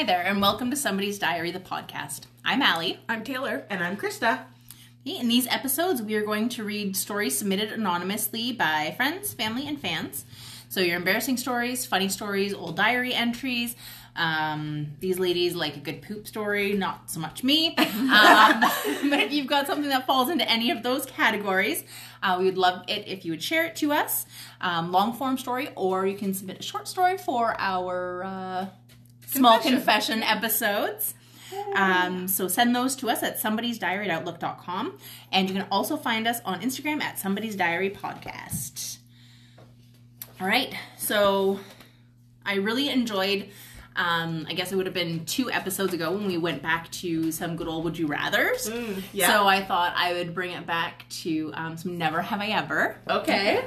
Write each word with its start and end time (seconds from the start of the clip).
Hi 0.00 0.06
there, 0.06 0.22
and 0.22 0.40
welcome 0.40 0.70
to 0.70 0.78
Somebody's 0.78 1.18
Diary, 1.18 1.50
the 1.50 1.60
podcast. 1.60 2.22
I'm 2.42 2.62
Allie. 2.62 3.00
I'm 3.06 3.22
Taylor. 3.22 3.66
And 3.68 3.84
I'm 3.84 3.98
Krista. 3.98 4.44
In 5.04 5.28
these 5.28 5.46
episodes, 5.48 6.00
we 6.00 6.14
are 6.14 6.24
going 6.24 6.48
to 6.48 6.64
read 6.64 6.96
stories 6.96 7.36
submitted 7.36 7.70
anonymously 7.70 8.52
by 8.52 8.94
friends, 8.96 9.34
family, 9.34 9.68
and 9.68 9.78
fans. 9.78 10.24
So, 10.70 10.80
your 10.80 10.96
embarrassing 10.96 11.36
stories, 11.36 11.84
funny 11.84 12.08
stories, 12.08 12.54
old 12.54 12.78
diary 12.78 13.12
entries. 13.12 13.76
Um, 14.16 14.92
these 15.00 15.18
ladies 15.18 15.54
like 15.54 15.76
a 15.76 15.80
good 15.80 16.00
poop 16.00 16.26
story, 16.26 16.72
not 16.72 17.10
so 17.10 17.20
much 17.20 17.44
me. 17.44 17.76
Um, 18.10 18.60
but 19.10 19.20
if 19.20 19.32
you've 19.32 19.46
got 19.46 19.66
something 19.66 19.90
that 19.90 20.06
falls 20.06 20.30
into 20.30 20.50
any 20.50 20.70
of 20.70 20.82
those 20.82 21.04
categories, 21.04 21.84
uh, 22.22 22.36
we 22.38 22.46
would 22.46 22.56
love 22.56 22.84
it 22.88 23.06
if 23.06 23.26
you 23.26 23.32
would 23.32 23.42
share 23.42 23.66
it 23.66 23.76
to 23.76 23.92
us. 23.92 24.24
Um, 24.62 24.92
long 24.92 25.12
form 25.12 25.36
story, 25.36 25.68
or 25.76 26.06
you 26.06 26.16
can 26.16 26.32
submit 26.32 26.58
a 26.58 26.62
short 26.62 26.88
story 26.88 27.18
for 27.18 27.54
our 27.58 28.24
uh, 28.24 28.66
small 29.32 29.58
Confession. 29.58 30.22
episodes. 30.22 31.14
Um, 31.74 32.28
so 32.28 32.48
send 32.48 32.74
those 32.74 32.94
to 32.96 33.10
us 33.10 33.22
at 33.22 33.38
somebody's 33.38 33.78
diary 33.78 34.08
at 34.08 34.18
outlook.com. 34.18 34.98
And 35.32 35.48
you 35.48 35.54
can 35.54 35.66
also 35.70 35.96
find 35.96 36.26
us 36.28 36.40
on 36.44 36.60
Instagram 36.60 37.00
at 37.02 37.18
somebody's 37.18 37.56
diary 37.56 37.90
podcast. 37.90 38.98
All 40.40 40.46
right. 40.46 40.74
So 40.96 41.60
I 42.46 42.54
really 42.54 42.88
enjoyed, 42.88 43.48
um, 43.96 44.46
I 44.48 44.54
guess 44.54 44.72
it 44.72 44.76
would 44.76 44.86
have 44.86 44.94
been 44.94 45.24
two 45.24 45.50
episodes 45.50 45.92
ago 45.92 46.12
when 46.12 46.26
we 46.26 46.38
went 46.38 46.62
back 46.62 46.90
to 46.92 47.30
some 47.32 47.56
good 47.56 47.68
old 47.68 47.84
would 47.84 47.98
you 47.98 48.08
rathers. 48.08 48.70
Mm, 48.70 49.02
yeah. 49.12 49.32
So 49.32 49.46
I 49.46 49.64
thought 49.64 49.92
I 49.96 50.14
would 50.14 50.34
bring 50.34 50.52
it 50.52 50.66
back 50.66 51.08
to 51.22 51.50
um, 51.54 51.76
some 51.76 51.98
never 51.98 52.22
have 52.22 52.40
I 52.40 52.48
ever. 52.48 52.96
Okay. 53.08 53.64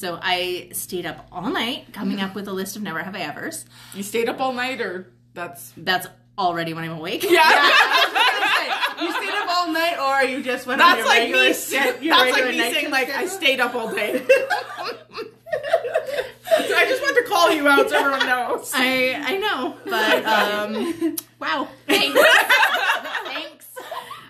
So 0.00 0.18
I 0.22 0.70
stayed 0.72 1.04
up 1.04 1.26
all 1.30 1.50
night 1.50 1.92
coming 1.92 2.22
up 2.22 2.34
with 2.34 2.48
a 2.48 2.52
list 2.54 2.74
of 2.74 2.80
never 2.82 3.02
have 3.02 3.14
I 3.14 3.20
evers. 3.20 3.66
You 3.94 4.02
stayed 4.02 4.30
up 4.30 4.40
all 4.40 4.54
night, 4.54 4.80
or 4.80 5.08
that's 5.34 5.74
That's 5.76 6.06
already 6.38 6.72
when 6.72 6.84
I'm 6.84 6.92
awake. 6.92 7.22
yeah. 7.28 7.70
You 8.98 9.12
stayed 9.12 9.28
up 9.34 9.46
all 9.50 9.70
night, 9.72 9.98
or 9.98 10.22
you 10.26 10.42
just 10.42 10.66
went 10.66 10.80
on 10.80 10.88
That's 10.88 10.98
your 11.00 11.06
like 11.08 11.18
regular 11.20 11.44
me. 11.48 11.52
set- 11.52 12.02
your 12.02 12.16
That's 12.16 12.32
like 12.32 12.44
me 12.50 12.58
saying 12.72 12.90
like 12.90 13.10
I 13.10 13.26
stayed 13.26 13.60
up 13.60 13.74
all 13.74 13.90
day. 13.94 14.24
So 14.26 14.26
I 16.76 16.86
just 16.88 17.02
want 17.02 17.16
to 17.16 17.22
call 17.28 17.50
you 17.50 17.68
out 17.68 17.90
so 17.90 17.96
everyone 17.98 18.26
knows. 18.26 18.70
I 18.74 19.14
I 19.22 19.36
know, 19.36 19.76
but 19.84 20.24
um, 20.24 21.16
wow, 21.40 21.68
thanks, 21.86 22.18
thanks. 23.24 23.66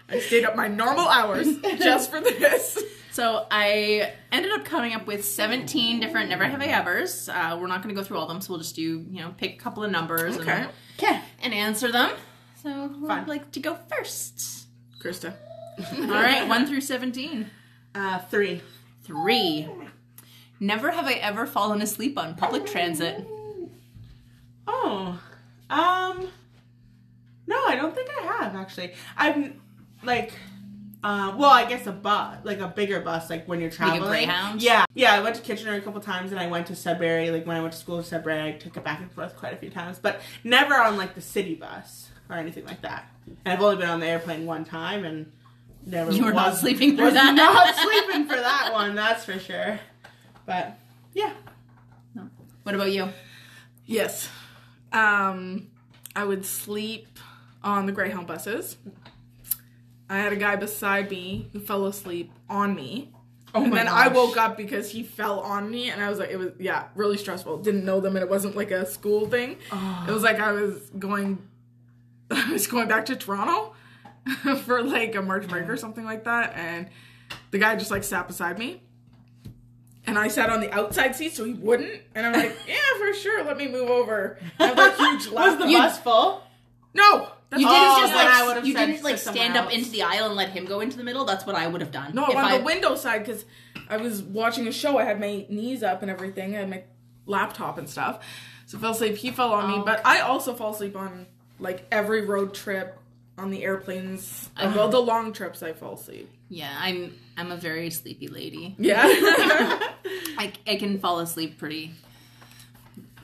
I 0.09 0.19
stayed 0.21 0.45
up 0.45 0.57
my 0.57 0.67
normal 0.69 1.07
hours 1.09 1.47
just 1.79 2.11
for 2.11 2.21
this. 2.21 2.79
So 3.13 3.47
I 3.51 4.13
ended 4.31 4.53
up 4.53 4.65
coming 4.65 4.93
up 4.95 5.07
with 5.07 5.25
17 5.25 5.99
different 6.01 6.29
never 6.29 6.45
have 6.45 6.61
I 6.61 6.67
ever's. 6.67 7.29
Uh, 7.29 7.59
we're 7.61 7.67
not 7.67 7.83
going 7.83 7.95
to 7.95 8.01
go 8.01 8.05
through 8.07 8.17
all 8.19 8.23
of 8.25 8.29
them, 8.29 8.41
so 8.41 8.53
we'll 8.53 8.61
just 8.61 8.77
do 8.77 8.83
you 8.83 9.21
know 9.21 9.35
pick 9.37 9.55
a 9.55 9.59
couple 9.59 9.83
of 9.83 9.91
numbers 9.91 10.37
Okay. 10.39 10.51
and, 10.51 10.71
Okay. 10.99 11.21
and 11.43 11.53
answer 11.53 11.91
them. 11.91 12.13
So 12.63 12.89
who 12.89 13.07
would 13.09 13.27
like 13.29 13.51
to 13.53 13.61
go 13.61 13.77
first? 13.89 14.67
Krista. 15.03 15.35
All 15.99 16.07
right, 16.09 16.47
one 16.47 16.67
through 16.67 16.83
17. 16.83 17.51
Uh, 17.95 18.19
three. 18.19 18.61
Three. 19.03 19.67
Never 20.61 20.91
have 20.91 21.07
I 21.07 21.15
ever 21.15 21.47
fallen 21.47 21.81
asleep 21.81 22.19
on 22.19 22.35
public 22.35 22.67
transit. 22.67 23.27
Oh. 24.67 25.19
Um. 25.71 26.29
No, 27.47 27.57
I 27.67 27.77
don't 27.77 27.95
think 27.95 28.11
I 28.21 28.23
have 28.25 28.55
actually. 28.55 28.93
I've 29.17 29.55
like. 30.05 30.33
Uh, 31.03 31.35
well, 31.39 31.51
I 31.51 31.67
guess 31.67 31.87
a 31.87 31.93
bus, 31.93 32.39
like 32.45 32.61
a 32.61 32.69
bigger 32.69 33.01
bus, 33.01 33.31
like 33.31 33.49
when 33.49 33.61
you're 33.61 33.71
traveling. 33.71 34.03
Greyhound? 34.03 34.61
Yeah, 34.63 34.85
yeah. 34.95 35.15
I 35.15 35.21
went 35.21 35.37
to 35.37 35.43
Kitchener 35.43 35.75
a 35.75 35.81
couple 35.81 36.01
times, 36.01 36.31
and 36.31 36.39
I 36.39 36.47
went 36.47 36.67
to 36.67 36.77
Sudbury. 36.77 37.31
Like 37.31 37.47
when 37.47 37.57
I 37.57 37.61
went 37.61 37.73
to 37.73 37.79
school 37.79 37.99
in 37.99 38.05
Sudbury, 38.05 38.43
I 38.43 38.53
took 38.53 38.77
it 38.77 38.85
back 38.85 39.01
and 39.01 39.11
forth 39.11 39.35
quite 39.37 39.55
a 39.55 39.57
few 39.57 39.71
times, 39.71 39.99
but 39.99 40.21
never 40.45 40.75
on 40.75 40.99
like 40.99 41.15
the 41.15 41.23
city 41.23 41.55
bus 41.55 42.11
or 42.29 42.37
anything 42.37 42.67
like 42.67 42.83
that. 42.83 43.11
And 43.27 43.55
I've 43.55 43.63
only 43.63 43.77
been 43.77 43.89
on 43.89 44.01
the 44.01 44.07
airplane 44.07 44.45
one 44.45 44.65
time, 44.67 45.05
and 45.05 45.33
never. 45.87 46.13
You 46.13 46.25
were 46.25 46.35
not 46.35 46.57
sleeping 46.57 46.97
through 46.97 47.07
was 47.07 47.15
that. 47.15 47.35
Not 47.35 47.75
sleeping 47.77 48.27
for 48.27 48.37
that 48.37 48.71
one, 48.75 48.95
that's 48.95 49.25
for 49.25 49.39
sure. 49.39 49.81
But 50.45 50.79
yeah, 51.15 51.33
No. 52.15 52.29
What 52.65 52.75
about 52.75 52.93
you? 52.93 53.09
Yes. 53.87 54.29
Um, 54.93 55.69
I 56.15 56.25
would 56.25 56.45
sleep 56.45 57.19
on 57.63 57.87
the 57.87 57.93
Greyhound 57.93 58.27
buses. 58.27 58.77
I 60.11 60.19
had 60.19 60.33
a 60.33 60.37
guy 60.37 60.57
beside 60.57 61.09
me 61.11 61.49
who 61.53 61.61
fell 61.61 61.87
asleep 61.87 62.31
on 62.49 62.75
me. 62.75 63.13
Oh 63.55 63.63
and 63.63 63.71
my 63.71 63.79
then 63.79 63.89
I 63.89 64.09
woke 64.09 64.37
up 64.37 64.57
because 64.57 64.91
he 64.91 65.03
fell 65.03 65.41
on 65.41 65.71
me, 65.71 65.91
and 65.91 66.03
I 66.03 66.09
was 66.11 66.19
like, 66.19 66.31
it 66.31 66.37
was 66.37 66.51
yeah, 66.59 66.89
really 66.95 67.17
stressful. 67.17 67.59
Didn't 67.59 67.85
know 67.85 68.01
them, 68.01 68.17
and 68.17 68.23
it 68.23 68.29
wasn't 68.29 68.55
like 68.57 68.71
a 68.71 68.85
school 68.87 69.27
thing. 69.29 69.57
Ah. 69.73 70.07
It 70.09 70.13
was 70.13 70.23
like 70.23 70.39
I 70.41 70.53
was 70.53 70.91
going, 70.99 71.39
I 72.31 72.53
was 72.53 72.67
going 72.67 72.87
back 72.89 73.07
to 73.07 73.17
Toronto 73.17 73.75
for 74.65 74.83
like 74.83 75.15
a 75.15 75.23
March 75.23 75.49
break 75.49 75.69
or 75.69 75.77
something 75.77 76.05
like 76.05 76.25
that, 76.25 76.55
and 76.57 76.89
the 77.53 77.59
guy 77.59 77.75
just 77.77 77.91
like 77.91 78.05
sat 78.05 78.27
beside 78.29 78.59
me, 78.59 78.83
and 80.07 80.19
I 80.19 80.29
sat 80.29 80.51
on 80.51 80.61
the 80.61 80.73
outside 80.73 81.17
seat 81.17 81.35
so 81.35 81.45
he 81.45 81.55
wouldn't, 81.55 82.03
and 82.15 82.27
I'm 82.27 82.33
like, 82.33 82.57
yeah, 82.69 82.77
for 82.99 83.13
sure, 83.15 83.45
let 83.45 83.57
me 83.57 83.67
move 83.69 83.91
over. 83.91 84.39
I 84.59 84.67
have 84.67 84.77
like 84.77 84.97
huge 84.97 85.29
was 85.29 85.59
the 85.59 85.67
You- 85.69 85.79
bus 85.79 85.99
full? 85.99 86.43
no, 86.95 87.29
that's 87.51 87.61
You 87.63 87.69
didn't 87.69 87.83
Oh, 87.83 88.01
just 88.01 88.15
like 88.15 88.65
you 88.65 88.75
didn't 88.75 89.03
like 89.05 89.19
stand 89.19 89.57
up 89.57 89.67
else. 89.67 89.75
into 89.75 89.91
the 89.91 90.03
aisle 90.03 90.27
and 90.27 90.37
let 90.37 90.51
him 90.51 90.65
go 90.65 90.81
into 90.81 90.97
the 90.97 91.05
middle. 91.05 91.25
That's 91.25 91.45
what 91.45 91.57
I 91.57 91.67
would 91.67 91.81
have 91.81 91.91
done. 91.93 92.15
No, 92.15 92.25
on 92.25 92.37
I- 92.37 92.59
the 92.59 92.65
window 92.65 92.95
side 92.95 93.25
because 93.25 93.45
I 93.89 93.97
was 93.97 94.23
watching 94.23 94.67
a 94.69 94.73
show. 94.73 94.99
I 94.99 95.05
had 95.05 95.21
my 95.21 95.45
knees 95.49 95.83
up 95.83 96.03
and 96.03 96.11
everything. 96.11 96.55
I 96.55 96.61
had 96.61 96.71
my 96.71 96.85
laptop 97.27 97.77
and 97.79 97.89
stuff. 97.89 98.25
So 98.67 98.79
I 98.79 98.81
fell 98.81 98.93
asleep. 98.93 99.17
He 99.17 99.31
fell 99.33 99.53
on 99.53 99.69
me, 99.69 99.75
Oh, 99.79 99.85
but 99.85 100.01
I 100.07 100.21
also 100.21 100.55
fall 100.55 100.73
asleep 100.75 100.97
on 100.97 101.27
like 101.59 101.85
every 101.91 102.25
road 102.25 102.55
trip 102.55 102.97
on 103.37 103.51
the 103.51 103.65
airplanes. 103.65 104.49
Uh, 104.57 104.73
well, 104.75 104.89
the 104.89 105.01
long 105.01 105.33
trips 105.33 105.63
I 105.63 105.73
fall 105.73 105.95
asleep. 105.95 106.31
Yeah, 106.49 106.71
I'm 106.79 107.17
I'm 107.37 107.51
a 107.53 107.57
very 107.57 107.91
sleepy 107.91 108.29
lady. 108.29 108.75
Yeah. 108.79 109.03
I, 109.05 110.53
I 110.67 110.77
can 110.77 110.99
fall 111.01 111.19
asleep 111.21 111.59
pretty 111.59 111.93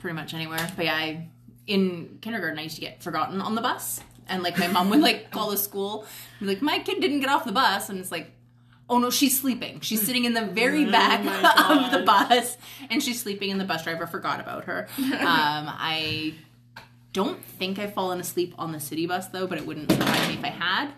pretty 0.01 0.15
much 0.15 0.33
anywhere. 0.33 0.65
But 0.75 0.85
yeah, 0.85 0.95
I 0.95 1.27
in 1.65 2.19
kindergarten 2.21 2.57
I 2.59 2.63
used 2.63 2.75
to 2.75 2.81
get 2.81 3.01
forgotten 3.03 3.41
on 3.41 3.55
the 3.55 3.61
bus. 3.61 3.99
And 4.29 4.43
like 4.43 4.57
my 4.57 4.67
mom 4.67 4.89
would 4.89 5.01
like 5.01 5.31
call 5.31 5.51
the 5.51 5.57
school 5.57 6.05
and 6.39 6.47
be 6.47 6.53
like, 6.53 6.61
My 6.61 6.79
kid 6.79 7.01
didn't 7.01 7.19
get 7.19 7.29
off 7.29 7.45
the 7.45 7.51
bus 7.51 7.89
and 7.89 7.99
it's 7.99 8.11
like 8.11 8.31
Oh 8.89 8.99
no, 8.99 9.09
she's 9.09 9.37
sleeping. 9.37 9.81
She's 9.81 10.01
sitting 10.05 10.23
in 10.23 10.33
the 10.33 10.45
very 10.45 10.85
back 10.85 11.23
my 11.23 11.33
of 11.85 11.91
the 11.91 12.05
bus 12.05 12.57
and 12.89 13.03
she's 13.03 13.21
sleeping 13.21 13.51
and 13.51 13.59
the 13.59 13.65
bus 13.65 13.83
driver 13.83 14.07
forgot 14.07 14.39
about 14.39 14.63
her. 14.65 14.87
Um, 14.97 15.67
I 15.69 16.35
don't 17.11 17.43
think 17.43 17.79
I've 17.79 17.93
fallen 17.93 18.19
asleep 18.19 18.53
on 18.57 18.71
the 18.71 18.79
city 18.79 19.05
bus 19.05 19.27
though, 19.27 19.45
but 19.45 19.57
it 19.57 19.65
wouldn't 19.65 19.91
surprise 19.91 20.27
me 20.29 20.35
if 20.35 20.43
I 20.43 20.49
had. 20.49 20.91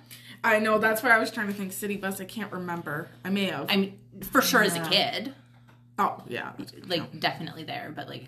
I 0.44 0.60
know. 0.60 0.78
That's 0.78 1.02
why 1.02 1.10
I 1.10 1.18
was 1.18 1.32
trying 1.32 1.48
to 1.48 1.54
think 1.54 1.72
city 1.74 1.98
bus. 1.98 2.22
I 2.22 2.26
can't 2.26 2.52
remember. 2.52 3.10
I 3.26 3.30
may 3.30 3.46
have. 3.46 3.66
I'm 3.70 3.98
for 4.32 4.42
sure 4.42 4.64
as 4.64 4.76
a 4.76 4.82
kid. 4.82 5.34
oh 5.98 6.22
yeah. 6.28 6.54
like 6.88 7.20
definitely 7.20 7.64
there, 7.64 7.92
but 7.96 8.08
like 8.08 8.26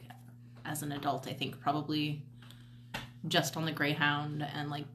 as 0.66 0.82
an 0.84 0.92
adult, 0.92 1.28
I 1.28 1.34
think 1.34 1.60
probably 1.60 2.22
just 3.28 3.56
on 3.58 3.66
the 3.66 3.72
Greyhound 3.72 4.46
and 4.56 4.70
like 4.70 4.86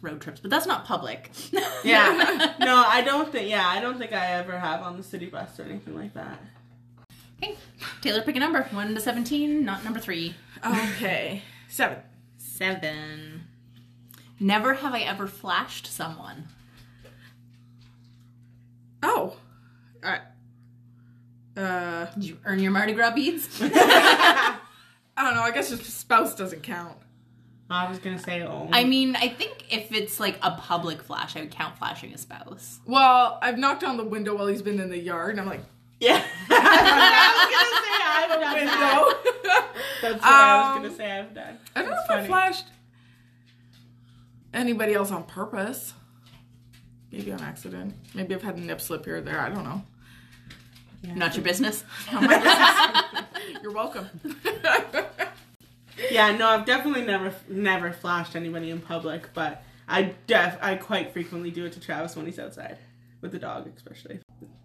road 0.00 0.20
trips. 0.20 0.40
But 0.40 0.50
that's 0.50 0.66
not 0.66 0.84
public. 0.84 1.30
Yeah. 1.84 2.54
no, 2.60 2.76
I 2.76 3.02
don't 3.02 3.30
think. 3.30 3.50
Yeah, 3.50 3.66
I 3.68 3.78
don't 3.78 3.98
think 3.98 4.14
I 4.14 4.32
ever 4.32 4.58
have 4.58 4.80
on 4.80 4.96
the 4.96 5.02
city 5.02 5.26
bus 5.26 5.60
or 5.60 5.64
anything 5.64 5.94
like 5.94 6.14
that. 6.14 6.38
okay, 7.36 7.56
Taylor, 8.00 8.22
pick 8.22 8.36
a 8.36 8.38
number. 8.40 8.62
One 8.70 8.94
to 8.94 9.00
seventeen, 9.02 9.66
not 9.66 9.84
number 9.84 10.00
three. 10.00 10.34
Okay. 10.66 11.42
Seven. 11.68 11.98
Seven. 12.38 13.42
Never 14.40 14.72
have 14.74 14.94
I 14.94 15.00
ever 15.00 15.26
flashed 15.26 15.86
someone. 15.86 16.48
Oh. 19.02 19.36
Alright. 20.02 20.22
Uh, 21.56 22.06
Did 22.14 22.24
you 22.24 22.38
earn 22.44 22.60
your 22.60 22.72
Mardi 22.72 22.94
Gras 22.94 23.10
beads? 23.10 23.46
I 23.62 24.58
don't 25.16 25.34
know. 25.34 25.42
I 25.42 25.50
guess 25.50 25.68
just 25.70 25.84
spouse 25.84 26.34
doesn't 26.34 26.62
count. 26.62 26.96
I 27.70 27.88
was 27.88 27.98
gonna 27.98 28.18
say, 28.18 28.42
oh, 28.42 28.68
I 28.72 28.84
mean, 28.84 29.16
I 29.16 29.28
think 29.28 29.64
if 29.72 29.90
it's 29.92 30.20
like 30.20 30.38
a 30.42 30.52
public 30.52 31.02
flash, 31.02 31.34
I 31.36 31.40
would 31.40 31.50
count 31.50 31.78
flashing 31.78 32.12
a 32.12 32.18
spouse. 32.18 32.78
Well, 32.86 33.38
I've 33.42 33.58
knocked 33.58 33.82
on 33.82 33.96
the 33.96 34.04
window 34.04 34.36
while 34.36 34.46
he's 34.46 34.62
been 34.62 34.78
in 34.80 34.90
the 34.90 34.98
yard, 34.98 35.30
and 35.30 35.40
I'm 35.40 35.46
like, 35.46 35.62
yeah. 35.98 36.22
I 36.50 37.34
was 37.40 37.50
gonna 37.54 37.80
say 37.80 38.02
I've 38.04 38.28
done 38.28 38.66
that. 38.66 39.02
window. 39.02 39.80
That's 40.02 40.22
what 40.22 40.30
I 40.30 40.74
Um, 40.76 40.82
was 40.82 40.92
gonna 40.92 40.96
say 40.96 41.18
I've 41.18 41.34
done. 41.34 41.58
I 41.74 41.80
don't 41.82 41.90
know 41.90 41.96
That's 41.96 42.10
if 42.10 42.24
I 42.24 42.26
flashed 42.26 42.66
anybody 44.52 44.92
else 44.94 45.10
on 45.10 45.24
purpose. 45.24 45.94
Maybe 47.10 47.32
on 47.32 47.40
accident. 47.40 47.94
Maybe 48.14 48.34
I've 48.34 48.42
had 48.42 48.56
a 48.56 48.60
nip 48.60 48.80
slip 48.80 49.04
here 49.04 49.16
or 49.16 49.20
there. 49.20 49.40
I 49.40 49.48
don't 49.48 49.64
know. 49.64 49.82
Not 51.14 51.34
your 51.36 51.44
business. 51.44 51.84
Not 52.12 52.22
my 52.22 52.38
business. 52.38 53.24
You're 53.62 53.72
welcome. 53.72 54.08
Yeah, 56.10 56.36
no, 56.36 56.48
I've 56.48 56.64
definitely 56.64 57.02
never 57.02 57.34
never 57.48 57.92
flashed 57.92 58.36
anybody 58.36 58.70
in 58.70 58.80
public, 58.80 59.32
but 59.34 59.62
I 59.88 60.14
def 60.26 60.58
I 60.60 60.74
quite 60.76 61.12
frequently 61.12 61.50
do 61.50 61.64
it 61.64 61.72
to 61.72 61.80
Travis 61.80 62.16
when 62.16 62.26
he's 62.26 62.38
outside 62.38 62.78
with 63.20 63.32
the 63.32 63.38
dog, 63.38 63.70
especially 63.76 64.20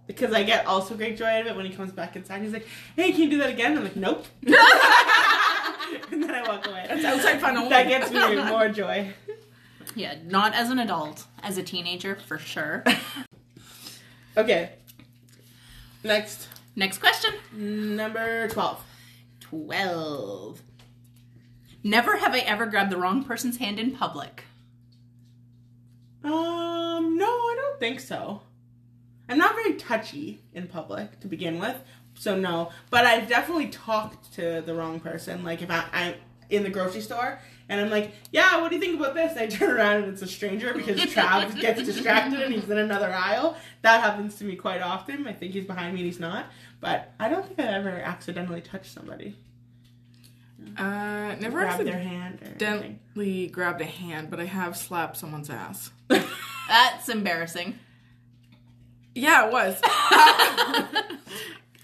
because 0.07 0.33
I 0.33 0.43
get 0.43 0.65
also 0.65 0.95
great 0.95 1.17
joy 1.17 1.27
out 1.27 1.41
of 1.41 1.47
it 1.47 1.55
when 1.55 1.65
he 1.65 1.71
comes 1.73 1.91
back 1.91 2.15
inside. 2.15 2.41
He's 2.41 2.53
like, 2.53 2.67
"Hey, 2.95 3.11
can 3.11 3.21
you 3.21 3.29
do 3.29 3.37
that 3.39 3.49
again?" 3.49 3.77
I'm 3.77 3.83
like, 3.83 3.95
"Nope." 3.95 4.25
and 6.11 6.23
then 6.23 6.31
I 6.31 6.43
walk 6.47 6.67
away. 6.67 6.85
That's 6.87 7.05
outside 7.05 7.39
fun 7.39 7.57
only. 7.57 7.69
That 7.69 7.87
gets 7.87 8.11
me 8.11 8.35
more 8.43 8.69
joy. 8.69 9.13
Yeah, 9.95 10.15
not 10.25 10.53
as 10.53 10.69
an 10.69 10.79
adult, 10.79 11.25
as 11.41 11.57
a 11.57 11.63
teenager 11.63 12.15
for 12.15 12.37
sure. 12.37 12.83
Okay. 14.37 14.71
Next, 16.03 16.47
Next 16.75 16.99
question. 16.99 17.33
number 17.51 18.47
twelve. 18.47 18.83
12. 19.41 20.61
Never 21.83 22.17
have 22.17 22.33
I 22.33 22.39
ever 22.39 22.65
grabbed 22.65 22.91
the 22.91 22.97
wrong 22.97 23.23
person's 23.23 23.57
hand 23.57 23.79
in 23.79 23.95
public. 23.95 24.43
Um, 26.23 27.17
no, 27.17 27.25
I 27.25 27.55
don't 27.57 27.79
think 27.79 27.99
so. 27.99 28.41
I'm 29.29 29.37
not 29.37 29.55
very 29.55 29.75
touchy 29.75 30.41
in 30.53 30.67
public 30.67 31.19
to 31.21 31.27
begin 31.27 31.59
with, 31.59 31.77
so 32.15 32.35
no. 32.35 32.71
But 32.89 33.05
I've 33.05 33.29
definitely 33.29 33.67
talked 33.67 34.33
to 34.33 34.61
the 34.65 34.73
wrong 34.73 34.99
person. 34.99 35.43
Like 35.43 35.61
if 35.61 35.69
I, 35.69 35.85
I'm 35.93 36.15
in 36.49 36.63
the 36.63 36.69
grocery 36.69 37.01
store 37.01 37.39
and 37.69 37.79
I'm 37.79 37.89
like, 37.89 38.11
"Yeah, 38.31 38.59
what 38.59 38.69
do 38.69 38.75
you 38.75 38.81
think 38.81 38.99
about 38.99 39.13
this?" 39.13 39.33
And 39.33 39.41
I 39.41 39.47
turn 39.55 39.77
around 39.77 40.03
and 40.03 40.13
it's 40.13 40.21
a 40.23 40.27
stranger 40.27 40.73
because 40.73 40.99
Trav 40.99 41.57
gets 41.61 41.83
distracted 41.83 42.41
and 42.41 42.53
he's 42.53 42.69
in 42.69 42.77
another 42.79 43.13
aisle. 43.13 43.55
That 43.83 44.01
happens 44.01 44.35
to 44.39 44.43
me 44.45 44.55
quite 44.55 44.81
often. 44.81 45.27
I 45.27 45.33
think 45.33 45.53
he's 45.53 45.65
behind 45.65 45.93
me 45.93 46.01
and 46.01 46.07
he's 46.07 46.19
not. 46.19 46.47
But 46.81 47.13
I 47.19 47.29
don't 47.29 47.45
think 47.45 47.59
I've 47.59 47.85
ever 47.85 47.89
accidentally 47.89 48.61
touched 48.61 48.91
somebody, 48.91 49.37
Uh, 50.77 51.35
never 51.39 51.59
grabbed 51.59 51.85
their 51.85 52.00
hand 52.00 52.39
accidentally 52.41 53.47
grabbed 53.47 53.81
a 53.81 53.85
hand, 53.85 54.29
but 54.29 54.39
I 54.39 54.45
have 54.45 54.77
slapped 54.77 55.17
someone's 55.17 55.50
ass. 55.50 55.91
That's 56.07 57.09
embarrassing. 57.09 57.77
Yeah, 59.15 59.47
it 59.47 59.51
was. 59.51 59.79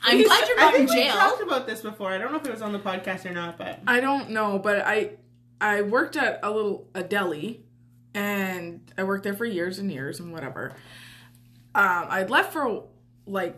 I'm 0.07 0.23
glad 0.23 0.47
you're 0.47 0.59
I 0.59 0.61
not 0.61 0.75
in 0.75 0.87
think 0.87 0.91
we 0.91 1.07
talked 1.07 1.41
about 1.41 1.65
this 1.67 1.81
before. 1.81 2.11
I 2.11 2.17
don't 2.17 2.31
know 2.31 2.37
if 2.37 2.45
it 2.45 2.51
was 2.51 2.61
on 2.61 2.71
the 2.71 2.79
podcast 2.79 3.25
or 3.25 3.31
not, 3.33 3.57
but 3.57 3.79
I 3.87 3.99
don't 3.99 4.29
know, 4.29 4.59
but 4.59 4.85
I 4.85 5.11
I 5.59 5.81
worked 5.81 6.15
at 6.15 6.39
a 6.43 6.51
little 6.51 6.87
a 6.93 7.01
deli, 7.01 7.63
and 8.13 8.81
I 8.97 9.03
worked 9.03 9.23
there 9.23 9.33
for 9.33 9.45
years 9.45 9.79
and 9.79 9.91
years 9.91 10.19
and 10.19 10.31
whatever. 10.31 10.73
Um, 11.73 12.05
I'd 12.09 12.29
left 12.29 12.53
for 12.53 12.83
like 13.25 13.57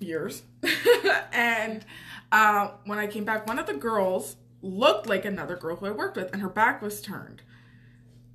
years, 0.00 0.42
and 1.32 1.84
uh, 2.32 2.68
when 2.84 2.98
I 2.98 3.06
came 3.06 3.24
back, 3.24 3.46
one 3.46 3.58
of 3.58 3.66
the 3.66 3.74
girls 3.74 4.36
looked 4.62 5.06
like 5.08 5.24
another 5.24 5.56
girl 5.56 5.76
who 5.76 5.86
I 5.86 5.90
worked 5.90 6.16
with, 6.16 6.32
and 6.32 6.40
her 6.42 6.48
back 6.48 6.80
was 6.82 7.00
turned. 7.00 7.42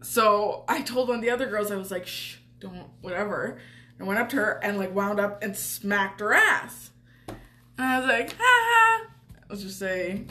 So 0.01 0.63
I 0.67 0.81
told 0.81 1.09
one 1.09 1.17
of 1.17 1.21
the 1.23 1.29
other 1.29 1.47
girls, 1.47 1.71
I 1.71 1.75
was 1.75 1.91
like, 1.91 2.07
"Shh, 2.07 2.37
don't, 2.59 2.87
whatever." 3.01 3.59
I 3.99 4.03
went 4.05 4.17
up 4.19 4.29
to 4.29 4.37
her 4.37 4.59
and 4.63 4.77
like 4.77 4.95
wound 4.95 5.19
up 5.19 5.43
and 5.43 5.57
smacked 5.57 6.21
her 6.21 6.33
ass. 6.33 6.91
And 7.27 7.37
I 7.85 7.99
was 7.99 8.07
like, 8.07 8.31
ha 8.31 8.37
ha. 8.39 9.07
Let's 9.49 9.61
just 9.61 9.77
say, 9.77 10.23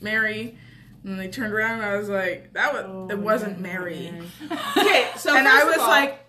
Mary. 0.00 0.58
And 1.04 1.12
then 1.12 1.16
they 1.18 1.28
turned 1.28 1.52
around 1.52 1.78
and 1.82 1.84
I 1.88 1.96
was 1.98 2.08
like, 2.08 2.52
that 2.54 2.72
was, 2.72 3.10
it 3.12 3.18
wasn't 3.18 3.60
Mary. 3.60 4.08
okay. 4.76 5.08
So 5.16 5.36
And 5.36 5.46
first 5.46 5.54
I 5.56 5.60
of 5.62 5.68
was 5.68 5.76
all- 5.78 5.88
like, 5.88 6.25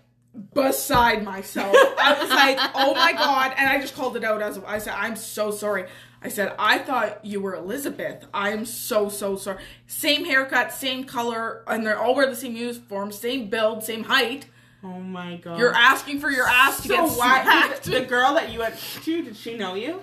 beside 0.54 1.24
myself. 1.24 1.74
I 1.98 2.16
was 2.20 2.30
like, 2.30 2.58
oh 2.74 2.94
my 2.94 3.12
God. 3.12 3.54
And 3.56 3.68
I 3.68 3.80
just 3.80 3.94
called 3.94 4.16
it 4.16 4.24
out 4.24 4.40
as 4.42 4.58
I 4.66 4.78
said, 4.78 4.94
I'm 4.96 5.16
so 5.16 5.50
sorry. 5.50 5.86
I 6.20 6.28
said, 6.28 6.54
I 6.58 6.78
thought 6.78 7.24
you 7.24 7.40
were 7.40 7.54
Elizabeth. 7.54 8.26
I 8.34 8.50
am 8.50 8.64
so, 8.64 9.08
so 9.08 9.36
sorry. 9.36 9.62
Same 9.86 10.24
haircut, 10.24 10.72
same 10.72 11.04
color, 11.04 11.62
and 11.68 11.86
they 11.86 11.92
all 11.92 12.14
wear 12.14 12.28
the 12.28 12.34
same 12.34 12.56
uniform, 12.56 13.12
same 13.12 13.48
build, 13.48 13.84
same 13.84 14.04
height. 14.04 14.46
Oh 14.82 14.98
my 15.00 15.36
god. 15.36 15.58
You're 15.58 15.74
asking 15.74 16.20
for 16.20 16.30
your 16.30 16.46
ass 16.48 16.82
to 16.82 16.88
so 16.88 16.96
get 17.06 17.10
smacked. 17.10 17.82
the 17.84 18.00
girl 18.00 18.34
that 18.34 18.50
you 18.52 18.60
went 18.60 18.76
to, 19.04 19.22
did 19.22 19.36
she 19.36 19.56
know 19.56 19.74
you? 19.74 20.00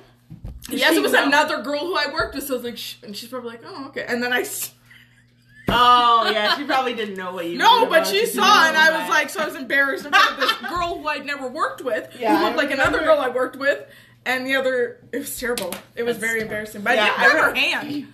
Did 0.70 0.80
Yes, 0.80 0.96
it 0.96 1.02
was 1.02 1.12
know- 1.14 1.26
another 1.26 1.62
girl 1.62 1.80
who 1.80 1.96
I 1.96 2.12
worked 2.14 2.36
with. 2.36 2.46
So 2.48 2.54
I 2.54 2.58
was 2.58 2.64
like, 2.66 2.78
Shh. 2.78 2.96
and 3.04 3.16
she's 3.16 3.30
probably 3.30 3.52
like, 3.52 3.62
oh, 3.66 3.88
okay. 3.88 4.06
And 4.08 4.22
then 4.24 4.34
I, 4.34 4.44
Oh 5.68 6.30
yeah, 6.32 6.56
she 6.58 6.64
probably 6.64 6.94
didn't 6.94 7.16
know 7.16 7.34
what 7.34 7.48
you 7.48 7.58
no, 7.58 7.86
but 7.88 8.02
about 8.02 8.08
she 8.08 8.26
saw, 8.26 8.68
and 8.68 8.78
I 8.78 9.00
was 9.00 9.10
like, 9.10 9.30
so 9.30 9.42
I 9.42 9.46
was 9.46 9.56
embarrassed 9.56 10.06
in 10.06 10.12
front 10.12 10.32
of 10.34 10.40
this 10.40 10.54
girl 10.70 11.00
who 11.00 11.08
I'd 11.08 11.26
never 11.26 11.48
worked 11.48 11.84
with, 11.84 12.16
Yeah, 12.20 12.38
who 12.38 12.46
looked 12.46 12.58
like 12.58 12.72
another 12.72 13.00
girl 13.00 13.18
I 13.20 13.30
worked 13.30 13.56
with, 13.56 13.84
and 14.26 14.46
the 14.46 14.56
other, 14.56 15.00
it 15.12 15.18
was 15.20 15.40
terrible. 15.40 15.74
It 15.96 16.04
was 16.04 16.18
That's 16.18 16.20
very 16.20 16.40
terrible. 16.40 16.42
embarrassing. 16.44 16.82
But 16.84 16.96
Yeah, 16.96 17.14
I 17.18 17.24
I 17.24 17.28
didn't 17.28 17.44
her 17.44 17.54
hand. 17.56 18.14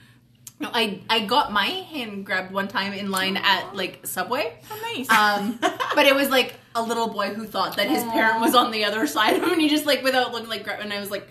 No, 0.59 0.69
I 0.73 1.01
I 1.09 1.25
got 1.25 1.51
my 1.51 1.65
hand 1.65 2.25
grabbed 2.25 2.51
one 2.53 2.67
time 2.67 2.93
in 2.93 3.09
line 3.11 3.35
at 3.35 3.75
like 3.75 4.05
Subway. 4.05 4.53
Oh, 4.71 4.93
nice. 4.95 5.09
Um, 5.09 5.57
but 5.95 6.05
it 6.05 6.13
was 6.15 6.29
like 6.29 6.53
a 6.75 6.81
little 6.83 7.07
boy 7.09 7.33
who 7.33 7.45
thought 7.45 7.75
that 7.77 7.89
his 7.89 8.03
parent 8.03 8.39
was 8.41 8.53
on 8.55 8.71
the 8.71 8.85
other 8.85 9.07
side 9.07 9.35
of 9.35 9.43
him, 9.43 9.51
and 9.53 9.61
he 9.61 9.67
just 9.69 9.85
like 9.85 10.03
without 10.03 10.31
looking 10.31 10.49
like, 10.49 10.63
gra- 10.63 10.77
and 10.79 10.93
I 10.93 10.99
was 10.99 11.11
like. 11.11 11.27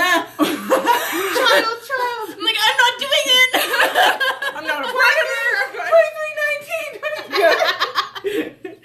Child, 0.00 1.78
child. 1.86 2.26
I'm 2.30 2.44
like, 2.44 2.56
I'm 2.60 2.76
not 2.76 2.94
doing 2.98 3.26
it. 3.26 3.50
I'm 4.54 4.66
not 4.66 4.80
a 4.82 4.88
predator. 4.92 5.24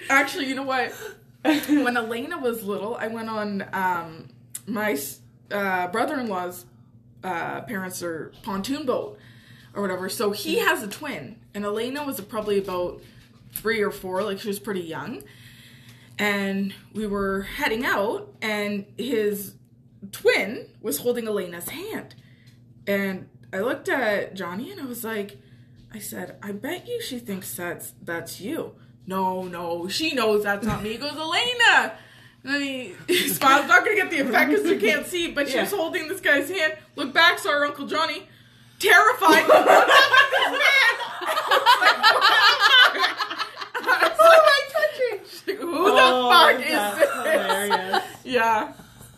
Actually, 0.10 0.46
you 0.46 0.54
know 0.54 0.62
what? 0.62 0.92
when 1.42 1.96
Elena 1.96 2.38
was 2.38 2.62
little, 2.62 2.96
I 2.96 3.06
went 3.06 3.28
on 3.30 3.66
um, 3.72 4.28
my 4.66 4.98
uh, 5.50 5.88
brother-in-law's 5.88 6.66
uh, 7.24 7.62
parents' 7.62 8.02
are 8.02 8.32
pontoon 8.42 8.86
boat 8.86 9.18
or 9.74 9.82
whatever. 9.82 10.08
So 10.08 10.32
he 10.32 10.58
has 10.58 10.82
a 10.82 10.88
twin, 10.88 11.36
and 11.54 11.64
Elena 11.64 12.04
was 12.04 12.20
probably 12.20 12.58
about 12.58 13.00
three 13.52 13.82
or 13.82 13.90
four, 13.90 14.22
like 14.22 14.40
she 14.40 14.48
was 14.48 14.58
pretty 14.58 14.82
young. 14.82 15.22
And 16.18 16.74
we 16.92 17.06
were 17.06 17.42
heading 17.42 17.86
out, 17.86 18.34
and 18.42 18.84
his 18.98 19.54
twin 20.12 20.66
was 20.80 20.98
holding 20.98 21.26
Elena's 21.26 21.68
hand. 21.68 22.14
And 22.86 23.28
I 23.52 23.60
looked 23.60 23.88
at 23.88 24.34
Johnny, 24.34 24.70
and 24.72 24.80
I 24.80 24.84
was 24.84 25.04
like, 25.04 25.38
I 25.92 25.98
said, 25.98 26.36
I 26.42 26.52
bet 26.52 26.86
you 26.88 27.00
she 27.02 27.18
thinks 27.18 27.54
that's 27.54 27.92
that's 28.02 28.40
you. 28.40 28.74
No, 29.06 29.42
no, 29.44 29.88
she 29.88 30.14
knows 30.14 30.44
that's 30.44 30.64
not 30.66 30.82
me. 30.82 30.90
He 30.92 30.96
goes, 30.98 31.12
Elena. 31.16 31.94
And 32.42 32.54
then 32.54 32.62
he, 32.62 32.94
he 33.08 33.28
smiled. 33.28 33.66
Not 33.68 33.84
gonna 33.84 33.96
get 33.96 34.10
the 34.10 34.20
effect 34.20 34.50
because 34.50 34.66
you 34.70 34.78
can't 34.78 35.06
see, 35.06 35.30
but 35.32 35.48
she 35.48 35.58
was 35.58 35.72
holding 35.72 36.08
this 36.08 36.20
guy's 36.20 36.48
hand. 36.48 36.74
Look 36.96 37.12
back, 37.12 37.38
saw 37.38 37.50
her 37.50 37.66
Uncle 37.66 37.86
Johnny, 37.86 38.22
terrified. 38.78 39.44
Who 43.80 43.92
am 43.92 44.44
I 44.46 44.60
touching? 44.72 45.56
Who 45.58 45.70
Oh, 45.72 45.94
the 45.94 46.00
fuck 46.34 46.60
is 46.60 46.82
this? 47.24 48.04
Yeah. 48.24 48.72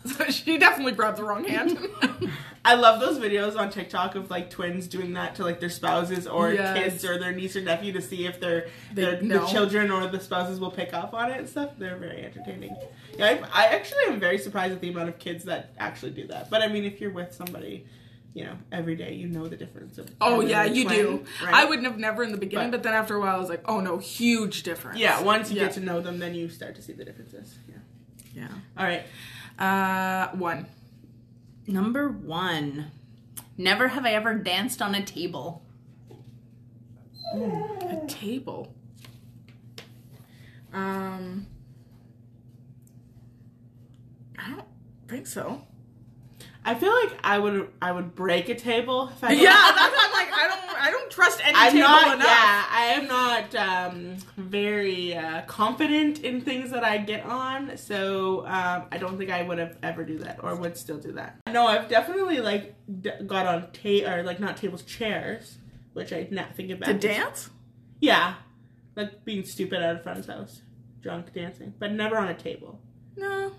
So 0.05 0.25
she 0.29 0.57
definitely 0.57 0.93
grabbed 0.93 1.17
the 1.17 1.23
wrong 1.23 1.43
hand. 1.45 1.77
I 2.65 2.75
love 2.75 2.99
those 3.01 3.19
videos 3.19 3.57
on 3.57 3.69
TikTok 3.69 4.15
of 4.15 4.29
like 4.29 4.49
twins 4.49 4.87
doing 4.87 5.13
that 5.13 5.35
to 5.35 5.43
like 5.43 5.59
their 5.59 5.69
spouses 5.69 6.27
or 6.27 6.53
Yes. 6.53 6.77
kids 6.77 7.05
or 7.05 7.17
their 7.19 7.31
niece 7.33 7.55
or 7.57 7.61
nephew 7.61 7.91
to 7.93 8.01
see 8.01 8.25
if 8.25 8.39
their 8.39 8.67
They 8.93 9.03
their 9.03 9.15
the 9.21 9.45
children 9.47 9.91
or 9.91 10.07
the 10.07 10.19
spouses 10.19 10.59
will 10.59 10.71
pick 10.71 10.93
up 10.93 11.13
on 11.13 11.29
it 11.31 11.39
and 11.39 11.49
stuff. 11.49 11.71
They're 11.77 11.97
very 11.97 12.23
entertaining. 12.23 12.75
Yeah, 13.17 13.45
I, 13.53 13.65
I 13.65 13.67
actually 13.75 14.05
am 14.07 14.19
very 14.19 14.37
surprised 14.37 14.73
at 14.73 14.79
the 14.81 14.89
amount 14.89 15.09
of 15.09 15.19
kids 15.19 15.43
that 15.45 15.73
actually 15.77 16.11
do 16.11 16.27
that. 16.27 16.49
But 16.49 16.61
I 16.61 16.67
mean, 16.67 16.85
if 16.85 17.01
you're 17.01 17.11
with 17.11 17.33
somebody, 17.33 17.85
you 18.33 18.45
know, 18.45 18.55
every 18.71 18.95
day, 18.95 19.13
you 19.13 19.27
know 19.27 19.47
the 19.47 19.57
difference 19.57 19.97
of. 19.97 20.09
oh 20.21 20.39
yeah, 20.41 20.63
you 20.63 20.85
twin, 20.85 20.97
do. 20.97 21.25
right? 21.43 21.53
I 21.53 21.65
wouldn't 21.65 21.85
have 21.87 21.99
never 21.99 22.23
in 22.23 22.31
the 22.31 22.37
beginning, 22.37 22.71
But- 22.71 22.77
but, 22.77 22.83
then 22.83 22.93
after 22.93 23.15
a 23.15 23.19
while, 23.19 23.35
I 23.35 23.39
was 23.39 23.49
like, 23.49 23.63
oh 23.65 23.81
no, 23.81 23.97
huge 23.97 24.63
difference. 24.63 24.99
Yeah, 24.99 25.21
once 25.21 25.49
you 25.51 25.57
Yeah. 25.57 25.65
get 25.65 25.73
to 25.73 25.79
know 25.81 25.99
them, 26.01 26.17
then 26.19 26.33
you 26.33 26.47
start 26.49 26.75
to 26.75 26.81
see 26.81 26.93
the 26.93 27.03
differences. 27.05 27.55
Yeah. 27.67 27.75
Yeah. 28.33 28.47
All 28.77 28.85
right. 28.85 29.03
Uh, 29.59 30.27
one. 30.29 30.65
Number 31.67 32.09
one. 32.09 32.91
Never 33.57 33.87
have 33.89 34.05
I 34.05 34.13
ever 34.13 34.33
danced 34.35 34.81
on 34.81 34.95
a 34.95 35.03
table. 35.05 35.63
A 37.35 38.01
table. 38.07 38.73
Um, 40.73 41.45
I 44.37 44.49
don't 44.51 44.65
think 45.07 45.27
so. 45.27 45.61
I 46.65 46.75
feel 46.75 46.93
like 46.93 47.17
I 47.23 47.37
would 47.37 47.69
I 47.81 47.91
would 47.91 48.15
break 48.15 48.49
a 48.49 48.55
table 48.55 49.09
if 49.13 49.23
I 49.23 49.33
Yeah, 49.33 49.51
that's 49.51 49.77
why 49.95 50.07
I'm 50.07 50.11
like, 50.13 50.33
I 50.33 50.47
don't, 50.47 50.81
I 50.83 50.91
don't 50.91 51.11
trust 51.11 51.41
any 51.43 51.53
I'm 51.55 51.71
table 51.73 51.87
not. 51.87 52.15
enough. 52.15 52.27
Yeah, 52.27 52.65
I 52.69 52.83
am 52.95 53.07
not 53.07 53.55
um, 53.55 54.17
very 54.53 55.15
uh, 55.15 55.41
confident 55.47 56.19
in 56.19 56.39
things 56.41 56.69
that 56.71 56.83
I 56.83 56.99
get 56.99 57.25
on, 57.25 57.75
so 57.75 58.45
um, 58.45 58.83
I 58.91 58.97
don't 58.99 59.17
think 59.17 59.31
I 59.31 59.41
would 59.41 59.57
have 59.57 59.77
ever 59.81 60.03
do 60.05 60.19
that 60.19 60.41
or 60.43 60.55
would 60.55 60.77
still 60.77 60.99
do 60.99 61.11
that. 61.13 61.39
No, 61.51 61.65
I've 61.67 61.89
definitely 61.89 62.39
like 62.39 62.75
d- 63.01 63.09
got 63.25 63.45
on 63.47 63.61
ta- 63.73 64.07
or 64.13 64.23
like 64.23 64.39
not 64.39 64.55
tables, 64.55 64.83
chairs, 64.83 65.57
which 65.93 66.13
I 66.13 66.27
not 66.31 66.55
think 66.55 66.69
about 66.71 66.85
To 66.85 66.93
dance? 66.93 67.49
Yeah, 67.99 68.35
like 68.95 69.25
being 69.25 69.43
stupid 69.43 69.81
at 69.81 69.95
a 69.95 69.99
friend's 69.99 70.27
house, 70.27 70.61
drunk 71.01 71.33
dancing, 71.33 71.73
but 71.79 71.91
never 71.91 72.15
on 72.17 72.27
a 72.29 72.35
table. 72.35 72.79
No. 73.17 73.51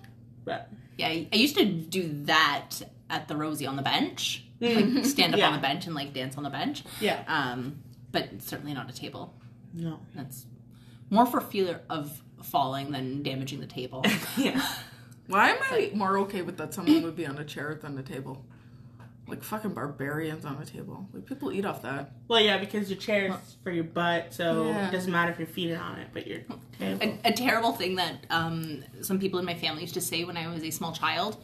But 0.44 0.70
Yeah, 0.96 1.08
I 1.08 1.28
I 1.32 1.36
used 1.36 1.56
to 1.56 1.64
do 1.64 2.08
that 2.24 2.70
at 3.10 3.26
the 3.28 3.36
Rosie 3.36 3.66
on 3.66 3.74
the 3.76 3.82
bench. 3.82 4.44
Like 4.60 5.04
stand 5.04 5.34
up 5.34 5.40
Yeah. 5.40 5.48
on 5.48 5.54
the 5.54 5.60
bench 5.60 5.86
and 5.86 5.94
like 5.94 6.14
dance 6.14 6.36
on 6.38 6.44
the 6.44 6.50
bench. 6.50 6.84
yeah, 7.00 7.22
Um, 7.26 7.80
but 8.12 8.40
certainly 8.40 8.72
not 8.74 8.88
a 8.88 8.94
table. 8.94 9.34
no, 9.74 9.98
That's 10.14 10.46
more 11.10 11.26
for 11.26 11.40
fear 11.40 11.80
of 11.90 12.22
falling 12.42 12.90
than 12.90 13.22
damaging 13.22 13.60
the 13.60 13.66
table. 13.66 14.04
yeah. 14.36 14.60
Why 15.26 15.50
am 15.50 15.58
I 15.70 15.90
more 15.94 16.18
okay 16.20 16.42
with 16.42 16.58
that 16.58 16.74
someone 16.74 17.02
would 17.02 17.16
be 17.16 17.26
on 17.26 17.38
a 17.38 17.44
chair 17.44 17.78
than 17.80 17.96
a 17.98 18.02
table? 18.02 18.44
like 19.26 19.42
fucking 19.42 19.72
barbarians 19.72 20.44
on 20.44 20.58
the 20.60 20.66
table. 20.66 21.08
Like 21.12 21.24
people 21.24 21.50
eat 21.50 21.64
off 21.64 21.80
that. 21.80 22.12
Well, 22.28 22.40
yeah, 22.40 22.58
because 22.58 22.90
your 22.90 22.98
chair's 22.98 23.32
for 23.62 23.70
your 23.70 23.84
butt, 23.84 24.34
so 24.34 24.66
Yeah. 24.66 24.88
it 24.88 24.92
doesn't 24.92 25.10
matter 25.10 25.32
if 25.32 25.38
you're 25.38 25.46
feeding 25.48 25.76
on 25.78 25.98
it, 25.98 26.08
but 26.12 26.26
your 26.26 26.40
table. 26.78 27.00
a, 27.02 27.18
a 27.30 27.32
terrible 27.32 27.72
thing 27.72 27.94
that 27.96 28.26
um, 28.28 28.84
some 29.00 29.18
people 29.18 29.38
in 29.38 29.46
my 29.46 29.54
family 29.54 29.80
used 29.80 29.94
to 29.94 30.02
say 30.02 30.24
when 30.24 30.36
I 30.36 30.52
was 30.52 30.62
a 30.62 30.70
small 30.70 30.92
child. 30.92 31.42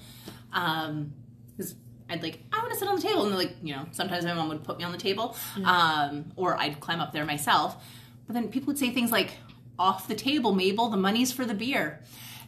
Um, 0.53 1.15
is 1.57 1.75
I'd 2.11 2.23
like, 2.23 2.41
I 2.53 2.59
want 2.59 2.71
to 2.73 2.79
sit 2.79 2.87
on 2.87 2.97
the 2.97 3.03
table, 3.03 3.25
and 3.25 3.35
like, 3.35 3.57
you 3.63 3.75
know, 3.75 3.87
sometimes 3.93 4.27
my 4.27 4.35
mom 4.35 4.49
would 4.51 4.63
put 4.63 4.77
me 4.77 4.85
on 4.85 4.93
the 4.93 4.99
table, 4.99 5.35
um, 5.65 6.33
or 6.37 6.59
I'd 6.59 6.81
climb 6.81 7.01
up 7.01 7.13
there 7.15 7.25
myself. 7.25 7.83
But 8.27 8.35
then 8.35 8.49
people 8.49 8.67
would 8.67 8.79
say 8.79 8.91
things 8.91 9.11
like, 9.11 9.39
"Off 9.81 10.07
the 10.09 10.15
table, 10.15 10.53
Mabel. 10.55 10.89
The 10.91 10.97
money's 10.97 11.33
for 11.33 11.45
the 11.45 11.55
beer." 11.55 12.01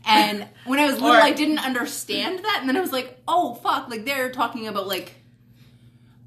And 0.06 0.46
when 0.64 0.78
I 0.80 0.86
was 0.86 0.94
little, 1.00 1.16
Or- 1.16 1.20
I 1.20 1.30
didn't 1.32 1.60
understand 1.60 2.40
that, 2.44 2.58
and 2.60 2.68
then 2.68 2.76
I 2.76 2.80
was 2.80 2.92
like, 2.92 3.20
"Oh 3.26 3.54
fuck!" 3.54 3.88
Like 3.88 4.04
they're 4.04 4.30
talking 4.30 4.66
about 4.68 4.86
like 4.88 5.14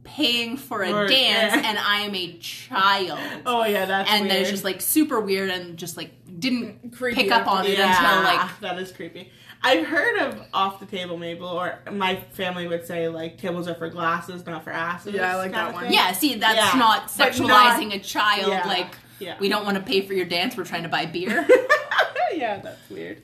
paying 0.04 0.56
for 0.56 0.84
a 0.84 0.92
Or- 0.92 1.08
dance, 1.08 1.56
yeah. 1.56 1.62
and 1.70 1.78
I 1.80 2.02
am 2.02 2.14
a 2.14 2.38
child 2.38 3.20
oh 3.46 3.66
yeah, 3.66 3.86
that's 3.86 4.10
and 4.10 4.22
then 4.30 4.36
weird. 4.36 4.42
it's 4.44 4.52
just 4.52 4.64
like 4.64 4.80
super 4.80 5.20
weird 5.20 5.50
and 5.50 5.78
just 5.78 5.98
like 5.98 6.12
didn't 6.40 6.94
Creepy 6.96 7.24
pick 7.24 7.32
up 7.32 7.42
after- 7.48 7.50
on 7.50 7.66
it 7.66 7.78
yeah, 7.78 7.90
until 8.16 8.24
like 8.24 8.60
that 8.62 8.78
is 8.80 8.92
creepy. 8.92 9.32
I've 9.64 9.88
heard 9.88 10.20
of 10.20 10.40
off 10.54 10.80
the 10.80 10.86
table 10.86 11.18
Mabel, 11.18 11.48
or 11.48 11.80
my 11.92 12.18
family 12.34 12.68
would 12.68 12.86
say 12.86 13.08
like 13.10 13.40
tables 13.40 13.68
are 13.68 13.74
for 13.74 13.90
glasses, 13.90 14.46
not 14.46 14.64
for 14.64 14.70
asses. 14.70 15.16
Yeah, 15.16 15.34
I 15.34 15.36
like 15.38 15.52
that 15.54 15.74
one. 15.74 15.86
thing. 15.86 15.94
yeah 15.94 16.12
see 16.12 16.36
that's 16.36 16.56
Yeah, 16.74 16.80
not 16.80 17.08
sexualizing 17.08 17.88
not- 17.88 17.96
a 17.96 18.00
child 18.00 18.50
Yeah, 18.50 18.68
like 18.68 18.96
yeah. 19.20 19.38
we 19.40 19.50
don't 19.50 19.66
want 19.66 19.78
to 19.78 19.84
pay 19.84 20.02
for 20.02 20.14
your 20.14 20.26
dance 20.26 20.56
we're 20.58 20.66
trying 20.66 20.84
to 20.84 20.90
buy 20.90 21.06
beer 21.06 21.48
yeah, 22.34 22.60
that's 22.60 22.90
weird. 22.90 23.22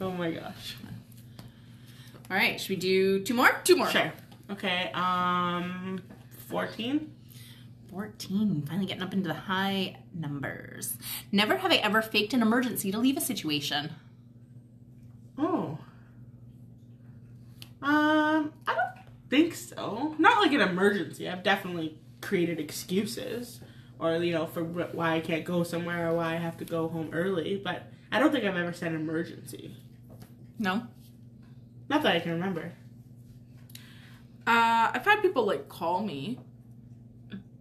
Oh 0.00 0.10
my 0.10 0.30
gosh. 0.32 0.76
all 2.30 2.36
right 2.36 2.60
should 2.60 2.70
we 2.70 2.76
do 2.76 3.20
two 3.22 3.34
more 3.34 3.60
Two 3.64 3.76
more. 3.76 3.88
Sure. 3.90 4.12
Okay. 4.50 4.90
Um, 4.92 6.02
fourteen. 6.48 7.10
14 7.90 8.64
finally 8.66 8.86
getting 8.86 9.04
up 9.04 9.12
into 9.14 9.28
the 9.28 9.34
high 9.34 9.96
numbers 10.12 10.96
never 11.30 11.56
have 11.58 11.70
i 11.70 11.76
ever 11.76 12.02
faked 12.02 12.34
an 12.34 12.42
emergency 12.42 12.90
to 12.90 12.98
leave 12.98 13.16
a 13.16 13.20
situation 13.20 13.90
Oh. 15.38 15.78
Um, 17.82 18.52
I 18.66 18.74
don't 18.74 19.06
think 19.28 19.54
so. 19.54 20.14
Not 20.18 20.40
like 20.40 20.52
an 20.52 20.60
emergency. 20.60 21.28
I've 21.28 21.42
definitely 21.42 21.98
created 22.20 22.58
excuses, 22.60 23.60
or 24.04 24.22
you 24.22 24.32
know, 24.32 24.46
for 24.46 24.62
why 24.62 25.14
I 25.14 25.20
can't 25.20 25.44
go 25.44 25.62
somewhere 25.62 26.10
or 26.10 26.14
why 26.14 26.34
I 26.34 26.36
have 26.36 26.58
to 26.58 26.64
go 26.64 26.88
home 26.88 27.08
early. 27.12 27.56
But 27.62 27.84
I 28.12 28.18
don't 28.18 28.30
think 28.32 28.44
I've 28.44 28.56
ever 28.56 28.72
said 28.72 28.92
emergency. 28.92 29.74
no 30.58 30.82
Not 31.88 32.02
that 32.02 32.14
I 32.16 32.20
can 32.20 32.32
remember. 32.32 32.72
Uh, 34.46 34.90
I've 34.92 35.04
had 35.06 35.22
people 35.22 35.46
like 35.46 35.70
call 35.70 36.02
me 36.02 36.38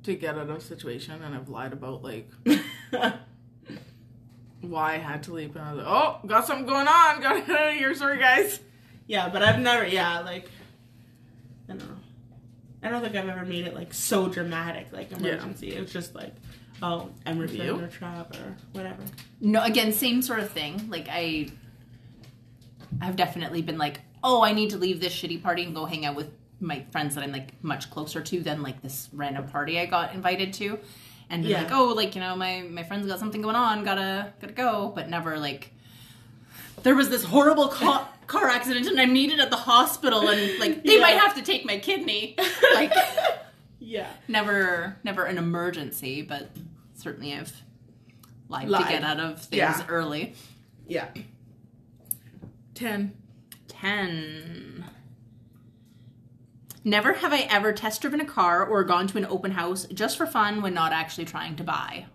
to 0.04 0.16
get 0.16 0.36
out 0.36 0.50
of 0.50 0.58
a 0.58 0.60
situation, 0.60 1.22
and 1.24 1.34
I've 1.34 1.48
lied 1.48 1.72
about 1.72 2.04
like 2.04 2.30
why 4.60 4.96
I 4.96 4.98
had 4.98 5.24
to 5.24 5.34
leave, 5.34 5.56
and 5.56 5.64
I 5.64 5.74
was 5.74 5.78
like, 5.86 5.88
"Oh, 5.88 6.20
got 6.28 6.46
something 6.46 6.66
going 6.66 6.88
on. 6.88 7.22
Got 7.22 7.34
to 7.36 7.42
get 7.42 7.50
out 7.58 7.70
of 7.70 7.76
here. 7.76 7.96
Sorry, 7.96 8.20
guys." 8.20 8.60
yeah, 9.08 9.30
but 9.30 9.42
I've 9.44 9.60
never. 9.60 9.88
Yeah, 9.88 10.20
like 10.20 10.50
I 10.50 10.50
don't 10.50 10.50
know. 10.50 10.63
I 12.84 12.90
don't 12.90 13.02
think 13.02 13.16
I've 13.16 13.30
ever 13.30 13.46
made 13.46 13.66
it 13.66 13.74
like 13.74 13.94
so 13.94 14.28
dramatic, 14.28 14.88
like 14.92 15.12
emergency. 15.12 15.74
It 15.74 15.82
was 15.82 15.94
just 15.94 16.14
like, 16.16 16.34
oh, 16.82 17.10
Emerson 17.26 17.58
You? 17.58 17.76
or 17.80 17.88
Trav 17.88 18.32
or 18.40 18.56
whatever. 18.74 19.02
no 19.40 19.64
again 19.64 19.92
same 19.94 20.22
sort 20.22 20.40
of 20.40 20.50
thing 20.50 20.90
like 20.90 21.08
i 21.10 21.48
i've 23.02 23.16
definitely 23.16 23.62
been 23.62 23.78
like 23.78 24.02
oh 24.24 24.44
i 24.44 24.52
need 24.54 24.70
to 24.72 24.78
leave 24.78 25.00
this 25.00 25.14
shitty 25.14 25.42
party 25.42 25.64
and 25.64 25.74
go 25.76 25.86
hang 25.86 26.06
out 26.06 26.16
with 26.16 26.30
my 26.60 26.86
friends 26.92 27.16
that 27.16 27.24
i'm 27.24 27.32
like 27.32 27.62
much 27.64 27.90
closer 27.90 28.22
to 28.22 28.40
than 28.42 28.62
like 28.62 28.82
this 28.82 29.10
random 29.14 29.48
party 29.48 29.80
i 29.80 29.86
got 29.86 30.14
invited 30.14 30.54
to 30.54 30.78
and 31.30 31.44
be 31.44 31.50
Yeah. 31.50 31.64
like 31.64 31.72
oh 31.72 31.86
like 31.94 32.16
you 32.16 32.22
know 32.22 32.36
my 32.36 32.62
my 32.70 32.84
friends 32.84 33.08
got 33.08 33.20
something 33.20 33.42
going 33.42 33.56
on 33.56 33.84
gotta 33.84 34.34
gotta 34.42 34.54
go 34.54 34.92
but 34.96 35.10
never 35.10 35.38
like 35.40 35.72
there 36.84 36.96
was 36.96 37.10
this 37.10 37.24
horrible 37.24 37.68
ca- 37.70 38.08
car 38.28 38.50
accident 38.50 38.88
and 38.88 39.00
i'm 39.00 39.12
needed 39.14 39.40
at 39.40 39.50
the 39.50 39.56
hospital 39.58 40.28
and 40.30 40.60
like 40.60 40.84
they 40.84 40.96
Yeah. 40.96 41.02
might 41.02 41.18
have 41.18 41.36
to 41.36 41.42
take 41.42 41.66
my 41.66 41.78
kidney 41.80 42.36
like 42.74 42.94
Yeah. 43.80 44.08
never 44.28 44.98
never 45.04 45.24
an 45.26 45.38
emergency 45.38 46.22
but 46.22 46.50
certainly 46.96 47.34
i've 47.34 47.54
lied, 48.50 48.68
to 48.70 48.78
get 48.90 49.04
out 49.04 49.20
of 49.20 49.40
things 49.42 49.58
Yeah. 49.58 49.86
early 49.90 50.36
Yeah. 50.88 51.08
Ten. 52.76 53.14
10. 53.70 54.84
Never 56.84 57.14
have 57.14 57.32
I 57.32 57.42
ever 57.50 57.72
test 57.72 58.02
driven 58.02 58.20
a 58.20 58.26
car 58.26 58.66
or 58.66 58.84
gone 58.84 59.08
to 59.08 59.18
an 59.18 59.26
open 59.26 59.52
house 59.52 59.86
just 59.94 60.18
for 60.18 60.26
fun 60.26 60.62
when 60.62 60.74
not 60.74 60.92
actually 60.92 61.26
trying 61.26 61.56
to 61.58 61.64
buy. 61.64 62.06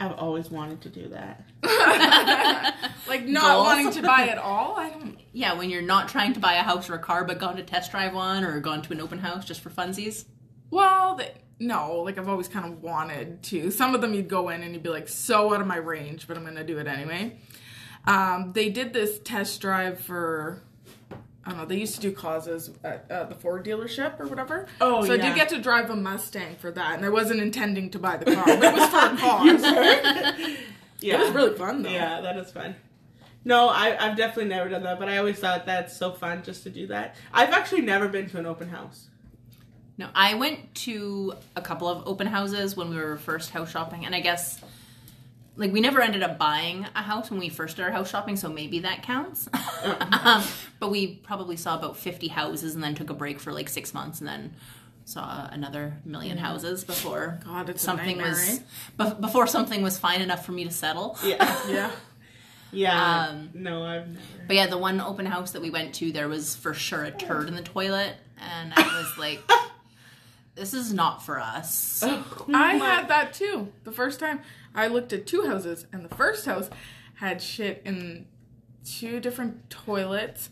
I've 0.00 0.12
always 0.12 0.50
wanted 0.50 0.80
to 0.82 0.88
do 0.88 1.08
that. 1.10 1.44
Like 3.08 3.26
not 3.26 3.42
Goals. 3.42 3.64
wanting 3.66 3.90
to 3.92 4.02
buy 4.02 4.28
at 4.28 4.38
all. 4.38 4.76
I 4.76 4.90
don't. 4.90 5.18
Yeah, 5.32 5.54
when 5.54 5.70
you're 5.70 5.82
not 5.82 6.08
trying 6.08 6.32
to 6.34 6.40
buy 6.40 6.54
a 6.54 6.62
house 6.62 6.88
or 6.90 6.94
a 6.94 6.98
car, 6.98 7.24
but 7.24 7.38
gone 7.38 7.56
to 7.56 7.62
test 7.62 7.90
drive 7.90 8.14
one 8.14 8.42
or 8.44 8.58
gone 8.60 8.82
to 8.82 8.92
an 8.92 9.00
open 9.00 9.18
house 9.18 9.44
just 9.44 9.60
for 9.60 9.70
funsies. 9.70 10.24
Well, 10.70 11.14
they, 11.16 11.32
no. 11.60 12.00
Like 12.02 12.18
I've 12.18 12.28
always 12.28 12.48
kind 12.48 12.64
of 12.66 12.82
wanted 12.82 13.42
to. 13.44 13.70
Some 13.70 13.94
of 13.94 14.00
them 14.00 14.14
you'd 14.14 14.28
go 14.28 14.48
in 14.48 14.62
and 14.62 14.72
you'd 14.74 14.82
be 14.82 14.88
like, 14.88 15.08
so 15.08 15.54
out 15.54 15.60
of 15.60 15.66
my 15.66 15.76
range, 15.76 16.26
but 16.26 16.36
I'm 16.36 16.44
gonna 16.44 16.64
do 16.64 16.78
it 16.78 16.86
anyway. 16.86 17.38
Um, 18.06 18.52
they 18.54 18.70
did 18.70 18.92
this 18.92 19.18
test 19.20 19.60
drive 19.60 20.00
for. 20.00 20.62
I 21.44 21.50
don't 21.50 21.58
know. 21.60 21.64
They 21.66 21.76
used 21.78 21.94
to 21.94 22.00
do 22.00 22.10
causes 22.10 22.70
at 22.82 23.08
uh, 23.08 23.22
the 23.24 23.36
Ford 23.36 23.64
dealership 23.64 24.18
or 24.18 24.26
whatever. 24.26 24.66
Oh, 24.80 25.04
so 25.04 25.12
I 25.14 25.16
did 25.16 25.36
get 25.36 25.48
to 25.50 25.60
drive 25.60 25.90
a 25.90 25.94
Mustang 25.96 26.56
for 26.56 26.72
that, 26.72 26.96
and 26.96 27.04
I 27.04 27.08
wasn't 27.08 27.40
intending 27.40 27.88
to 27.90 28.00
buy 28.00 28.16
the 28.16 28.34
car, 28.34 28.44
but 28.46 28.64
it 28.64 28.74
was 28.74 28.88
for 28.88 29.14
a 29.14 29.16
cause. 29.16 29.62
Yeah. 29.62 30.56
It 31.20 31.20
was 31.20 31.30
really 31.32 31.56
fun 31.56 31.82
though. 31.82 31.90
Yeah, 31.90 32.20
that 32.22 32.36
is 32.38 32.50
fun. 32.50 32.74
No, 33.46 33.68
I, 33.68 33.96
I've 34.04 34.16
definitely 34.16 34.46
never 34.46 34.68
done 34.68 34.82
that, 34.82 34.98
but 34.98 35.08
I 35.08 35.18
always 35.18 35.38
thought 35.38 35.66
that's 35.66 35.96
so 35.96 36.10
fun 36.10 36.42
just 36.42 36.64
to 36.64 36.70
do 36.70 36.88
that. 36.88 37.14
I've 37.32 37.50
actually 37.50 37.82
never 37.82 38.08
been 38.08 38.28
to 38.30 38.38
an 38.38 38.44
open 38.44 38.68
house. 38.68 39.06
No, 39.96 40.08
I 40.16 40.34
went 40.34 40.74
to 40.86 41.32
a 41.54 41.62
couple 41.62 41.86
of 41.86 42.08
open 42.08 42.26
houses 42.26 42.76
when 42.76 42.90
we 42.90 42.96
were 42.96 43.16
first 43.16 43.50
house 43.50 43.70
shopping, 43.70 44.04
and 44.04 44.16
I 44.16 44.20
guess 44.20 44.60
like 45.54 45.72
we 45.72 45.80
never 45.80 46.02
ended 46.02 46.24
up 46.24 46.38
buying 46.38 46.88
a 46.96 47.02
house 47.02 47.30
when 47.30 47.38
we 47.38 47.48
first 47.48 47.76
started 47.76 47.92
house 47.92 48.10
shopping, 48.10 48.34
so 48.34 48.48
maybe 48.48 48.80
that 48.80 49.04
counts. 49.04 49.48
um, 50.24 50.42
but 50.80 50.90
we 50.90 51.14
probably 51.14 51.56
saw 51.56 51.78
about 51.78 51.96
fifty 51.96 52.26
houses, 52.26 52.74
and 52.74 52.82
then 52.82 52.96
took 52.96 53.10
a 53.10 53.14
break 53.14 53.38
for 53.38 53.52
like 53.52 53.68
six 53.68 53.94
months, 53.94 54.18
and 54.18 54.26
then 54.26 54.54
saw 55.04 55.48
another 55.52 55.98
million 56.04 56.36
houses 56.36 56.82
before 56.82 57.38
God, 57.44 57.70
it's 57.70 57.80
something 57.80 58.18
nightmare, 58.18 58.30
was 58.30 58.58
eh? 58.58 58.62
bef- 58.98 59.20
before 59.20 59.46
something 59.46 59.82
was 59.82 60.00
fine 60.00 60.20
enough 60.20 60.44
for 60.44 60.50
me 60.50 60.64
to 60.64 60.72
settle. 60.72 61.16
Yeah. 61.22 61.56
Yeah. 61.70 61.92
Yeah. 62.72 63.28
Um, 63.28 63.50
no, 63.54 63.82
I've 63.84 64.08
never. 64.08 64.20
But 64.46 64.56
yeah, 64.56 64.66
the 64.66 64.78
one 64.78 65.00
open 65.00 65.26
house 65.26 65.52
that 65.52 65.62
we 65.62 65.70
went 65.70 65.94
to, 65.96 66.12
there 66.12 66.28
was 66.28 66.54
for 66.56 66.74
sure 66.74 67.04
a 67.04 67.10
turd 67.10 67.48
in 67.48 67.54
the 67.54 67.62
toilet, 67.62 68.16
and 68.38 68.72
I 68.74 68.82
was 68.82 69.12
like, 69.18 69.40
"This 70.54 70.74
is 70.74 70.92
not 70.92 71.24
for 71.24 71.38
us." 71.38 72.02
I 72.02 72.74
had 72.74 73.08
that 73.08 73.32
too. 73.34 73.68
The 73.84 73.92
first 73.92 74.20
time 74.20 74.40
I 74.74 74.88
looked 74.88 75.12
at 75.12 75.26
two 75.26 75.46
houses, 75.46 75.86
and 75.92 76.04
the 76.04 76.14
first 76.14 76.44
house 76.46 76.68
had 77.14 77.40
shit 77.40 77.82
in 77.84 78.26
two 78.84 79.20
different 79.20 79.70
toilets, 79.70 80.50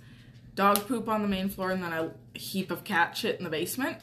dog 0.55 0.87
poop 0.87 1.09
on 1.09 1.23
the 1.23 1.29
main 1.29 1.49
floor, 1.49 1.71
and 1.71 1.83
then 1.83 1.93
a 1.93 2.13
heap 2.39 2.71
of 2.71 2.85
cat 2.85 3.17
shit 3.17 3.39
in 3.39 3.45
the 3.45 3.51
basement. 3.51 3.99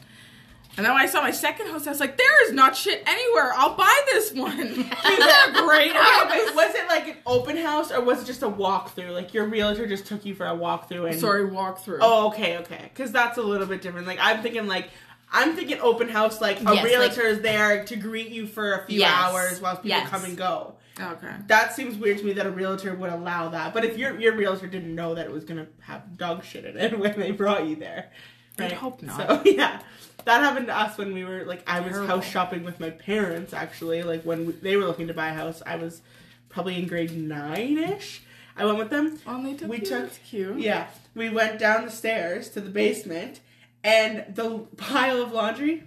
And 0.76 0.86
then 0.86 0.94
when 0.94 1.02
I 1.02 1.06
saw 1.06 1.20
my 1.20 1.32
second 1.32 1.66
house, 1.68 1.86
I 1.86 1.90
was 1.90 2.00
like, 2.00 2.16
"There 2.16 2.46
is 2.46 2.52
not 2.54 2.74
shit 2.74 3.02
anywhere. 3.06 3.52
I'll 3.54 3.74
buy 3.74 4.00
this 4.06 4.32
one." 4.32 4.58
Isn't 4.60 4.88
that 4.88 5.52
great? 5.66 5.90
Okay, 5.90 6.46
but 6.46 6.54
was 6.66 6.74
it 6.74 6.88
like 6.88 7.08
an 7.08 7.16
open 7.26 7.56
house 7.58 7.92
or 7.92 8.00
was 8.00 8.22
it 8.22 8.26
just 8.26 8.42
a 8.42 8.48
walkthrough? 8.48 9.12
Like 9.12 9.34
your 9.34 9.44
realtor 9.46 9.86
just 9.86 10.06
took 10.06 10.24
you 10.24 10.34
for 10.34 10.46
a 10.46 10.50
walkthrough 10.56 11.10
and. 11.10 11.20
Sorry, 11.20 11.44
walk 11.44 11.80
through. 11.84 11.98
Oh, 12.00 12.28
okay, 12.28 12.56
okay. 12.58 12.90
Because 12.92 13.12
that's 13.12 13.36
a 13.38 13.42
little 13.42 13.66
bit 13.66 13.82
different. 13.82 14.06
Like 14.06 14.18
I'm 14.20 14.42
thinking, 14.42 14.66
like 14.66 14.88
I'm 15.30 15.54
thinking 15.56 15.78
open 15.80 16.08
house. 16.08 16.40
Like 16.40 16.60
a 16.60 16.74
Yes, 16.74 16.84
realtor 16.84 17.22
is 17.22 17.40
there 17.42 17.84
to 17.84 17.96
greet 17.96 18.30
you 18.30 18.46
for 18.46 18.72
a 18.74 18.86
few 18.86 19.00
Yes. 19.00 19.12
hours 19.14 19.60
while 19.60 19.76
people 19.76 19.90
Yes. 19.90 20.08
come 20.08 20.24
and 20.24 20.36
go. 20.38 20.74
okay. 20.98 21.34
That 21.48 21.74
seems 21.74 21.96
weird 21.98 22.18
to 22.18 22.24
me 22.24 22.32
that 22.34 22.46
a 22.46 22.50
realtor 22.50 22.94
would 22.94 23.10
allow 23.12 23.48
that. 23.50 23.74
But 23.74 23.84
if 23.84 23.98
your 23.98 24.18
your 24.18 24.34
realtor 24.36 24.66
didn't 24.68 24.94
know 24.94 25.14
that 25.16 25.26
it 25.26 25.32
was 25.32 25.44
gonna 25.44 25.66
have 25.82 26.16
dog 26.16 26.44
shit 26.44 26.64
in 26.64 26.78
it 26.78 26.98
when 26.98 27.18
they 27.20 27.30
brought 27.30 27.66
you 27.66 27.76
there, 27.76 28.10
I'd 28.58 28.72
hope 28.72 29.02
not. 29.02 29.16
So 29.28 29.42
yeah, 29.50 29.80
that 30.24 30.40
happened 30.40 30.66
to 30.68 30.76
us 30.78 30.96
when 30.98 31.14
we 31.14 31.24
were 31.24 31.44
like 31.44 31.62
I 31.68 31.80
was 31.80 31.92
Terrible. 31.92 32.08
house 32.08 32.26
shopping 32.26 32.64
with 32.64 32.78
my 32.80 32.90
parents 32.90 33.52
actually. 33.52 34.02
Like 34.02 34.22
when 34.24 34.46
we, 34.46 34.52
they 34.52 34.76
were 34.76 34.84
looking 34.84 35.08
to 35.08 35.14
buy 35.14 35.28
a 35.28 35.34
house, 35.34 35.62
I 35.66 35.76
was 35.76 36.02
probably 36.48 36.76
in 36.76 36.86
grade 36.86 37.16
nine 37.16 37.78
ish. 37.78 38.22
I 38.56 38.66
went 38.66 38.78
with 38.78 38.90
them. 38.90 39.18
Oh, 39.26 39.36
and 39.36 39.58
they 39.58 39.66
We 39.66 39.78
you. 39.78 39.84
took- 39.84 40.02
That's 40.02 40.18
cute. 40.18 40.58
Yeah, 40.58 40.88
we 41.14 41.30
went 41.30 41.58
down 41.58 41.84
the 41.86 41.90
stairs 41.90 42.50
to 42.50 42.60
the 42.60 42.68
basement, 42.70 43.40
and 43.82 44.26
the 44.34 44.58
pile 44.76 45.22
of 45.22 45.32
laundry 45.32 45.84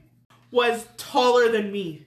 was 0.51 0.87
taller 0.97 1.51
than 1.51 1.71
me. 1.71 2.01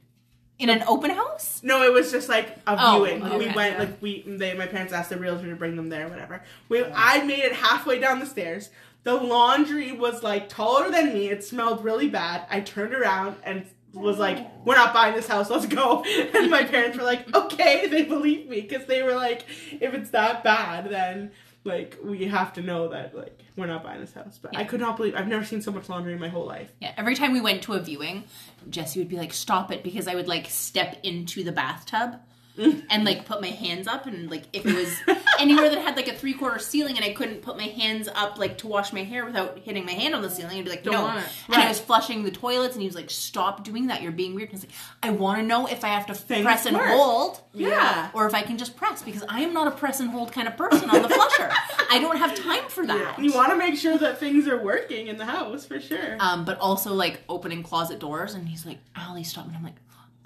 In 0.58 0.70
an 0.70 0.82
open 0.88 1.10
house? 1.12 1.60
No, 1.62 1.84
it 1.84 1.92
was 1.92 2.10
just 2.10 2.28
like 2.28 2.48
a 2.66 2.76
Oh, 2.76 3.04
viewing. 3.04 3.22
we 3.38 3.46
went 3.46 3.74
Yeah. 3.74 3.78
like 3.78 4.02
we 4.02 4.22
they 4.26 4.54
my 4.54 4.66
parents 4.66 4.92
asked 4.92 5.10
the 5.10 5.16
realtor 5.16 5.48
to 5.48 5.54
bring 5.54 5.76
them 5.76 5.88
there, 5.88 6.08
whatever. 6.08 6.42
We 6.68 6.84
I 6.84 7.22
made 7.22 7.38
it 7.44 7.52
halfway 7.52 8.00
down 8.00 8.18
the 8.18 8.26
stairs. 8.26 8.70
The 9.08 9.14
laundry 9.14 9.92
was 9.92 10.22
like 10.22 10.50
taller 10.50 10.90
than 10.90 11.14
me. 11.14 11.30
It 11.30 11.42
smelled 11.42 11.82
really 11.82 12.10
bad. 12.10 12.44
I 12.50 12.60
turned 12.60 12.92
around 12.92 13.36
and 13.42 13.64
was 13.94 14.18
like, 14.18 14.46
"We're 14.66 14.76
not 14.76 14.92
buying 14.92 15.14
this 15.14 15.26
house. 15.26 15.48
Let's 15.48 15.64
go." 15.64 16.04
And 16.34 16.50
my 16.50 16.64
parents 16.64 16.98
were 16.98 17.04
like, 17.04 17.34
"Okay." 17.34 17.86
They 17.90 18.02
believed 18.02 18.50
me 18.50 18.60
because 18.60 18.84
they 18.84 19.02
were 19.02 19.14
like, 19.14 19.46
"If 19.80 19.94
it's 19.94 20.10
that 20.10 20.44
bad, 20.44 20.90
then 20.90 21.30
like 21.64 21.96
we 22.04 22.26
have 22.26 22.52
to 22.52 22.60
know 22.60 22.88
that 22.88 23.16
like 23.16 23.40
we're 23.56 23.64
not 23.64 23.82
buying 23.82 24.02
this 24.02 24.12
house." 24.12 24.38
But 24.42 24.54
I 24.54 24.64
could 24.64 24.80
not 24.80 24.98
believe 24.98 25.14
I've 25.14 25.26
never 25.26 25.42
seen 25.42 25.62
so 25.62 25.72
much 25.72 25.88
laundry 25.88 26.12
in 26.12 26.20
my 26.20 26.28
whole 26.28 26.44
life. 26.44 26.70
Yeah, 26.78 26.92
every 26.98 27.14
time 27.14 27.32
we 27.32 27.40
went 27.40 27.62
to 27.62 27.72
a 27.72 27.80
viewing, 27.80 28.24
Jesse 28.68 28.98
would 28.98 29.08
be 29.08 29.16
like, 29.16 29.32
"Stop 29.32 29.72
it," 29.72 29.82
because 29.82 30.06
I 30.06 30.16
would 30.16 30.28
like 30.28 30.50
step 30.50 30.98
into 31.02 31.42
the 31.44 31.52
bathtub 31.52 32.20
and 32.90 33.04
like 33.04 33.24
put 33.24 33.40
my 33.40 33.48
hands 33.48 33.86
up, 33.86 34.06
and 34.06 34.30
like 34.30 34.44
if 34.52 34.66
it 34.66 34.74
was 34.74 35.16
anywhere 35.38 35.68
that 35.70 35.78
had 35.78 35.96
like 35.96 36.08
a 36.08 36.14
three 36.14 36.34
quarter 36.34 36.58
ceiling, 36.58 36.96
and 36.96 37.04
I 37.04 37.12
couldn't 37.12 37.42
put 37.42 37.56
my 37.56 37.64
hands 37.64 38.08
up 38.14 38.38
like 38.38 38.58
to 38.58 38.66
wash 38.66 38.92
my 38.92 39.04
hair 39.04 39.24
without 39.24 39.58
hitting 39.60 39.84
my 39.86 39.92
hand 39.92 40.14
on 40.14 40.22
the 40.22 40.30
ceiling, 40.30 40.58
I'd 40.58 40.64
be 40.64 40.70
like, 40.70 40.82
Don't 40.82 40.94
"No." 40.94 41.02
want 41.02 41.18
it. 41.20 41.26
And 41.48 41.56
I 41.56 41.68
was 41.68 41.78
flushing 41.80 42.24
the 42.24 42.30
toilets, 42.30 42.74
and 42.74 42.82
he 42.82 42.88
was 42.88 42.96
like, 42.96 43.10
"Stop 43.10 43.64
doing 43.64 43.86
that. 43.88 44.02
You're 44.02 44.12
being 44.12 44.34
weird." 44.34 44.50
And 44.50 44.58
I 44.58 44.60
was 44.60 44.64
like, 44.64 44.74
"I 45.02 45.10
want 45.10 45.40
to 45.40 45.46
know 45.46 45.66
if 45.66 45.84
I 45.84 45.88
have 45.88 46.06
to 46.06 46.14
Things 46.14 46.44
press 46.44 46.66
and 46.66 46.76
work. 46.76 46.88
hold." 46.88 47.40
Yeah. 47.54 48.10
Or 48.14 48.26
if 48.26 48.34
I 48.34 48.42
can 48.42 48.58
just 48.58 48.76
press 48.76 49.02
because 49.02 49.24
I 49.28 49.40
am 49.40 49.52
not 49.52 49.66
a 49.68 49.72
press 49.72 50.00
and 50.00 50.10
hold 50.10 50.32
kind 50.32 50.46
of 50.48 50.56
person 50.56 50.88
on 50.90 51.02
the 51.02 51.08
flusher. 51.08 51.50
I 51.90 51.98
don't 52.00 52.16
have 52.18 52.34
time 52.36 52.68
for 52.68 52.86
that. 52.86 53.18
You 53.18 53.32
want 53.32 53.50
to 53.50 53.56
make 53.56 53.76
sure 53.76 53.96
that 53.98 54.18
things 54.18 54.46
are 54.46 54.58
working 54.62 55.08
in 55.08 55.16
the 55.18 55.24
house 55.24 55.64
for 55.66 55.80
sure. 55.80 56.16
um, 56.20 56.44
but 56.44 56.58
also 56.60 56.92
like 56.94 57.20
opening 57.28 57.62
closet 57.62 57.98
doors. 57.98 58.34
And 58.34 58.48
he's 58.48 58.64
like, 58.66 58.78
"Allie, 58.96 59.24
stop!" 59.24 59.46
And 59.46 59.56
I'm 59.56 59.62
like, 59.64 59.74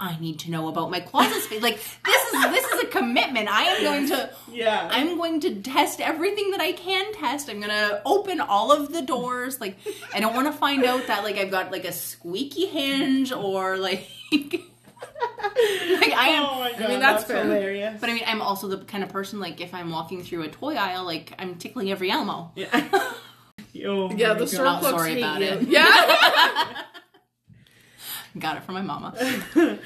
"I 0.03 0.19
need 0.21 0.39
to 0.41 0.51
know 0.51 0.69
about 0.69 0.91
my 0.91 1.01
closet 1.01 1.43
space. 1.43 1.63
Like 1.63 1.77
this 2.05 2.33
is 2.33 2.43
this 2.51 2.65
is 2.73 2.81
a 2.83 2.87
commitment. 2.87 3.49
I 3.49 3.63
am 3.65 3.83
going 3.83 4.09
to." 4.09 4.31
yeah. 4.51 4.89
I'm 4.91 5.17
going 5.17 5.41
to 5.41 5.63
test 5.63 6.01
everything 6.01 6.51
that 6.51 6.61
I 6.61 6.73
can 6.73 7.13
test. 7.15 7.49
I'm 7.49 7.61
gonna 7.61 8.03
open 8.05 8.41
all 8.41 8.73
of 8.73 8.93
the 8.93 9.03
doors. 9.03 9.61
Like, 9.61 9.77
I 10.15 10.21
don't 10.21 10.35
want 10.35 10.47
to 10.49 10.53
find 10.53 10.85
out 10.85 11.07
that 11.07 11.25
like 11.25 11.37
I've 11.37 11.51
got 11.51 11.71
like 11.73 11.85
a 11.85 11.93
squeaky 11.93 12.67
hinge 12.67 13.33
or 13.33 13.77
like. 13.79 14.09
like 14.33 16.13
I 16.13 16.29
am. 16.31 16.45
Oh 16.49 16.61
my 16.61 16.73
god, 16.79 16.89
mean, 16.89 17.01
that's 17.01 17.25
that's, 17.25 17.25
fair. 17.25 17.43
hilarious. 17.45 18.01
But 18.01 18.11
I 18.11 18.15
mean, 18.15 18.25
I'm 18.27 18.43
also 18.43 18.69
the 18.69 18.79
kind 18.79 19.03
of 19.05 19.11
person 19.11 19.41
like 19.41 19.61
if 19.61 19.75
I'm 19.75 19.91
walking 19.91 20.23
through 20.23 20.43
a 20.43 20.49
toy 20.49 20.75
aisle, 20.75 21.05
like 21.05 21.33
I'm 21.39 21.57
tickling 21.57 21.91
every 21.91 22.11
Elmo. 22.11 22.53
yeah. 22.57 22.69
oh 23.87 24.11
Yeah, 24.15 24.35
the 24.35 24.41
God. 24.41 24.49
store 24.49 24.65
Not 24.65 24.81
clerks 24.81 24.97
sorry 24.99 25.19
about 25.19 25.41
you. 25.41 25.47
it. 25.47 25.63
Yeah, 25.69 26.83
Got 28.39 28.57
it 28.57 28.63
from 28.65 28.75
my 28.75 28.83
mama. 28.83 29.15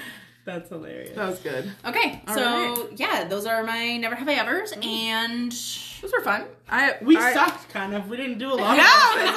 That's 0.44 0.68
hilarious. 0.68 1.16
that 1.16 1.28
was 1.28 1.38
good. 1.40 1.72
Okay, 1.84 2.22
All 2.28 2.34
so 2.34 2.44
right. 2.44 2.88
yeah, 3.00 3.24
those 3.24 3.46
are 3.46 3.64
my 3.64 3.96
never 3.96 4.14
have 4.14 4.28
I 4.28 4.34
ever's, 4.34 4.72
mm. 4.72 4.84
and 4.86 5.50
Those 5.50 6.12
were 6.16 6.22
fun. 6.22 6.44
I 6.68 6.94
We 7.02 7.16
I, 7.16 7.32
sucked, 7.32 7.68
kind 7.70 7.92
of. 7.94 8.08
We 8.08 8.16
didn't 8.16 8.38
do 8.38 8.52
a 8.52 8.54
lot. 8.54 8.76
Yeah, 8.76 9.14
of 9.14 9.20
it's 9.28 9.34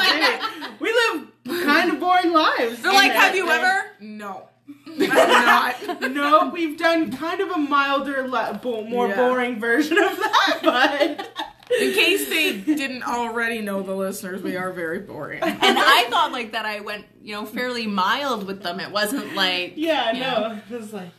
like, 0.70 0.80
we 0.80 0.92
live 0.94 1.64
kind 1.66 1.90
of 1.92 2.00
boring 2.00 2.32
lives. 2.32 2.84
They're 2.84 2.94
like, 2.94 3.10
And 3.10 3.20
have 3.20 3.36
you 3.36 3.48
then- 3.48 3.60
ever? 3.60 3.86
No, 4.02 4.50
I'm 4.88 5.08
not. 5.10 6.02
No, 6.12 6.50
we've 6.54 6.78
done 6.78 7.12
kind 7.12 7.42
of 7.42 7.50
a 7.50 7.58
milder, 7.58 8.28
le- 8.28 8.60
bo- 8.62 8.84
more 8.84 9.08
Yeah. 9.08 9.16
boring 9.16 9.60
version 9.60 9.98
of 9.98 10.16
that, 10.16 10.60
but 10.62 11.49
In 11.72 11.94
case 11.94 12.28
they 12.30 12.58
didn't 12.60 13.04
already 13.04 13.62
know, 13.62 13.84
the 13.84 13.94
listeners, 13.96 14.42
we 14.42 14.56
are 14.56 14.72
very 14.72 15.00
boring. 15.00 15.42
and 15.44 15.58
I 15.62 16.08
thought 16.10 16.32
like 16.32 16.54
that 16.54 16.66
I 16.66 16.80
went 16.80 17.06
you 17.22 17.34
know 17.34 17.46
fairly 17.46 17.86
mild 17.88 18.48
with 18.48 18.64
them. 18.64 18.80
It 18.80 18.92
wasn't 18.92 19.36
like 19.36 19.74
yeah, 19.76 20.12
Yeah. 20.12 20.32
no, 20.40 20.62
it 20.76 20.80
was 20.82 20.94
like 20.94 21.10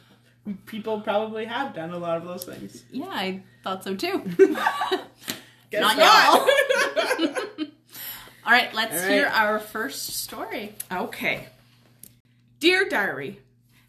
people 0.67 1.01
probably 1.03 1.45
have 1.45 1.75
done 1.75 1.91
a 1.91 1.99
lot 1.99 2.17
of 2.17 2.25
those 2.25 2.45
things. 2.45 2.83
yeah, 2.91 3.07
I 3.09 3.43
thought 3.63 3.85
so 3.85 3.95
too. 3.95 4.23
Guess 5.71 5.81
Not 5.83 5.97
not. 5.99 6.49
All 8.45 8.53
right, 8.53 8.75
let's 8.75 8.95
All 8.97 9.03
right. 9.03 9.11
hear 9.11 9.27
our 9.27 9.61
first 9.61 10.09
story. 10.23 10.75
Okay. 10.91 11.47
Dear 12.59 12.89
Diary, 12.89 13.39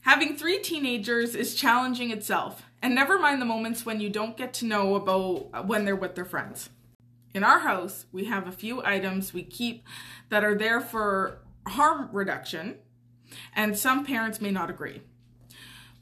having 0.02 0.36
three 0.36 0.60
teenagers 0.60 1.34
is 1.36 1.56
challenging 1.56 2.12
itself, 2.12 2.62
and 2.82 2.96
never 2.96 3.20
mind 3.20 3.42
the 3.42 3.46
moments 3.46 3.86
when 3.86 4.00
you 4.00 4.10
don't 4.10 4.38
get 4.38 4.54
to 4.56 4.66
know 4.66 4.96
about 4.96 5.68
when 5.68 5.86
they're 5.86 5.96
with 5.96 6.16
their 6.16 6.26
friends. 6.26 6.70
In 7.34 7.44
our 7.44 7.60
house, 7.60 8.06
we 8.12 8.26
have 8.26 8.48
a 8.48 8.52
few 8.52 8.84
items 8.84 9.34
we 9.34 9.44
keep 9.44 9.86
that 10.30 10.44
are 10.44 10.58
there 10.58 10.82
for 10.82 11.40
harm 11.68 12.10
reduction, 12.12 12.78
and 13.54 13.78
some 13.78 14.06
parents 14.06 14.42
may 14.42 14.52
not 14.52 14.70
agree. 14.70 15.02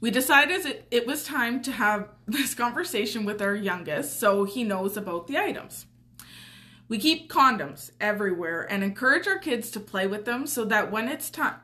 We 0.00 0.10
decided 0.10 0.84
it, 0.90 1.06
was 1.06 1.24
time 1.24 1.62
to 1.62 1.72
have 1.72 2.08
this 2.26 2.54
conversation 2.54 3.24
with 3.24 3.42
our 3.42 3.54
youngest 3.54 4.18
so 4.18 4.44
he 4.44 4.64
knows 4.64 4.96
about 4.96 5.26
the 5.26 5.38
items. 5.38 5.86
We 6.88 6.98
keep 6.98 7.30
condoms 7.30 7.92
everywhere 8.00 8.66
and 8.68 8.82
encourage 8.82 9.28
our 9.28 9.38
kids 9.38 9.70
to 9.70 9.80
play 9.80 10.08
with 10.08 10.24
them 10.24 10.46
so 10.46 10.64
that 10.64 10.90
when 10.90 11.06
it's 11.06 11.30
time 11.30 11.60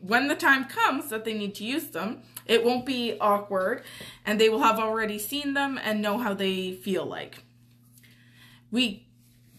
when 0.00 0.28
the 0.28 0.34
time 0.34 0.66
comes 0.66 1.08
that 1.10 1.24
they 1.24 1.34
need 1.34 1.54
to 1.56 1.64
use 1.64 1.88
them, 1.88 2.22
it 2.46 2.64
won't 2.64 2.84
be 2.84 3.16
awkward 3.20 3.82
and 4.26 4.40
they 4.40 4.48
will 4.48 4.62
have 4.62 4.78
already 4.78 5.18
seen 5.18 5.54
them 5.54 5.78
and 5.82 6.02
know 6.02 6.18
how 6.18 6.34
they 6.34 6.72
feel 6.72 7.06
like. 7.06 7.44
We 8.70 9.06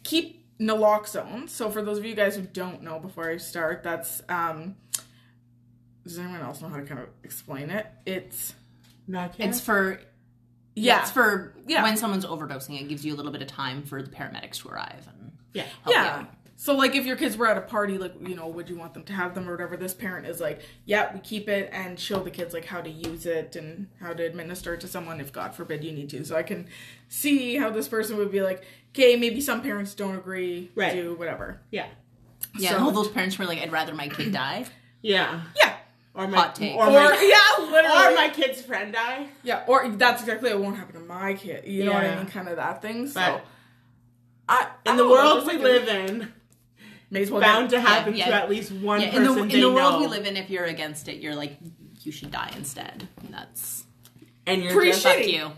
keep 0.03 0.45
naloxone. 0.59 1.49
So 1.49 1.69
for 1.69 1.81
those 1.81 1.97
of 1.97 2.05
you 2.05 2.15
guys 2.15 2.35
who 2.35 2.43
don't 2.43 2.83
know 2.83 2.99
before 2.99 3.29
I 3.29 3.37
start, 3.37 3.83
that's 3.83 4.21
um 4.29 4.75
does 6.03 6.19
anyone 6.19 6.41
else 6.41 6.61
know 6.61 6.67
how 6.67 6.77
to 6.77 6.83
kind 6.83 6.99
of 6.99 7.07
explain 7.23 7.69
it? 7.69 7.87
It's 8.05 8.53
Not 9.07 9.33
It's 9.39 9.61
for 9.61 9.99
yeah. 10.75 11.01
it's 11.01 11.11
for 11.11 11.55
Yeah. 11.65 11.83
when 11.83 11.97
someone's 11.97 12.25
overdosing. 12.25 12.79
It 12.81 12.87
gives 12.89 13.05
you 13.05 13.13
a 13.13 13.17
little 13.17 13.31
bit 13.31 13.41
of 13.41 13.47
time 13.47 13.83
for 13.83 14.01
the 14.01 14.09
paramedics 14.09 14.61
to 14.61 14.69
arrive 14.69 15.07
and 15.07 15.31
yeah. 15.53 15.63
help 15.83 15.87
you 15.87 15.93
yeah. 15.93 16.15
out. 16.17 16.27
So 16.63 16.73
like 16.75 16.95
if 16.95 17.05
your 17.05 17.17
kids 17.17 17.35
were 17.35 17.47
at 17.47 17.57
a 17.57 17.61
party, 17.61 17.97
like 17.97 18.13
you 18.25 18.35
know, 18.35 18.47
would 18.47 18.69
you 18.69 18.77
want 18.77 18.93
them 18.93 19.03
to 19.03 19.11
have 19.13 19.35
them 19.35 19.49
or 19.49 19.51
whatever? 19.51 19.75
This 19.75 19.93
parent 19.93 20.25
is 20.25 20.39
like, 20.39 20.61
yeah, 20.85 21.13
we 21.13 21.19
keep 21.19 21.49
it 21.49 21.69
and 21.73 21.99
show 21.99 22.23
the 22.23 22.31
kids 22.31 22.53
like 22.53 22.63
how 22.63 22.79
to 22.79 22.89
use 22.89 23.25
it 23.25 23.57
and 23.57 23.87
how 23.99 24.13
to 24.13 24.23
administer 24.25 24.73
it 24.73 24.79
to 24.79 24.87
someone 24.87 25.19
if 25.19 25.33
God 25.33 25.53
forbid 25.53 25.83
you 25.83 25.91
need 25.91 26.09
to. 26.11 26.23
So 26.23 26.37
I 26.37 26.43
can 26.43 26.67
see 27.09 27.57
how 27.57 27.69
this 27.69 27.89
person 27.89 28.15
would 28.15 28.31
be 28.31 28.41
like, 28.41 28.63
okay, 28.93 29.17
maybe 29.17 29.41
some 29.41 29.61
parents 29.61 29.93
don't 29.93 30.15
agree, 30.15 30.71
Right. 30.73 30.93
do 30.93 31.15
whatever. 31.15 31.59
Yeah. 31.69 31.87
Yeah, 32.57 32.69
So- 32.69 32.75
and 32.77 32.85
all 32.85 32.91
those 32.91 33.09
parents 33.09 33.37
were 33.37 33.45
like, 33.45 33.59
"I'd 33.61 33.71
rather 33.73 33.93
my 33.93 34.07
kid 34.07 34.31
die." 34.31 34.65
Yeah. 35.01 35.41
Yeah. 35.57 35.75
Or 36.13 36.29
my 36.29 36.37
Hot 36.37 36.55
take. 36.55 36.75
or, 36.77 36.83
Or 36.85 36.91
my, 36.91 37.01
yeah, 37.59 37.65
literally. 37.71 38.13
or 38.13 38.15
my 38.15 38.29
kid's 38.33 38.61
friend 38.61 38.93
die. 38.93 39.27
yeah, 39.43 39.63
or 39.67 39.89
that's 39.89 40.21
exactly 40.21 40.53
what 40.53 40.61
won't 40.61 40.77
happen 40.77 40.93
to 40.93 41.01
my 41.01 41.33
kid. 41.33 41.65
You 41.67 41.83
know 41.83 41.91
what 41.93 42.05
I 42.05 42.15
mean? 42.15 42.27
Kind 42.27 42.47
of 42.47 42.55
that 42.55 42.81
thing. 42.81 43.07
So 43.07 43.19
But 43.19 43.45
I, 44.47 44.67
I 44.85 44.91
in 44.91 44.95
the 44.97 45.03
don't 45.03 45.09
know, 45.09 45.09
world 45.35 45.45
we 45.47 45.53
like 45.53 45.61
live 45.61 45.87
in, 45.89 46.33
may 47.13 47.21
as 47.23 47.31
well 47.31 47.41
bound 47.41 47.69
get- 47.69 47.81
to 47.81 47.87
happen 47.87 48.15
yeah. 48.15 48.27
to 48.27 48.33
at 48.33 48.49
least 48.49 48.71
one 48.71 48.99
Yeah, 49.01 49.07
in 49.07 49.13
person 49.25 49.47
the 49.47 49.55
in 49.55 49.61
the 49.61 49.71
world 49.71 50.01
we 50.01 50.07
live 50.07 50.25
in, 50.25 50.35
if 50.37 50.49
you're 50.49 50.65
against 50.65 51.07
it, 51.07 51.21
you're 51.21 51.35
like, 51.35 51.57
you 52.01 52.11
should 52.11 52.31
die 52.31 52.51
instead. 52.57 53.07
And 53.21 53.33
that's 53.33 53.85
and 54.45 54.61
you're 54.63 54.73
Pretty 54.73 54.91
Shitty. 54.91 55.31
you. 55.33 55.51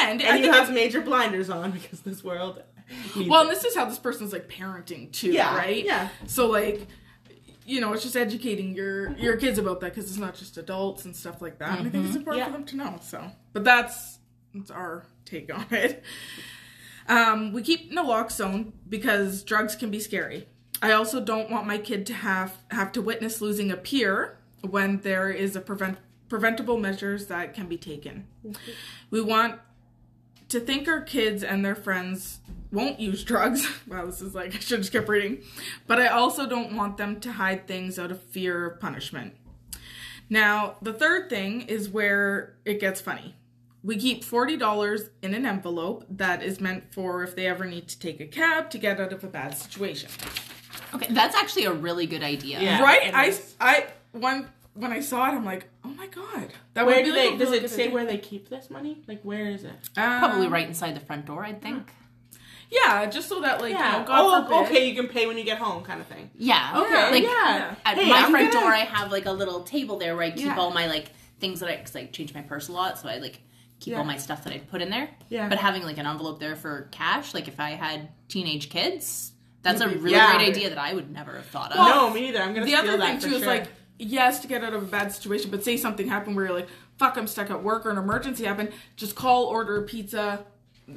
and, 0.00 0.22
and 0.22 0.44
you 0.44 0.50
have 0.52 0.72
major 0.72 1.00
blinders 1.00 1.50
on 1.50 1.72
because 1.72 2.00
this 2.00 2.22
world. 2.24 2.62
Well, 3.16 3.42
and 3.42 3.50
this 3.50 3.64
is 3.64 3.74
how 3.76 3.84
this 3.84 3.98
person's 3.98 4.32
like 4.32 4.48
parenting 4.48 5.12
too, 5.12 5.30
Yeah, 5.32 5.56
right? 5.56 5.84
yeah. 5.84 6.08
So 6.26 6.46
like, 6.48 6.86
you 7.66 7.80
know, 7.80 7.92
it's 7.92 8.02
just 8.02 8.16
educating 8.16 8.74
your 8.74 9.12
your 9.16 9.36
kids 9.36 9.58
about 9.58 9.80
that 9.80 9.94
because 9.94 10.08
it's 10.10 10.18
not 10.18 10.34
just 10.34 10.56
adults 10.56 11.04
and 11.04 11.14
stuff 11.14 11.40
like 11.42 11.58
that. 11.58 11.78
And 11.78 11.88
I 11.88 11.90
think 11.90 12.06
it's 12.06 12.16
important 12.16 12.38
Yeah. 12.40 12.46
for 12.46 12.52
them 12.52 12.64
to 12.66 12.76
know. 12.76 12.98
So, 13.02 13.30
but 13.52 13.64
that's 13.64 14.18
that's 14.54 14.70
our 14.70 15.04
take 15.24 15.52
on 15.54 15.66
it. 15.70 16.02
Um, 17.08 17.52
we 17.52 17.62
keep 17.62 17.92
naloxone 17.92 18.72
because 18.88 19.42
drugs 19.42 19.74
can 19.74 19.90
be 19.90 19.98
scary. 20.00 20.46
I 20.82 20.92
also 20.92 21.20
don't 21.20 21.50
want 21.50 21.66
my 21.66 21.78
kid 21.78 22.06
to 22.06 22.14
have 22.14 22.58
have 22.70 22.92
to 22.92 23.02
witness 23.02 23.40
losing 23.40 23.70
a 23.70 23.76
peer 23.76 24.38
when 24.62 24.98
there 24.98 25.30
is 25.30 25.56
a 25.56 25.60
prevent 25.60 25.98
preventable 26.28 26.78
measures 26.78 27.26
that 27.26 27.54
can 27.54 27.66
be 27.66 27.76
taken. 27.76 28.26
Mm-hmm. 28.46 28.70
We 29.10 29.20
want 29.20 29.60
to 30.48 30.60
think 30.60 30.88
our 30.88 31.00
kids 31.00 31.42
and 31.42 31.64
their 31.64 31.74
friends 31.74 32.40
won't 32.72 33.00
use 33.00 33.24
drugs. 33.24 33.68
Wow, 33.88 34.06
this 34.06 34.20
is 34.20 34.34
like 34.34 34.54
I 34.54 34.58
should 34.58 34.78
have 34.78 34.80
just 34.80 34.92
kept 34.92 35.08
reading. 35.08 35.42
But 35.86 36.00
I 36.00 36.06
also 36.06 36.46
don't 36.46 36.76
want 36.76 36.96
them 36.96 37.20
to 37.20 37.32
hide 37.32 37.66
things 37.66 37.98
out 37.98 38.10
of 38.10 38.22
fear 38.22 38.66
of 38.66 38.80
punishment. 38.80 39.34
Now, 40.28 40.76
the 40.80 40.92
third 40.92 41.28
thing 41.28 41.62
is 41.62 41.88
where 41.88 42.54
it 42.64 42.78
gets 42.78 43.00
funny. 43.00 43.34
We 43.82 43.96
keep 43.96 44.24
$40 44.24 45.08
in 45.22 45.34
an 45.34 45.44
envelope 45.44 46.04
that 46.08 46.42
is 46.42 46.60
meant 46.60 46.92
for 46.92 47.24
if 47.24 47.34
they 47.34 47.46
ever 47.46 47.64
need 47.64 47.88
to 47.88 47.98
take 47.98 48.20
a 48.20 48.26
cab 48.26 48.70
to 48.70 48.78
get 48.78 49.00
out 49.00 49.12
of 49.12 49.24
a 49.24 49.26
bad 49.26 49.56
situation. 49.56 50.10
Okay, 50.94 51.06
that's 51.12 51.34
actually 51.36 51.64
a 51.66 51.72
really 51.72 52.06
good 52.06 52.22
idea. 52.22 52.60
Yeah. 52.60 52.82
right? 52.82 53.12
I. 53.14 53.38
I 53.60 53.86
one 54.12 54.48
when 54.74 54.92
I 54.92 55.00
saw 55.00 55.26
it 55.28 55.34
I'm 55.34 55.44
like, 55.44 55.68
"Oh 55.84 55.88
my 55.88 56.06
god." 56.06 56.52
That 56.74 56.86
Where 56.86 56.96
would 56.96 57.04
do 57.04 57.10
like 57.12 57.20
they? 57.20 57.34
a 57.34 57.38
Does 57.38 57.40
really 57.48 57.58
it 57.58 57.60
good 57.62 57.70
say 57.70 57.82
idea. 57.84 57.94
where 57.94 58.04
they 58.06 58.18
keep 58.18 58.48
this 58.48 58.70
money? 58.70 59.02
Like 59.06 59.20
where 59.22 59.46
is 59.46 59.64
it? 59.64 59.72
Probably 59.94 60.46
Um, 60.46 60.52
right 60.52 60.66
inside 60.66 60.94
the 60.96 61.00
front 61.00 61.26
door, 61.26 61.44
I'd 61.44 61.60
think. 61.62 61.92
Yeah, 62.70 63.06
just 63.06 63.28
so 63.28 63.40
that 63.40 63.60
like, 63.60 63.72
you 63.72 63.78
know, 63.78 64.04
God 64.06 64.08
oh, 64.08 64.42
forbid. 64.44 64.66
okay. 64.70 64.88
You 64.88 64.94
can 64.94 65.08
pay 65.08 65.26
when 65.26 65.36
you 65.36 65.42
get 65.44 65.58
home, 65.58 65.82
kind 65.82 66.00
of 66.00 66.06
thing. 66.06 66.30
Yeah. 66.36 66.80
Okay. 66.86 67.10
Like, 67.10 67.22
yeah. 67.24 67.74
At 67.84 67.98
Hey, 67.98 68.08
my 68.08 68.18
I'm 68.18 68.30
front 68.30 68.52
gonna- 68.52 68.64
door, 68.64 68.72
I 68.72 68.80
have 68.84 69.10
like 69.10 69.26
a 69.26 69.32
little 69.32 69.62
table 69.64 69.98
there 69.98 70.14
where 70.14 70.24
I 70.24 70.30
keep 70.30 70.46
Yeah. 70.46 70.56
all 70.56 70.70
my 70.70 70.86
like 70.86 71.10
things 71.40 71.58
that 71.60 71.68
I 71.68 71.76
cause 71.78 71.96
I 71.96 72.06
change 72.06 72.32
my 72.32 72.42
purse 72.42 72.68
a 72.68 72.72
lot, 72.72 72.96
so 72.98 73.08
I 73.08 73.16
like 73.18 73.40
keep 73.80 73.92
Yeah. 73.92 73.98
all 73.98 74.04
my 74.04 74.18
stuff 74.18 74.44
that 74.44 74.52
I 74.52 74.58
put 74.58 74.82
in 74.82 74.90
there. 74.90 75.10
Yeah. 75.28 75.48
But 75.48 75.58
having 75.58 75.82
like 75.82 75.98
an 75.98 76.06
envelope 76.06 76.38
there 76.38 76.54
for 76.54 76.88
cash, 76.92 77.34
like 77.34 77.48
if 77.48 77.58
I 77.58 77.70
had 77.70 78.08
teenage 78.28 78.70
kids, 78.70 79.32
That's 79.62 79.80
a 79.80 79.88
really 79.88 80.12
Yeah. 80.12 80.36
great 80.36 80.48
idea 80.48 80.68
that 80.70 80.78
I 80.78 80.94
would 80.94 81.10
never 81.10 81.34
have 81.36 81.46
thought 81.46 81.72
of. 81.72 81.76
no, 81.78 82.10
me 82.10 82.22
neither. 82.22 82.40
I'm 82.42 82.54
gonna 82.54 82.64
the 82.66 82.72
steal 82.76 82.90
other 82.94 82.98
thing 82.98 83.20
for 83.20 83.28
too 83.28 83.34
is 83.34 83.38
sure. 83.42 83.46
like 83.48 83.66
yes 83.98 84.40
to 84.40 84.48
get 84.48 84.64
out 84.64 84.72
of 84.72 84.82
a 84.82 84.86
bad 84.86 85.12
situation 85.12 85.50
but 85.50 85.62
say 85.62 85.76
something 85.76 86.08
happened 86.08 86.34
where 86.34 86.46
you're 86.46 86.54
like 86.54 86.68
fuck 86.98 87.18
i'm 87.18 87.26
stuck 87.26 87.50
at 87.50 87.62
work 87.62 87.84
or 87.84 87.90
an 87.90 87.98
emergency 87.98 88.44
happened 88.46 88.72
just 88.96 89.14
call 89.14 89.44
order 89.44 89.76
a 89.76 89.82
pizza 89.82 90.42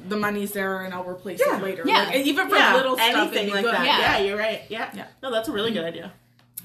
the 0.08 0.16
money's 0.16 0.52
there 0.52 0.80
and 0.84 0.94
i'll 0.94 1.04
replace 1.04 1.38
Yeah. 1.46 1.58
it 1.58 1.62
later 1.62 1.82
Yeah. 1.84 2.04
Like, 2.04 2.16
even 2.24 2.48
for 2.48 2.56
yeah, 2.56 2.74
little 2.74 2.96
stuff 2.96 3.14
anything 3.14 3.50
like 3.52 3.62
good. 3.66 3.74
that. 3.74 3.84
Yeah. 3.84 3.98
Yeah. 3.98 4.18
you're 4.24 4.38
right. 4.38 4.62
Yeah. 4.70 4.90
Yeah. 4.94 5.06
No, 5.22 5.30
that's 5.30 5.48
a 5.48 5.52
really 5.52 5.70
good 5.70 5.84
idea. 5.84 6.14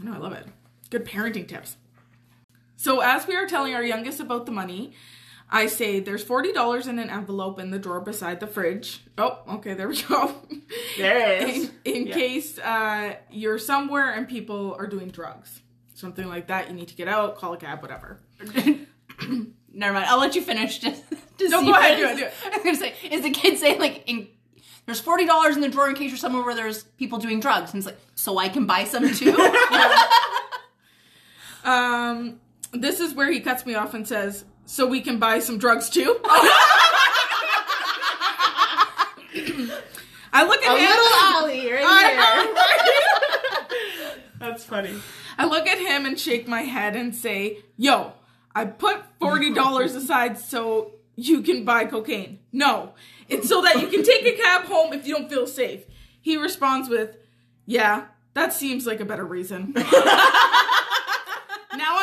no 0.01 0.13
i 0.13 0.17
love 0.17 0.31
it 0.31 0.45
good 0.89 1.03
parenting 1.03 1.45
tips 1.45 1.75
so 2.77 3.01
as 3.01 3.27
we 3.27 3.35
are 3.35 3.45
telling 3.45 3.73
our 3.75 3.83
youngest 3.83 4.21
about 4.21 4.45
the 4.45 4.53
money 4.53 4.93
I 5.51 5.65
say 5.67 5.99
there's 5.99 6.23
forty 6.23 6.51
dollars 6.53 6.85
in 6.87 6.99
an 6.99 7.09
envelope 7.09 7.59
in 7.59 7.71
the 7.71 7.79
drawer 7.79 8.01
beside 8.01 8.39
the 8.39 8.45
fridge. 8.47 9.03
Oh, 9.17 9.39
okay, 9.55 9.73
there 9.73 9.87
we 9.87 10.01
go. 10.03 10.35
There 10.97 11.17
it 11.41 11.49
is. 11.49 11.71
in, 11.85 11.93
in 11.95 12.07
Yeah. 12.07 12.13
case 12.13 12.59
uh, 12.59 13.15
you're 13.31 13.57
somewhere 13.57 14.13
and 14.13 14.27
people 14.27 14.75
are 14.77 14.85
doing 14.85 15.09
drugs, 15.09 15.61
something 15.95 16.27
like 16.27 16.47
that, 16.47 16.69
you 16.69 16.75
need 16.75 16.89
to 16.89 16.95
get 16.95 17.07
out, 17.07 17.35
call 17.37 17.53
a 17.53 17.57
cab, 17.57 17.81
whatever. 17.81 18.19
Never 19.73 19.93
mind. 19.93 20.05
I'll 20.05 20.19
let 20.19 20.35
you 20.35 20.41
finish. 20.41 20.79
Just, 20.79 21.03
just 21.37 21.51
No, 21.51 21.63
go 21.63 21.71
ahead, 21.73 21.99
it 21.99 22.17
do 22.17 22.23
it, 22.25 22.33
I 22.45 22.49
was 22.57 22.63
gonna 22.63 22.75
say, 22.77 22.93
is 23.09 23.21
the 23.23 23.31
kid 23.31 23.57
saying 23.57 23.79
like, 23.79 24.03
in, 24.07 24.27
"There's 24.85 24.99
forty 24.99 25.25
dollars 25.25 25.55
in 25.55 25.61
the 25.61 25.69
drawer 25.69 25.89
in 25.89 25.95
case 25.95 26.09
you're 26.11 26.17
somewhere 26.17 26.43
where 26.43 26.55
there's 26.55 26.83
people 26.83 27.17
doing 27.17 27.39
drugs," 27.39 27.73
and 27.73 27.79
it's 27.79 27.85
like, 27.87 27.99
"So 28.15 28.37
I 28.37 28.49
can 28.49 28.65
buy 28.67 28.83
some 28.83 29.11
too." 29.13 29.35
Um, 31.63 32.39
this 32.71 32.99
is 32.99 33.13
where 33.13 33.31
he 33.31 33.41
cuts 33.41 33.65
me 33.65 33.75
off 33.75 33.93
and 33.93 34.07
says, 34.07 34.45
"So 34.69 34.85
we 34.85 35.01
can 35.01 35.17
buy 35.19 35.39
some 35.39 35.57
drugs 35.57 35.89
too." 35.89 36.19
Oh. 39.31 39.81
I 40.31 40.43
look 40.45 40.63
at 40.63 40.75
A 40.75 40.79
him. 40.79 40.89
little 40.89 41.13
Ollie 41.35 41.71
right 41.71 42.53
here. 44.07 44.17
That's 44.39 44.63
funny. 44.63 44.93
I 45.37 45.45
look 45.45 45.67
at 45.67 45.77
him 45.79 46.05
and 46.05 46.19
shake 46.19 46.47
my 46.47 46.61
head 46.61 46.95
and 46.95 47.15
say, 47.15 47.59
"Yo, 47.77 48.13
I 48.55 48.65
put 48.65 49.01
forty 49.19 49.53
dollars 49.53 49.95
aside 49.95 50.37
so 50.37 50.93
you 51.15 51.41
can 51.41 51.65
buy 51.65 51.85
cocaine. 51.85 52.39
No, 52.51 52.93
it's 53.27 53.47
so 53.49 53.61
that 53.61 53.81
you 53.81 53.87
can 53.87 54.03
take 54.03 54.25
a 54.25 54.37
cab 54.37 54.65
home 54.65 54.93
if 54.93 55.07
you 55.07 55.15
don't 55.15 55.29
feel 55.29 55.47
safe." 55.47 55.81
He 56.21 56.37
responds 56.37 56.89
with, 56.89 57.15
"Yeah, 57.65 58.05
that 58.35 58.53
seems 58.53 58.85
like 58.85 58.99
a 58.99 59.05
better 59.05 59.25
reason." 59.25 59.73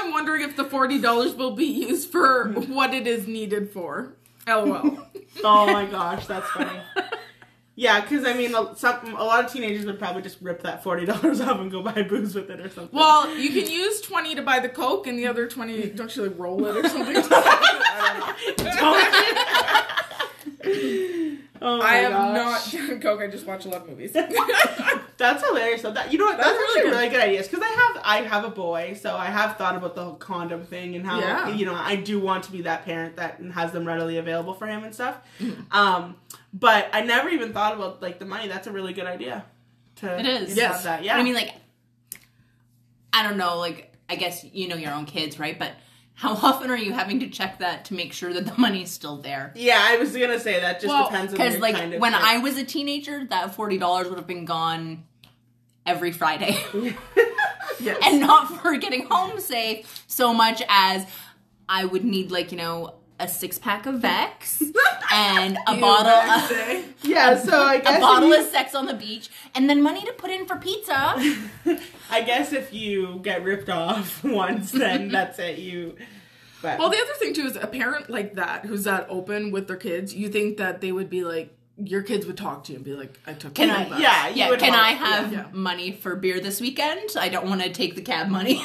I'm 0.07 0.13
wondering 0.13 0.43
if 0.43 0.57
the 0.57 0.65
forty 0.65 1.01
dollars 1.01 1.35
will 1.35 1.53
be 1.57 1.65
used 1.67 2.11
for 2.11 2.49
what 2.53 2.95
it 2.95 3.07
is 3.07 3.27
needed 3.27 3.71
for. 3.71 4.15
LOL. 4.47 4.99
Oh 5.45 5.67
my 5.71 5.85
gosh, 5.85 6.27
that's 6.27 6.49
funny. 6.49 6.81
Yeah, 7.75 8.01
because 8.01 8.25
I 8.25 8.33
mean, 8.33 8.55
a- 8.55 8.75
some 8.75 9.15
a 9.17 9.23
lot 9.23 9.45
of 9.45 9.53
teenagers 9.53 9.85
would 9.85 9.99
probably 9.99 10.23
just 10.23 10.41
rip 10.41 10.63
that 10.63 10.83
forty 10.83 11.05
dollars 11.05 11.41
off 11.43 11.61
and 11.61 11.71
go 11.71 11.83
buy 11.83 12.01
booze 12.03 12.35
with 12.35 12.49
it 12.49 12.59
or 12.61 12.71
something. 12.71 12.97
Well, 12.99 13.29
you 13.37 13.51
can 13.51 13.71
use 13.71 14.01
twenty 14.01 14.35
to 14.35 14.41
buy 14.41 14.61
the 14.61 14.71
coke, 14.71 15.07
and 15.07 15.19
the 15.19 15.27
other 15.27 15.47
twenty 15.47 15.91
don't 15.91 16.15
you 16.17 16.23
like 16.27 16.39
roll 16.39 16.65
it 16.65 16.77
or 16.77 16.89
something? 16.89 17.17
oh 21.63 21.79
my 21.79 21.85
I 21.85 21.97
have 21.99 22.13
gosh. 22.99 23.05
not 23.05 23.11
done 23.13 23.19
coke. 23.19 23.21
I 23.21 23.31
just 23.31 23.47
watch 23.47 23.65
a 23.65 23.69
lot 23.69 23.83
of 23.83 23.89
movies. 23.89 24.13
That's 25.19 25.47
hilarious. 25.49 25.83
So 25.83 25.91
that 25.93 26.13
you 26.13 26.19
know 26.19 26.27
what? 26.27 26.37
That's, 26.37 26.49
That's 26.51 26.63
actually 26.63 26.83
really 26.83 26.97
really 26.97 27.09
good 27.09 27.21
ideas 27.21 27.49
because 27.49 27.63
I 27.65 27.69
have 27.69 28.03
I 28.05 28.29
have 28.29 28.45
a 28.45 28.51
boy, 28.51 28.99
so 29.01 29.17
I 29.17 29.27
have 29.27 29.57
thought 29.57 29.77
about 29.77 29.95
the 29.95 30.05
whole 30.05 30.15
condom 30.15 30.65
thing 30.65 30.95
and 30.95 31.07
how 31.07 31.19
Yeah. 31.21 31.49
you 31.49 31.65
know 31.67 31.75
I 31.75 31.97
do 31.97 32.21
want 32.21 32.45
to 32.45 32.53
be 32.53 32.63
that 32.63 32.85
parent 32.85 33.17
that 33.17 33.41
has 33.55 33.73
them 33.73 33.87
readily 33.87 34.19
available 34.19 34.55
for 34.55 34.67
him 34.67 34.85
and 34.85 34.95
stuff. 34.95 35.17
Mm-hmm. 35.41 35.77
Um, 35.77 36.17
but 36.53 36.89
I 36.93 37.01
never 37.03 37.29
even 37.31 37.53
thought 37.53 37.75
about 37.75 38.03
like 38.03 38.19
the 38.19 38.27
money. 38.27 38.49
That's 38.49 38.67
a 38.67 38.73
really 38.73 38.93
good 38.93 39.07
idea. 39.07 39.45
To 39.97 40.19
It 40.19 40.27
is. 40.27 40.49
have 40.51 40.57
Yes. 40.59 40.85
that. 40.85 41.05
Yeah. 41.05 41.17
I 41.17 41.23
mean, 41.23 41.33
like, 41.35 41.55
I 43.13 43.23
don't 43.23 43.39
know. 43.39 43.57
Like, 43.59 43.95
I 44.11 44.17
guess 44.17 44.45
you 44.45 44.69
know 44.69 44.77
your 44.77 44.93
own 44.93 45.07
kids, 45.07 45.39
right? 45.39 45.59
But 45.59 45.73
how 46.19 46.33
often 46.33 46.71
are 46.71 46.77
you 46.77 46.93
having 46.93 47.21
to 47.21 47.29
check 47.29 47.59
that 47.61 47.85
to 47.87 47.95
make 47.95 48.13
sure 48.13 48.33
that 48.33 48.47
the 48.47 48.55
money's 48.57 48.91
still 48.91 49.19
there? 49.19 49.53
yeah, 49.55 49.79
I 49.81 49.97
was 49.99 50.13
gonna 50.17 50.41
say 50.41 50.61
that 50.61 50.81
just 50.81 50.89
Well, 50.89 51.05
depends 51.11 51.33
on 51.33 51.39
Because 51.39 51.59
like 51.61 51.75
kind 51.77 51.95
of 51.95 52.01
when 52.01 52.13
kid. 52.13 52.23
I 52.25 52.39
was 52.39 52.57
a 52.59 52.65
teenager, 52.65 53.25
that 53.27 53.55
forty 53.55 53.79
dollars 53.79 54.09
would 54.09 54.19
have 54.19 54.27
been 54.27 54.45
gone 54.47 55.05
every 55.85 56.11
Friday, 56.13 56.59
yes. 57.81 57.99
and 58.05 58.21
not 58.21 58.49
for 58.61 58.77
getting 58.77 59.07
home 59.11 59.39
safe 59.41 60.05
so 60.09 60.33
much 60.35 60.63
as 60.69 61.07
I 61.69 61.85
would 61.85 62.05
need 62.05 62.31
like 62.31 62.51
you 62.51 62.59
know 62.59 62.95
a 63.19 63.27
six 63.29 63.59
pack 63.59 63.87
of 63.87 63.95
Vex 64.01 64.63
and 65.13 65.57
a 65.67 65.75
You 65.75 65.81
bottle 65.81 66.13
of, 66.13 66.49
say. 66.51 66.85
yeah, 67.03 67.37
so 67.39 67.63
I 67.63 67.79
guess 67.79 67.97
a 67.99 68.01
bottle 68.01 68.29
you- 68.29 68.41
of 68.41 68.47
sex 68.49 68.75
on 68.75 68.87
the 68.87 68.95
beach, 68.95 69.29
and 69.55 69.69
then 69.71 69.83
money 69.83 70.03
to 70.05 70.13
put 70.13 70.31
in 70.31 70.47
for 70.47 70.57
pizza. 70.57 71.15
I 72.11 72.23
guess 72.23 72.53
if 72.53 72.73
you 72.73 73.21
get 73.23 73.43
ripped 73.45 73.69
off 73.71 74.23
once, 74.25 74.71
then 74.73 75.09
that's 75.09 75.39
it. 75.39 75.59
You. 75.59 75.97
But 76.63 76.79
Well, 76.79 76.89
the 76.91 76.99
other 76.99 77.15
thing 77.19 77.35
too 77.35 77.47
is 77.47 77.57
a 77.57 77.67
parent 77.67 78.09
like 78.11 78.35
that 78.35 78.65
who's 78.67 78.85
that 78.85 79.07
open 79.09 79.51
with 79.51 79.67
their 79.69 79.77
kids. 79.77 80.15
You 80.15 80.29
think 80.29 80.57
that 80.59 80.81
they 80.81 80.93
would 80.93 81.11
be 81.11 81.23
like 81.25 81.53
your 81.79 82.03
kids 82.03 82.25
would 82.25 82.39
talk 82.39 82.65
to 82.65 82.73
you 82.73 82.77
and 82.77 82.85
be 82.85 82.95
like, 82.95 83.19
"I 83.27 83.35
took 83.35 83.53
Can 83.55 83.69
I? 83.69 83.87
bucks." 83.89 84.01
yeah, 84.01 84.29
you 84.29 84.37
Yeah, 84.37 84.49
would 84.51 84.59
can 84.59 84.71
want- 84.71 84.81
I 84.83 84.91
have 84.93 85.33
yeah. 85.33 85.45
money 85.53 85.93
for 85.93 86.17
beer 86.17 86.41
this 86.41 86.59
weekend? 86.61 87.11
I 87.19 87.29
don't 87.29 87.47
want 87.47 87.61
to 87.63 87.71
take 87.71 87.95
the 87.97 88.01
cab 88.03 88.29
money. 88.29 88.65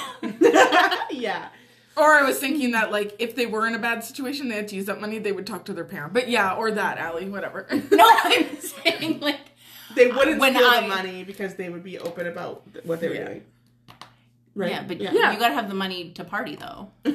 yeah. 1.12 1.50
Or 1.98 2.04
I 2.14 2.24
was 2.24 2.40
thinking 2.40 2.72
that 2.72 2.92
like 2.92 3.16
if 3.20 3.36
they 3.36 3.46
were 3.46 3.68
in 3.68 3.76
a 3.76 3.80
bad 3.80 4.04
situation, 4.04 4.48
they 4.50 4.56
had 4.56 4.68
to 4.70 4.76
use 4.76 4.86
that 4.86 5.02
money, 5.02 5.20
they 5.20 5.32
would 5.34 5.46
talk 5.46 5.66
to 5.66 5.74
their 5.74 5.84
parent. 5.86 6.14
But 6.14 6.30
yeah, 6.30 6.54
or 6.56 6.72
that 6.72 6.98
Allie, 6.98 7.30
whatever. 7.30 7.68
no, 7.92 8.06
I'm 8.24 8.48
saying 8.60 9.20
like 9.20 9.40
They 9.96 10.08
wouldn't 10.12 10.40
When 10.40 10.54
steal 10.56 10.68
I- 10.68 10.82
the 10.82 10.88
money 10.88 11.24
because 11.26 11.56
they 11.56 11.70
would 11.70 11.84
be 11.84 12.00
open 12.00 12.28
about 12.28 12.64
what 12.86 13.02
they 13.02 13.10
were 13.10 13.16
Yeah. 13.16 13.26
doing. 13.26 13.44
Right? 14.56 14.72
yeah, 14.72 14.84
but 14.88 15.00
yeah, 15.02 15.12
Yeah. 15.14 15.32
you 15.34 15.40
gotta 15.40 15.54
have 15.54 15.68
the 15.70 15.76
money 15.76 16.12
to 16.12 16.24
party 16.24 16.56
though. 16.56 16.90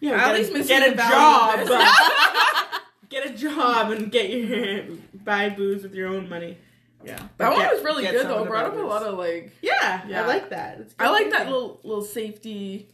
yeah 0.00 0.12
Allie's 0.28 0.46
get 0.48 0.54
a, 0.54 0.58
missing 0.58 0.78
get 0.78 0.88
a 0.88 0.96
the 0.96 1.02
job. 1.02 2.80
get 3.08 3.26
a 3.26 3.34
job 3.36 3.90
and 3.92 4.10
get 4.12 4.30
your 4.30 4.84
buy 5.14 5.48
booze 5.50 5.82
with 5.82 5.94
your 5.94 6.08
own 6.08 6.28
money. 6.28 6.58
Yeah, 7.04 7.16
that 7.16 7.30
But 7.38 7.50
one 7.52 7.60
get- 7.60 7.72
was 7.74 7.84
really 7.84 8.04
good 8.04 8.26
though. 8.26 8.44
to 8.44 8.50
Brought 8.50 8.72
buy 8.72 8.78
up 8.78 8.84
a 8.84 8.86
lot 8.86 9.02
of 9.04 9.16
like 9.18 9.52
Yeah, 9.62 10.02
Yeah. 10.08 10.22
I 10.22 10.26
like 10.26 10.50
that. 10.50 10.80
It's 10.80 10.94
I 10.98 11.10
like 11.10 11.30
that 11.30 11.46
little 11.46 11.80
little 11.82 12.04
safety 12.04 12.88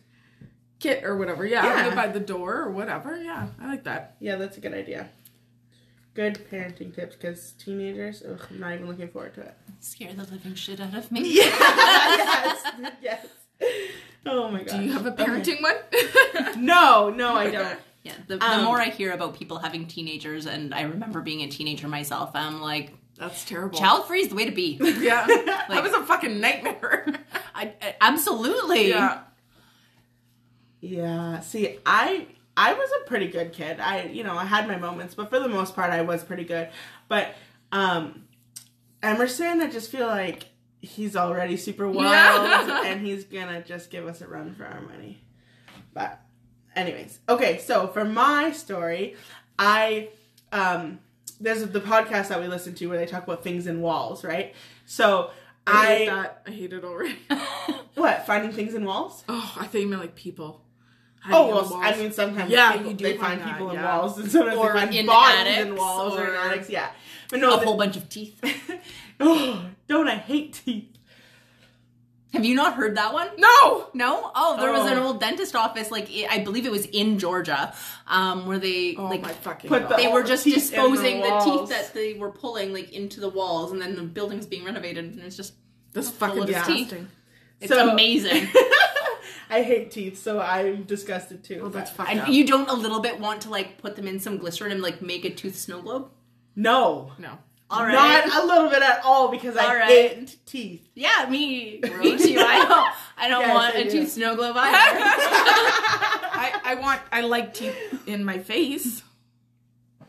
kit 0.81 1.05
or 1.05 1.17
whatever. 1.17 1.45
Yeah, 1.47 1.65
Yeah. 1.65 1.77
have 1.83 1.93
it 1.93 1.97
by 1.97 2.09
the 2.09 2.21
door 2.21 2.61
or 2.63 2.71
whatever. 2.71 3.17
Yeah, 3.17 3.49
I 3.61 3.67
like 3.67 3.85
that. 3.85 4.17
Yeah, 4.21 4.37
that's 4.37 4.57
a 4.57 4.61
good 4.61 4.75
idea. 4.75 5.09
Good 6.15 6.47
parenting 6.51 6.95
tips 6.95 7.15
because 7.17 7.53
teenagers. 7.53 8.23
Ugh, 8.27 8.41
I'm 8.51 8.61
not 8.61 8.73
even 8.75 8.87
looking 8.87 9.09
forward 9.09 9.35
to 9.35 9.43
it. 9.43 9.55
Scare 9.81 10.15
the 10.15 10.25
living 10.25 10.55
shit 10.55 10.81
out 10.81 10.95
of 10.95 11.13
me. 11.13 11.35
yes, 11.35 12.73
yes. 13.03 13.27
Oh 14.25 14.51
my 14.51 14.63
god. 14.63 14.79
Do 14.79 14.85
you 14.85 14.93
have 14.93 15.07
a 15.07 15.13
parenting 15.13 15.63
one? 15.63 15.75
No, 16.57 17.11
no, 17.11 17.35
I 17.37 17.51
don't. 17.51 17.79
Yeah, 18.03 18.13
the, 18.29 18.39
the 18.39 18.45
Um, 18.45 18.65
more 18.65 18.81
I 18.81 18.87
hear 18.87 19.13
about 19.13 19.37
people 19.37 19.59
having 19.59 19.87
teenagers, 19.87 20.47
and 20.47 20.73
I 20.73 20.83
remember 20.83 21.21
being 21.21 21.43
a 21.43 21.49
teenager 21.49 21.87
myself, 21.89 22.31
I'm 22.35 22.61
like, 22.63 22.93
That's 23.19 23.45
terrible. 23.45 23.79
child 23.79 24.07
free 24.07 24.21
is 24.21 24.29
the 24.29 24.35
way 24.37 24.47
to 24.47 24.53
be. 24.53 24.79
Yeah, 24.81 25.27
Like- 25.29 25.45
that 25.69 25.83
was 25.83 25.93
a 25.93 26.03
fucking 26.05 26.41
nightmare. 26.41 27.07
I, 27.55 27.75
I- 27.83 27.97
absolutely. 28.01 28.89
yeah. 28.89 29.21
Yeah. 30.81 31.41
See, 31.41 31.79
I 31.85 32.27
I 32.57 32.73
was 32.73 32.91
a 33.03 33.09
pretty 33.09 33.29
good 33.29 33.53
kid. 33.53 33.81
I 33.81 34.05
you 34.05 34.25
know 34.25 34.37
I 34.37 34.45
had 34.45 34.67
my 34.67 34.77
moments, 34.77 35.15
but 35.15 35.31
for 35.31 35.39
the 35.39 35.49
most 35.49 35.75
part, 35.75 35.91
I 35.91 36.03
was 36.03 36.23
pretty 36.23 36.45
good. 36.45 36.69
But 37.09 37.35
um, 37.73 38.25
Emerson, 39.03 39.61
I 39.61 39.69
just 39.69 39.91
feel 39.91 40.07
like 40.07 40.47
he's 40.81 41.17
already 41.17 41.57
super 41.57 41.89
wild, 41.89 42.71
and 42.87 43.05
he's 43.05 43.25
gonna 43.25 43.63
just 43.63 43.91
give 43.91 44.07
us 44.07 44.21
a 44.21 44.27
run 44.27 44.55
for 44.55 44.65
our 44.65 44.81
money. 44.81 45.23
But 45.93 46.21
anyways, 46.75 47.19
okay. 47.29 47.59
So 47.59 47.89
for 47.89 48.05
my 48.05 48.53
story, 48.53 49.17
I 49.59 50.11
um, 50.53 51.01
there's 51.41 51.67
the 51.67 51.81
podcast 51.81 52.29
that 52.29 52.41
we 52.41 52.49
listen 52.49 52.75
to 52.75 52.87
where 52.87 52.99
they 52.99 53.07
talk 53.07 53.25
about 53.25 53.43
things 53.43 53.67
in 53.67 53.81
walls, 53.81 54.25
right? 54.25 54.55
So 54.87 55.31
I 55.67 55.87
hate 55.87 56.09
I, 56.09 56.15
that. 56.15 56.43
I 56.47 56.51
hate 56.51 56.73
it 56.73 56.85
already. 56.85 57.17
what 57.95 58.27
finding 58.27 58.53
things 58.53 58.75
in 58.75 58.85
walls. 58.85 59.25
Oh, 59.29 59.55
I 59.59 59.67
think 59.67 59.83
you 59.83 59.89
meant 59.89 60.03
like 60.03 60.15
people. 60.15 60.63
Oh 61.31 61.49
well. 61.49 61.75
I 61.83 61.97
mean 61.97 62.13
sometimes 62.13 62.51
Yeah, 62.51 62.73
people, 62.77 62.95
they 62.95 63.17
find 63.17 63.21
find 63.21 63.41
that, 63.41 63.53
people 63.55 63.71
in 63.71 63.77
yeah. 63.77 63.99
walls, 63.99 64.19
and 64.19 64.31
sometimes 64.31 64.57
Or 64.59 64.73
they 64.73 64.79
find 64.81 64.95
in 64.95 65.07
bodies 65.07 65.59
in 65.59 65.77
walls 65.77 66.15
or, 66.19 66.25
in 66.25 66.31
or- 66.31 66.37
attics. 66.37 66.71
Yeah, 66.71 66.91
but 67.31 67.41
no, 67.41 67.55
A 67.57 67.59
the- 67.61 67.67
whole 67.67 67.77
bunch 67.77 67.97
of 67.97 68.09
teeth. 68.09 68.41
oh, 69.21 69.65
don't 69.89 70.09
I 70.09 70.17
hate 70.17 70.61
teeth? 70.65 70.93
Have 72.33 72.45
you 72.45 72.55
not 72.55 72.75
heard 72.75 72.97
that 72.99 73.15
one? 73.15 73.29
no. 73.39 73.87
No? 73.95 74.31
Oh, 74.35 74.57
there 74.61 74.71
was 74.71 74.83
Oh. 74.83 74.93
an 74.93 74.99
old 74.99 75.21
dentist 75.21 75.57
office, 75.57 75.91
like 75.91 76.11
I 76.29 76.41
believe 76.41 76.67
it 76.67 76.71
was 76.73 76.85
in 76.85 77.19
Georgia, 77.19 77.73
um, 78.09 78.47
where 78.47 78.59
they 78.59 78.95
Oh 78.97 79.05
like 79.07 79.23
Put 79.43 79.89
the- 79.89 79.95
they 79.97 80.09
were 80.09 80.23
just 80.23 80.45
in 80.47 80.53
the 80.53 80.59
disposing 80.59 81.21
the, 81.23 81.39
teeth 81.39 81.71
that 81.71 81.95
they 81.95 82.13
were 82.15 82.31
pulling 82.31 82.75
like 82.75 82.93
into 82.93 83.21
the 83.21 83.29
walls, 83.31 83.73
and 83.73 83.81
then 83.81 83.95
the 83.97 84.03
building's 84.03 84.45
being 84.45 84.65
renovated, 84.65 85.05
and 85.07 85.21
it's 85.21 85.37
just 85.37 85.55
full 85.95 86.03
fucking 86.03 86.47
teeth. 86.47 86.57
disgusting. 86.57 87.09
it's 87.61 87.73
So- 87.73 87.89
amazing. 87.91 88.49
I 89.49 89.63
hate 89.63 89.91
teeth, 89.91 90.19
so 90.19 90.41
I'm 90.41 90.85
disgusted 90.85 91.45
too. 91.45 91.61
Oh, 91.65 91.69
that's 91.69 91.91
but- 91.93 92.07
fucked 92.09 92.19
up. 92.21 92.29
you 92.29 92.47
don't 92.47 92.69
a 92.69 92.75
little 92.75 93.01
bit 93.01 93.21
want 93.21 93.43
to 93.43 93.51
like 93.51 93.79
put 93.79 93.97
them 93.97 94.07
in 94.09 94.19
some 94.21 94.39
glycerin 94.39 94.73
and 94.73 94.83
like 94.83 95.01
make 95.03 95.25
a 95.25 95.31
tooth 95.31 95.57
snow 95.57 95.81
globe? 95.83 96.11
no, 96.55 97.13
no. 97.19 97.39
All 97.69 97.83
right. 97.85 97.93
Not 97.95 98.45
a 98.45 98.47
little 98.47 98.71
bit 98.71 98.81
at 98.81 99.01
all 99.05 99.29
because 99.29 99.57
I 99.57 99.65
All 99.67 99.75
right. 99.75 99.89
hate 99.89 100.37
teeth. 100.47 100.89
yeah, 100.95 101.27
me. 101.29 101.81
Me 101.99 102.17
too. 102.17 102.37
I 102.39 102.65
don't. 102.65 102.95
I 103.19 103.29
don't 103.29 103.41
Yes, 103.41 103.55
want 103.55 103.75
I 103.75 103.79
a 103.81 103.85
do. 103.85 103.91
tooth 103.91 104.11
snow 104.13 104.37
globe 104.37 104.55
either. 104.59 104.77
I, 104.79 106.61
I 106.65 106.75
want 106.77 107.01
I 107.11 107.23
like 107.23 107.55
teeth 107.55 107.77
in 108.07 108.25
my 108.25 108.39
face. 108.39 109.03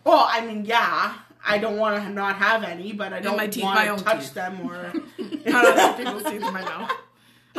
Well, 0.04 0.26
I 0.30 0.46
mean, 0.46 0.66
yeah. 0.66 1.16
I 1.46 1.58
don't 1.58 1.78
want 1.78 2.04
to 2.04 2.10
not 2.10 2.36
have 2.36 2.64
any, 2.64 2.92
but 2.94 3.12
I 3.14 3.22
don't 3.22 3.38
my 3.38 3.48
teeth, 3.48 3.64
my 3.64 3.88
want 3.88 4.00
to 4.00 4.04
touch 4.06 4.20
teeth. 4.26 4.34
them 4.36 4.62
or. 4.62 4.94
Not 5.52 5.66
other 5.66 6.04
people's 6.04 6.24
teeth 6.24 6.44
in 6.44 6.54
my 6.54 6.62
mouth. 6.62 6.92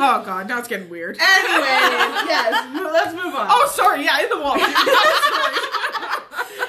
Oh 0.01 0.23
god, 0.23 0.47
now 0.47 0.59
it's 0.59 0.67
getting 0.67 0.89
weird. 0.89 1.17
Anyway, 1.19 1.67
yes. 1.67 2.73
Let's 2.73 3.13
move 3.13 3.35
on. 3.35 3.47
Oh, 3.49 3.69
sorry. 3.73 4.05
Yeah, 4.05 4.21
in 4.23 4.29
the 4.29 4.39
wall. 4.39 4.57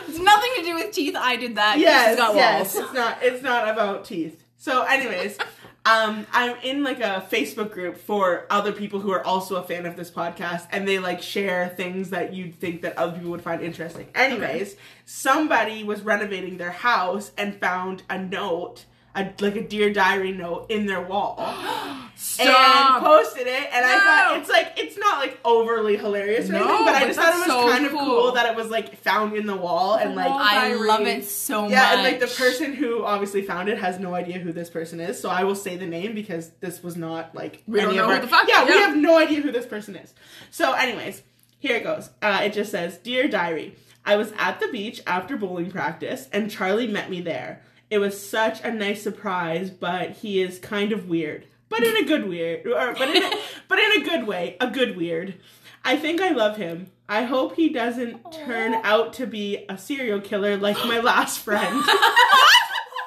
It's 0.09 0.19
nothing 0.19 0.51
to 0.57 0.63
do 0.65 0.75
with 0.75 0.93
teeth. 0.93 1.15
I 1.17 1.37
did 1.37 1.55
that. 1.55 1.79
yes, 1.79 2.19
It's 2.19 2.35
yes. 2.35 2.75
It's 2.77 2.93
not. 2.93 3.19
It's 3.23 3.43
not 3.43 3.69
about 3.69 4.05
teeth. 4.05 4.43
So, 4.57 4.83
anyways, 4.83 5.39
um, 5.87 6.27
I'm 6.33 6.57
in 6.65 6.83
like 6.83 6.99
a 6.99 7.27
Facebook 7.31 7.71
group 7.71 7.97
for 7.97 8.47
other 8.51 8.73
people 8.73 8.99
who 8.99 9.13
are 9.13 9.25
also 9.25 9.57
a 9.57 9.63
fan 9.63 9.87
of 9.87 9.97
this 9.97 10.11
podcast, 10.11 10.67
and 10.73 10.87
they 10.87 10.99
like 10.99 11.23
share 11.23 11.69
things 11.69 12.11
that 12.11 12.35
you'd 12.35 12.57
think 12.57 12.83
that 12.83 12.99
other 12.99 13.13
people 13.13 13.31
would 13.31 13.43
find 13.43 13.63
interesting. 13.63 14.09
Anyways, 14.15 14.77
somebody 15.05 15.85
was 15.85 16.03
renovating 16.03 16.57
their 16.59 16.73
house 16.73 17.31
and 17.39 17.55
found 17.61 18.03
a 18.11 18.19
note. 18.19 18.85
A, 19.15 19.33
like 19.41 19.57
a 19.57 19.67
dear 19.67 19.93
diary 19.93 20.31
note 20.31 20.71
in 20.71 20.87
their 20.87 21.01
wall 21.03 21.35
and 22.39 22.49
Stop. 22.49 23.03
posted 23.03 23.47
it 23.47 23.69
and 23.73 23.85
I 23.85 23.99
thought 23.99 24.39
it's 24.41 24.49
like 24.51 24.75
it's 24.77 24.99
not 24.99 25.21
like 25.21 25.39
overly 25.45 25.97
hilarious 25.97 26.51
or 26.51 26.53
No, 26.55 26.69
anything 26.69 26.85
but 26.85 26.95
I 26.95 27.07
just 27.07 27.19
thought 27.19 27.35
it 27.35 27.39
was 27.39 27.47
so 27.47 27.71
kind 27.71 27.87
of 27.87 27.93
cool. 27.93 28.01
cool 28.01 28.33
that 28.33 28.47
it 28.51 28.57
was 28.57 28.69
like 28.69 28.97
found 28.99 29.35
in 29.37 29.47
the 29.47 29.57
wall 29.57 29.95
and 29.95 30.15
like 30.15 30.29
wall. 30.29 30.39
I 30.39 30.69
Diary. 30.69 30.87
love 30.87 31.01
it 31.07 31.25
so 31.25 31.63
much. 31.63 31.71
yeah, 31.73 31.95
and 31.95 32.03
like 32.03 32.21
the 32.21 32.27
person 32.27 32.75
who 32.75 33.05
obviously 33.05 33.43
found 33.43 33.69
it 33.71 33.79
has 33.79 33.99
no 33.99 34.15
idea 34.15 34.39
who 34.39 34.53
this 34.53 34.69
person 34.69 35.01
is, 35.01 35.19
so 35.21 35.29
I 35.31 35.45
will 35.45 35.55
say 35.55 35.77
the 35.77 35.87
name 35.87 36.15
because 36.15 36.51
this 36.61 36.83
was 36.83 36.97
not 36.97 37.35
like 37.35 37.63
We 37.67 37.81
don't 37.81 37.89
any 37.89 37.97
know 37.97 38.05
of 38.05 38.11
who 38.11 38.15
our- 38.17 38.21
the 38.21 38.29
fuck- 38.29 38.49
Yeah, 38.49 38.65
we 38.67 38.73
have 38.73 38.97
no 38.97 39.17
idea 39.19 39.41
who 39.41 39.51
this 39.51 39.67
person 39.67 39.97
is. 39.97 40.13
So, 40.51 40.73
anyways, 40.75 41.23
here 41.59 41.77
it 41.77 41.85
goes. 41.85 42.11
Uh, 42.21 42.41
it 42.45 42.53
just 42.53 42.71
says, 42.71 42.99
"Dear 42.99 43.29
diary, 43.29 43.77
I 44.05 44.17
was 44.17 44.33
at 44.39 44.61
the 44.61 44.69
beach 44.69 45.01
after 45.07 45.37
bowling 45.37 45.71
practice, 45.71 46.29
and 46.33 46.51
Charlie 46.51 46.87
met 46.87 47.09
me 47.11 47.21
there. 47.23 47.63
It 47.91 47.99
was 47.99 48.25
such 48.25 48.63
a 48.63 48.71
nice 48.71 49.03
surprise, 49.03 49.71
but 49.71 50.11
he 50.13 50.41
is 50.41 50.59
kind 50.59 50.93
of 50.93 51.09
weird, 51.09 51.45
but 51.71 51.83
in 51.83 51.97
a 51.97 52.05
good 52.05 52.29
weird, 52.29 52.67
or 52.67 52.93
but 52.95 53.09
in 53.17 53.23
a, 53.23 53.31
but 53.69 53.79
in 53.79 54.03
a 54.03 54.05
good 54.05 54.27
way, 54.27 54.57
a 54.61 54.67
good 54.69 54.97
weird." 54.97 55.35
I 55.83 55.97
think 55.97 56.21
I 56.21 56.29
love 56.31 56.59
him. 56.59 56.89
I 57.09 57.23
hope 57.23 57.57
he 57.57 57.71
doesn't 57.71 58.33
turn 58.33 58.75
out 58.85 59.15
to 59.15 59.27
be 59.27 59.65
a 59.71 59.79
serial 59.79 60.21
killer 60.21 60.59
like 60.59 60.77
my 60.85 61.01
last 61.01 61.39
friend. 61.47 61.83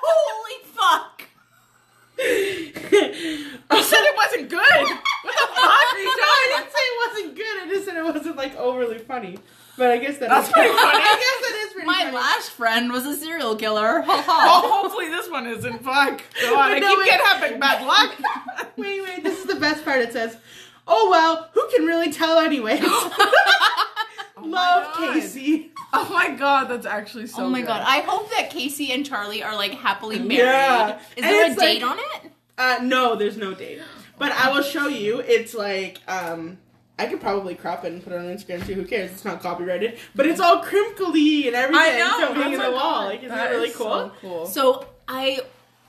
Holy 0.01 0.65
fuck! 0.73 1.21
You 3.73 3.81
said 3.81 3.99
it 4.01 4.15
wasn't 4.15 4.49
good. 4.49 4.59
What 4.59 5.35
the 5.35 5.47
fuck? 5.47 5.57
no, 5.57 6.23
I 6.23 6.55
didn't 6.57 6.71
say 6.71 6.79
it 6.79 7.09
wasn't 7.09 7.35
good. 7.35 7.63
I 7.63 7.67
just 7.69 7.85
said 7.85 7.95
it 7.97 8.03
wasn't 8.03 8.35
like 8.35 8.55
overly 8.55 8.99
funny. 8.99 9.37
But 9.77 9.89
I 9.91 9.97
guess 9.97 10.17
that 10.19 10.29
That's 10.29 10.47
is 10.47 10.53
pretty 10.53 10.69
funny. 10.69 10.81
funny. 10.81 11.03
I 11.03 11.13
guess 11.41 11.49
that 11.49 11.63
is 11.67 11.73
pretty 11.73 11.87
My 11.87 12.03
funny. 12.03 12.15
last 12.15 12.51
friend 12.51 12.91
was 12.91 13.05
a 13.05 13.15
serial 13.15 13.55
killer. 13.55 14.01
Ha 14.01 14.61
Oh, 14.63 14.81
hopefully 14.83 15.09
this 15.09 15.29
one 15.29 15.47
isn't. 15.47 15.83
Fuck. 15.83 16.21
God, 16.41 16.71
I 16.71 16.79
no, 16.79 16.89
keep 16.89 16.99
wait. 16.99 17.05
getting 17.07 17.25
having 17.25 17.59
bad 17.59 17.85
luck. 17.87 18.13
Wait, 18.77 19.01
wait. 19.03 19.23
This 19.23 19.39
is 19.39 19.45
the 19.45 19.55
best 19.55 19.83
part. 19.85 19.99
It 20.01 20.11
says, 20.13 20.35
"Oh 20.87 21.09
well, 21.09 21.49
who 21.53 21.67
can 21.75 21.85
really 21.85 22.11
tell, 22.11 22.39
anyways." 22.39 22.81
Love 24.41 24.95
Casey. 24.97 25.71
Oh 25.93 26.09
my 26.11 26.31
god, 26.31 26.65
that's 26.65 26.85
actually 26.87 27.27
so 27.27 27.43
oh 27.45 27.49
my 27.49 27.61
good. 27.61 27.67
god! 27.67 27.83
I 27.85 27.99
hope 28.01 28.29
that 28.31 28.49
Casey 28.49 28.91
and 28.91 29.05
Charlie 29.05 29.43
are 29.43 29.55
like 29.55 29.71
happily 29.73 30.17
married. 30.19 30.37
Yeah. 30.39 30.97
Is 30.97 31.03
And 31.17 31.25
there 31.25 31.51
a 31.51 31.55
date 31.55 31.81
like- 31.81 31.91
on 31.91 31.99
it? 31.99 32.31
Uh, 32.57 32.79
no, 32.83 33.15
there's 33.15 33.37
no 33.37 33.53
date. 33.53 33.79
But 34.19 34.31
I 34.31 34.51
will 34.51 34.63
show 34.63 34.87
you. 34.87 35.19
It's 35.19 35.53
like 35.53 35.99
um. 36.07 36.57
I 36.99 37.07
could 37.07 37.19
probably 37.21 37.55
crop 37.55 37.83
it 37.85 37.91
and 37.91 38.03
put 38.03 38.13
it 38.13 38.17
on 38.19 38.25
Instagram 38.25 38.65
too. 38.65 38.75
Who 38.75 38.85
cares? 38.85 39.11
It's 39.11 39.25
not 39.25 39.41
copyrighted, 39.41 39.97
but 40.15 40.27
it's 40.27 40.39
all 40.39 40.59
crinkly 40.61 41.47
and 41.47 41.55
everything. 41.55 41.83
I 41.83 41.97
know. 41.99 42.27
so 42.27 42.33
hanging 42.33 42.53
in 42.53 42.59
the 42.59 42.71
wall. 42.71 43.05
Like, 43.05 43.19
isn't 43.19 43.29
That 43.29 43.49
that 43.49 43.55
really 43.55 43.69
is 43.69 43.75
cool? 43.75 43.87
So 43.89 44.11
cool. 44.21 44.45
So 44.45 44.87
I 45.07 45.39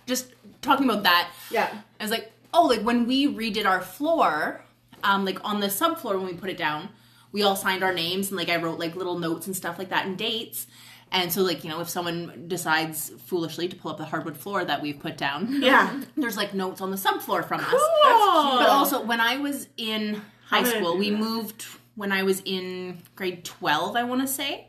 just 0.07 0.33
talking 0.63 0.89
about 0.89 1.03
that. 1.03 1.31
yeah. 1.51 1.77
I 2.01 2.03
was 2.05 2.11
like, 2.11 2.33
oh, 2.55 2.67
like 2.67 2.81
when 2.81 3.07
we 3.07 3.27
redid 3.27 3.67
our 3.67 3.81
floor, 3.83 4.63
um, 5.03 5.25
like 5.27 5.39
on 5.45 5.61
the 5.61 5.67
subfloor 5.67 6.17
when 6.17 6.25
we 6.27 6.35
put 6.35 6.49
it 6.51 6.57
down, 6.57 6.89
we 7.33 7.43
all 7.43 7.57
signed 7.57 7.83
our 7.83 7.93
names 7.93 8.29
and 8.31 8.39
like 8.39 8.49
I 8.49 8.57
wrote 8.57 8.79
like 8.79 8.97
little 8.97 9.19
notes 9.19 9.47
and 9.47 9.55
stuff 9.55 9.79
like 9.79 9.91
that 9.91 10.07
and 10.07 10.17
dates. 10.17 10.67
And 11.13 11.31
so 11.33 11.43
like, 11.43 11.63
you 11.65 11.71
know, 11.71 11.81
if 11.81 11.89
someone 11.89 12.47
decides 12.49 13.11
foolishly 13.27 13.69
to 13.69 13.77
pull 13.77 13.91
up 13.91 13.99
the 13.99 14.05
hardwood 14.05 14.37
floor 14.37 14.65
that 14.65 14.81
we've 14.83 14.99
put 14.99 15.17
down, 15.19 15.63
Yeah. 15.63 16.01
there's 16.17 16.37
like 16.37 16.55
notes 16.55 16.81
on 16.81 16.91
the 16.91 16.97
subfloor 16.97 17.47
from 17.47 17.61
us. 17.61 17.71
Cool. 17.71 18.59
But 18.59 18.69
also 18.69 19.03
when 19.05 19.21
I 19.21 19.37
was 19.37 19.69
in 19.77 20.23
high 20.63 20.65
school, 20.65 20.97
we 20.97 21.11
moved 21.11 21.65
when 21.95 22.11
I 22.13 22.23
was 22.23 22.43
in 22.45 22.99
grade 23.17 23.45
12, 23.45 23.97
I 23.97 24.05
want 24.05 24.21
to 24.21 24.27
say. 24.27 24.69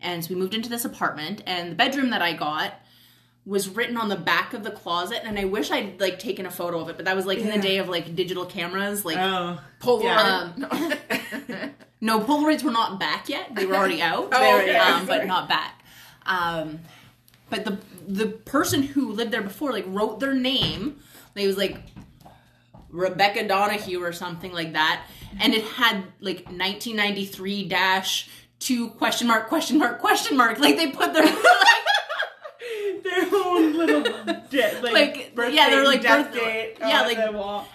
And 0.00 0.24
so 0.24 0.30
we 0.34 0.36
moved 0.40 0.54
into 0.54 0.70
this 0.70 0.84
apartment 0.84 1.42
and 1.46 1.70
the 1.72 1.76
bedroom 1.76 2.10
that 2.10 2.22
I 2.22 2.32
got 2.32 2.74
was 3.46 3.68
written 3.68 3.96
on 3.96 4.08
the 4.08 4.16
back 4.16 4.54
of 4.54 4.62
the 4.62 4.70
closet 4.70 5.20
and 5.24 5.38
I 5.38 5.44
wish 5.44 5.70
I'd 5.70 6.00
like 6.00 6.18
taken 6.18 6.46
a 6.46 6.50
photo 6.50 6.80
of 6.80 6.88
it, 6.88 6.96
but 6.96 7.04
that 7.06 7.16
was 7.16 7.26
like 7.26 7.38
in 7.38 7.48
the 7.50 7.58
day 7.58 7.78
of 7.78 7.88
like 7.88 8.14
digital 8.14 8.46
cameras 8.46 9.04
like 9.04 9.16
Oh. 9.18 9.58
Polaroid. 9.80 10.72
um, 10.72 11.70
no 12.00 12.20
Polaroids 12.20 12.62
were 12.62 12.70
not 12.70 12.98
back 13.00 13.28
yet. 13.28 13.54
They 13.54 13.66
were 13.66 13.74
already 13.76 14.00
out. 14.02 14.28
Oh, 14.32 14.58
okay. 14.60 14.76
um, 14.76 15.06
but 15.06 15.26
not 15.26 15.48
back. 15.48 15.82
Um, 16.26 16.80
but 17.50 17.64
the 17.64 17.78
the 18.06 18.26
person 18.26 18.82
who 18.82 19.12
lived 19.12 19.32
there 19.32 19.42
before 19.42 19.72
like 19.72 19.84
wrote 19.88 20.20
their 20.20 20.34
name. 20.34 21.00
It 21.34 21.46
was 21.46 21.56
like 21.56 21.78
Rebecca 22.90 23.46
Donahue 23.46 24.02
or 24.02 24.12
something 24.12 24.52
like 24.52 24.72
that, 24.74 25.04
and 25.40 25.54
it 25.54 25.64
had 25.64 25.96
like 26.20 26.44
1993 26.46 27.68
dash 27.68 28.28
two 28.58 28.88
question 28.90 29.26
mark 29.26 29.48
question 29.48 29.78
mark 29.78 30.00
question 30.00 30.36
mark. 30.36 30.58
Like 30.58 30.76
they 30.76 30.90
put 30.90 31.12
their 31.14 31.24
their 33.02 33.28
own 33.32 33.72
little 33.76 34.02
de- 34.02 34.80
like, 34.82 34.92
Like, 34.92 35.34
birthday, 35.34 35.54
yeah, 35.56 35.70
they're 35.70 35.84
like 35.84 36.02
birth- 36.02 36.32
date 36.34 36.76
yeah, 36.80 37.02
like- 37.02 37.16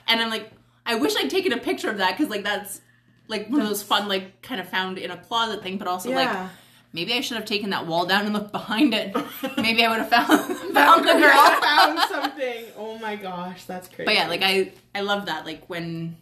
and 0.08 0.22
I'm 0.22 0.30
like, 0.30 0.52
I 0.86 0.96
wish 0.96 1.16
I'd 1.18 1.30
taken 1.30 1.52
a 1.54 1.58
picture 1.58 1.90
of 1.90 1.98
that 1.98 2.16
because 2.18 2.30
like 2.30 2.44
that's 2.44 2.82
like 3.28 3.48
one 3.50 3.62
of 3.62 3.68
those 3.68 3.82
fun 3.82 4.08
like 4.08 4.42
kind 4.44 4.62
of 4.62 4.70
found 4.70 4.98
in 5.00 5.10
a 5.12 5.18
closet 5.18 5.64
thing, 5.64 5.78
but 5.78 5.88
also 5.88 6.10
like 6.12 6.28
Yeah. 6.28 6.50
Maybe 6.96 7.14
I 7.14 7.20
should 7.20 7.36
have 7.36 7.46
taken 7.46 7.70
that 7.72 7.86
wall 7.86 8.06
down 8.06 8.26
and 8.26 8.34
looked 8.34 8.54
behind 8.54 8.94
it. 8.94 9.14
maybe 9.58 9.84
I 9.84 9.90
would 9.90 10.00
have 10.00 10.10
found 10.10 10.58
found 10.74 11.08
the 11.08 11.14
Girl 11.14 11.62
found 11.62 12.00
something. 12.10 12.66
Oh 12.78 12.98
my 12.98 13.18
gosh, 13.18 13.66
that's 13.66 13.88
crazy. 13.88 14.06
But 14.06 14.16
yeah, 14.16 14.28
like 14.28 14.42
I 14.42 14.72
I 14.96 15.02
love 15.02 15.28
that 15.28 15.46
like 15.46 15.70
when 15.70 16.16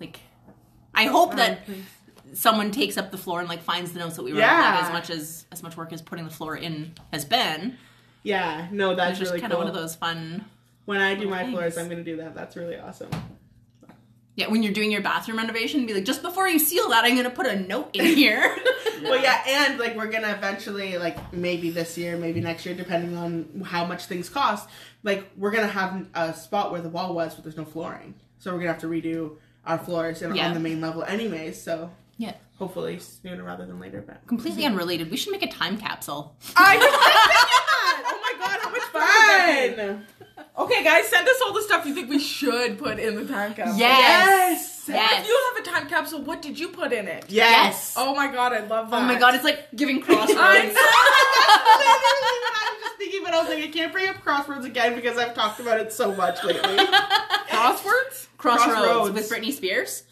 like 0.00 0.18
I 0.94 1.04
hope 1.04 1.32
oh, 1.32 1.36
that 1.36 1.64
please. 1.64 1.84
someone 2.34 2.72
takes 2.72 2.98
up 2.98 3.12
the 3.12 3.18
floor 3.18 3.38
and 3.40 3.48
like 3.48 3.62
finds 3.62 3.92
the 3.92 4.00
notes 4.00 4.16
that 4.16 4.24
we 4.24 4.32
wrote. 4.32 4.40
Yeah. 4.40 4.74
Like 4.74 4.84
as 4.84 4.92
much 4.92 5.10
as 5.10 5.46
as 5.52 5.62
much 5.62 5.76
work 5.76 5.92
as 5.92 6.02
putting 6.02 6.24
the 6.24 6.32
floor 6.32 6.56
in 6.56 6.92
has 7.12 7.24
been. 7.24 7.78
yeah, 8.24 8.66
no, 8.72 8.94
that's 8.94 9.18
just 9.18 9.30
really 9.30 9.40
kind 9.40 9.52
cool. 9.52 9.62
of 9.62 9.66
one 9.66 9.74
of 9.74 9.80
those 9.80 9.94
fun. 9.94 10.44
When 10.86 11.00
I 11.00 11.14
do 11.14 11.28
my 11.28 11.38
Thanks. 11.38 11.52
floors, 11.52 11.78
I'm 11.78 11.88
gonna 11.88 12.02
do 12.02 12.16
that. 12.16 12.34
That's 12.34 12.56
really 12.56 12.76
awesome. 12.76 13.10
Yeah, 14.40 14.48
when 14.48 14.62
you're 14.62 14.72
doing 14.72 14.90
your 14.90 15.02
bathroom 15.02 15.36
renovation, 15.36 15.84
be 15.84 15.92
like, 15.92 16.04
just 16.06 16.22
before 16.22 16.48
you 16.48 16.58
seal 16.58 16.88
that, 16.88 17.04
I'm 17.04 17.14
gonna 17.14 17.28
put 17.28 17.46
a 17.46 17.60
note 17.60 17.90
in 17.92 18.04
here. 18.16 18.56
well, 19.02 19.20
yeah, 19.22 19.42
and 19.46 19.78
like 19.78 19.94
we're 19.96 20.10
gonna 20.10 20.32
eventually, 20.32 20.96
like 20.96 21.32
maybe 21.32 21.68
this 21.70 21.98
year, 21.98 22.16
maybe 22.16 22.40
next 22.40 22.64
year, 22.64 22.74
depending 22.74 23.16
on 23.16 23.62
how 23.66 23.84
much 23.84 24.06
things 24.06 24.30
cost. 24.30 24.66
Like 25.02 25.30
we're 25.36 25.50
gonna 25.50 25.66
have 25.68 26.06
a 26.14 26.32
spot 26.32 26.72
where 26.72 26.80
the 26.80 26.88
wall 26.88 27.14
was, 27.14 27.34
but 27.34 27.44
there's 27.44 27.56
no 27.58 27.64
flooring, 27.66 28.14
so 28.38 28.52
we're 28.52 28.60
gonna 28.60 28.72
have 28.72 28.80
to 28.80 28.86
redo 28.88 29.36
our 29.66 29.76
floors 29.78 30.22
and 30.22 30.34
Yeah. 30.34 30.48
on 30.48 30.54
the 30.54 30.60
main 30.60 30.80
level, 30.80 31.04
anyways. 31.04 31.60
So 31.60 31.90
yeah. 32.16 32.32
hopefully 32.58 32.98
sooner 32.98 33.42
rather 33.44 33.66
than 33.66 33.78
later. 33.78 34.02
But 34.06 34.26
Completely 34.26 34.64
unrelated. 34.64 35.10
We 35.10 35.18
should 35.18 35.32
make 35.32 35.42
a 35.42 35.48
time 35.52 35.76
capsule. 35.76 36.34
I 36.56 36.76
was 36.78 36.84
like, 38.04 38.06
oh 38.06 38.20
my 38.22 38.46
god, 38.46 38.60
how 38.62 38.70
much 38.70 38.82
fun! 38.88 39.76
that 39.76 39.76
fun. 39.76 40.06
Okay, 40.58 40.84
guys, 40.84 41.06
send 41.08 41.26
us 41.28 41.40
all 41.44 41.52
the 41.54 41.62
stuff 41.62 41.86
you 41.86 41.94
think 41.94 42.10
we 42.10 42.18
should 42.18 42.78
put 42.78 42.98
in 42.98 43.14
the 43.16 43.24
time 43.24 43.54
capsule. 43.54 43.78
Yes. 43.78 44.88
If 44.88 44.94
Yes. 44.94 45.26
you 45.26 45.52
have 45.54 45.64
a 45.64 45.70
time 45.70 45.88
capsule, 45.88 46.22
what 46.22 46.42
did 46.42 46.58
you 46.58 46.68
put 46.68 46.92
in 46.92 47.06
it? 47.08 47.26
Yes. 47.28 47.94
Oh 47.96 48.14
my 48.14 48.26
god, 48.30 48.52
I 48.52 48.60
love 48.66 48.90
that. 48.90 48.96
Oh 48.96 49.02
my 49.06 49.18
god, 49.18 49.34
it's 49.36 49.44
like 49.44 49.68
giving 49.74 50.00
crossroads. 50.02 50.34
I 50.38 50.66
Literally 51.78 52.40
what 52.42 52.54
I 52.54 52.72
was 52.74 52.82
just 52.82 52.96
thinking, 52.98 53.20
but 53.24 53.32
I 53.34 53.40
was 53.40 53.48
like, 53.48 53.64
I 53.64 53.68
can't 53.68 53.92
bring 53.92 54.08
up 54.08 54.16
Crossroads 54.22 54.64
again 54.66 54.94
because 54.96 55.16
I've 55.16 55.34
talked 55.34 55.60
about 55.60 55.80
it 55.80 55.92
so 55.92 56.14
much 56.14 56.42
lately. 56.44 56.76
Crosswords? 57.48 58.26
Crossroads, 58.36 58.74
Crossroads. 58.74 59.12
with 59.14 59.30
Britney 59.30 59.52
Spears. 59.52 60.04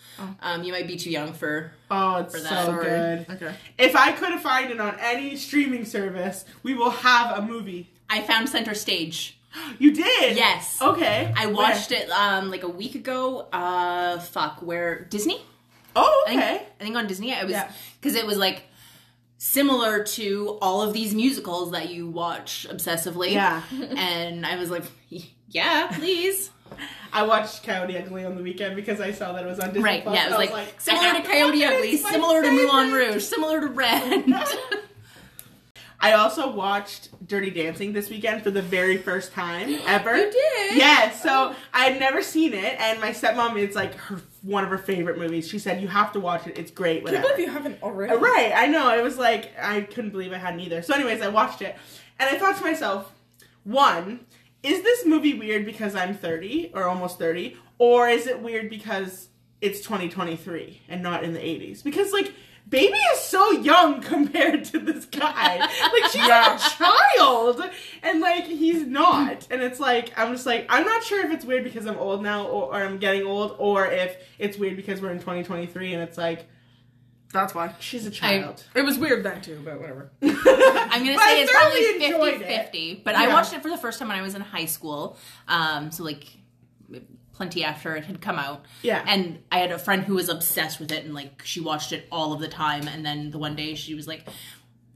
Um, 0.42 0.64
you 0.64 0.72
might 0.72 0.86
be 0.88 0.96
too 0.96 1.10
young 1.10 1.32
for. 1.32 1.72
Oh, 1.90 2.16
it's 2.16 2.34
For 2.34 2.40
so 2.40 2.48
that. 2.48 2.66
Sorry. 2.66 2.84
good. 2.84 3.26
Okay. 3.30 3.54
If 3.78 3.94
I 3.96 4.12
could 4.12 4.38
find 4.40 4.70
it 4.70 4.80
on 4.80 4.96
any 5.00 5.36
streaming 5.36 5.84
service, 5.84 6.44
we 6.62 6.74
will 6.74 6.90
have 6.90 7.38
a 7.38 7.42
movie. 7.42 7.90
I 8.10 8.22
found 8.22 8.48
Center 8.48 8.74
Stage. 8.74 9.37
You 9.78 9.92
did? 9.94 10.36
Yes. 10.36 10.78
Okay. 10.80 11.32
I 11.36 11.46
watched 11.46 11.92
it 11.92 12.10
um 12.10 12.50
like 12.50 12.62
a 12.62 12.68
week 12.68 12.94
ago. 12.94 13.48
Uh, 13.52 14.18
fuck, 14.18 14.60
where 14.62 15.04
Disney? 15.04 15.40
Oh, 15.96 16.24
I 16.26 16.30
think, 16.30 16.42
okay. 16.42 16.66
I 16.80 16.84
think 16.84 16.96
on 16.96 17.06
Disney. 17.06 17.34
I 17.34 17.42
was 17.44 17.52
Yeah. 17.52 17.70
because 18.00 18.14
it 18.14 18.26
was 18.26 18.36
like 18.38 18.62
similar 19.38 20.04
to 20.04 20.58
all 20.60 20.82
of 20.82 20.92
these 20.92 21.14
musicals 21.14 21.72
that 21.72 21.90
you 21.90 22.06
watch 22.08 22.66
obsessively. 22.70 23.32
Yeah. 23.32 23.62
and 23.96 24.44
I 24.46 24.56
was 24.56 24.70
like, 24.70 24.84
yeah, 25.48 25.88
please. 25.92 26.50
I 27.12 27.22
watched 27.22 27.62
Coyote 27.64 27.96
Ugly 27.96 28.24
on 28.26 28.36
the 28.36 28.42
weekend 28.42 28.76
because 28.76 29.00
I 29.00 29.12
saw 29.12 29.32
that 29.32 29.44
it 29.44 29.48
was 29.48 29.58
on 29.58 29.68
Disney 29.68 29.82
right. 29.82 30.02
Plus, 30.02 30.14
Yeah, 30.14 30.26
it 30.26 30.38
was 30.38 30.50
like, 30.50 30.68
I 30.68 30.78
similar 30.78 31.14
to 31.14 31.22
Coyote. 31.22 31.64
Ugly, 31.64 31.96
similar 31.96 32.42
to 32.42 32.50
Moulin. 32.50 32.92
Rouge, 32.92 33.22
similar 33.24 33.60
to 33.62 33.66
Red. 33.68 34.24
I 36.00 36.12
also 36.12 36.50
watched 36.50 37.26
Dirty 37.26 37.50
Dancing 37.50 37.92
this 37.92 38.08
weekend 38.08 38.42
for 38.42 38.50
the 38.50 38.62
very 38.62 38.98
first 38.98 39.32
time 39.32 39.68
ever. 39.86 40.16
You 40.16 40.30
did? 40.30 40.76
Yeah, 40.76 41.10
so 41.10 41.52
oh. 41.52 41.56
I 41.74 41.86
had 41.86 41.98
never 41.98 42.22
seen 42.22 42.54
it, 42.54 42.78
and 42.78 43.00
my 43.00 43.10
stepmom, 43.10 43.60
it's 43.60 43.74
like 43.74 43.94
her 43.94 44.20
one 44.42 44.62
of 44.62 44.70
her 44.70 44.78
favorite 44.78 45.18
movies. 45.18 45.48
She 45.48 45.58
said, 45.58 45.80
You 45.80 45.88
have 45.88 46.12
to 46.12 46.20
watch 46.20 46.46
it, 46.46 46.56
it's 46.56 46.70
great, 46.70 47.06
I 47.06 47.10
can't 47.10 47.22
believe 47.22 47.38
you 47.40 47.50
haven't 47.50 47.82
already. 47.82 48.14
Right, 48.14 48.52
I 48.54 48.66
know. 48.66 48.96
It 48.96 49.02
was 49.02 49.18
like 49.18 49.52
I 49.60 49.80
couldn't 49.80 50.10
believe 50.10 50.32
I 50.32 50.38
hadn't 50.38 50.60
either. 50.60 50.82
So, 50.82 50.94
anyways, 50.94 51.20
I 51.20 51.28
watched 51.28 51.62
it, 51.62 51.76
and 52.18 52.30
I 52.30 52.38
thought 52.38 52.56
to 52.58 52.62
myself, 52.62 53.12
one, 53.64 54.20
is 54.62 54.82
this 54.82 55.04
movie 55.04 55.34
weird 55.34 55.66
because 55.66 55.94
I'm 55.96 56.14
30 56.14 56.72
or 56.74 56.84
almost 56.84 57.18
30, 57.18 57.56
or 57.78 58.08
is 58.08 58.26
it 58.26 58.40
weird 58.40 58.70
because 58.70 59.28
it's 59.60 59.80
2023 59.80 60.82
and 60.88 61.02
not 61.02 61.24
in 61.24 61.32
the 61.32 61.40
80s? 61.40 61.82
Because 61.82 62.12
like. 62.12 62.32
Baby 62.68 62.98
is 63.14 63.20
so 63.20 63.50
young 63.52 64.00
compared 64.14 64.64
to 64.66 64.78
this 64.78 65.04
guy. 65.06 65.58
Like 65.58 66.10
she's 66.10 66.22
a 66.26 66.58
child, 66.76 67.62
and 68.02 68.20
like 68.20 68.44
he's 68.44 68.86
not. 68.86 69.46
And 69.50 69.62
it's 69.62 69.80
like 69.80 70.12
I'm 70.18 70.32
just 70.32 70.44
like 70.46 70.66
I'm 70.68 70.84
not 70.84 71.02
sure 71.02 71.24
if 71.24 71.32
it's 71.32 71.44
weird 71.44 71.64
because 71.64 71.86
I'm 71.86 71.96
old 71.98 72.22
now, 72.22 72.46
or, 72.46 72.64
or 72.64 72.74
I'm 72.74 72.98
getting 72.98 73.22
old, 73.24 73.56
or 73.58 73.86
if 73.86 74.16
it's 74.38 74.58
weird 74.58 74.76
because 74.76 75.00
we're 75.00 75.10
in 75.12 75.18
2023 75.18 75.94
and 75.94 76.02
it's 76.02 76.18
like 76.18 76.46
That's 77.32 77.54
why. 77.54 77.74
she's 77.78 78.04
a 78.06 78.10
child. 78.10 78.64
It 78.74 78.82
was 78.82 78.98
weird 78.98 79.24
then 79.24 79.40
too, 79.40 79.60
but 79.64 79.80
whatever. 79.80 80.10
I'm 80.22 80.28
gonna 81.04 81.18
say 81.18 81.42
it's 81.42 81.52
probably 81.52 82.38
50 82.38 82.44
50. 82.44 83.02
But 83.04 83.14
I 83.14 83.28
watched 83.28 83.52
it 83.54 83.62
for 83.62 83.70
the 83.70 83.78
first 83.78 83.98
time 83.98 84.08
when 84.08 84.18
I 84.18 84.22
was 84.22 84.34
in 84.34 84.42
high 84.42 84.66
school. 84.66 85.16
Um, 85.46 85.90
so 85.90 86.04
like 86.04 86.24
plenty 87.38 87.62
after 87.64 87.94
it 87.94 88.04
had 88.04 88.20
come 88.20 88.36
out. 88.36 88.64
Yeah. 88.82 89.02
And 89.06 89.38
I 89.50 89.60
had 89.60 89.70
a 89.70 89.78
friend 89.78 90.02
who 90.02 90.16
was 90.16 90.28
obsessed 90.28 90.80
with 90.80 90.90
it 90.90 91.04
and 91.04 91.14
like 91.14 91.40
she 91.44 91.60
watched 91.60 91.92
it 91.92 92.06
all 92.10 92.32
of 92.32 92.40
the 92.40 92.48
time. 92.48 92.88
And 92.88 93.06
then 93.06 93.30
the 93.30 93.38
one 93.38 93.54
day 93.54 93.76
she 93.76 93.94
was 93.94 94.06
like, 94.08 94.28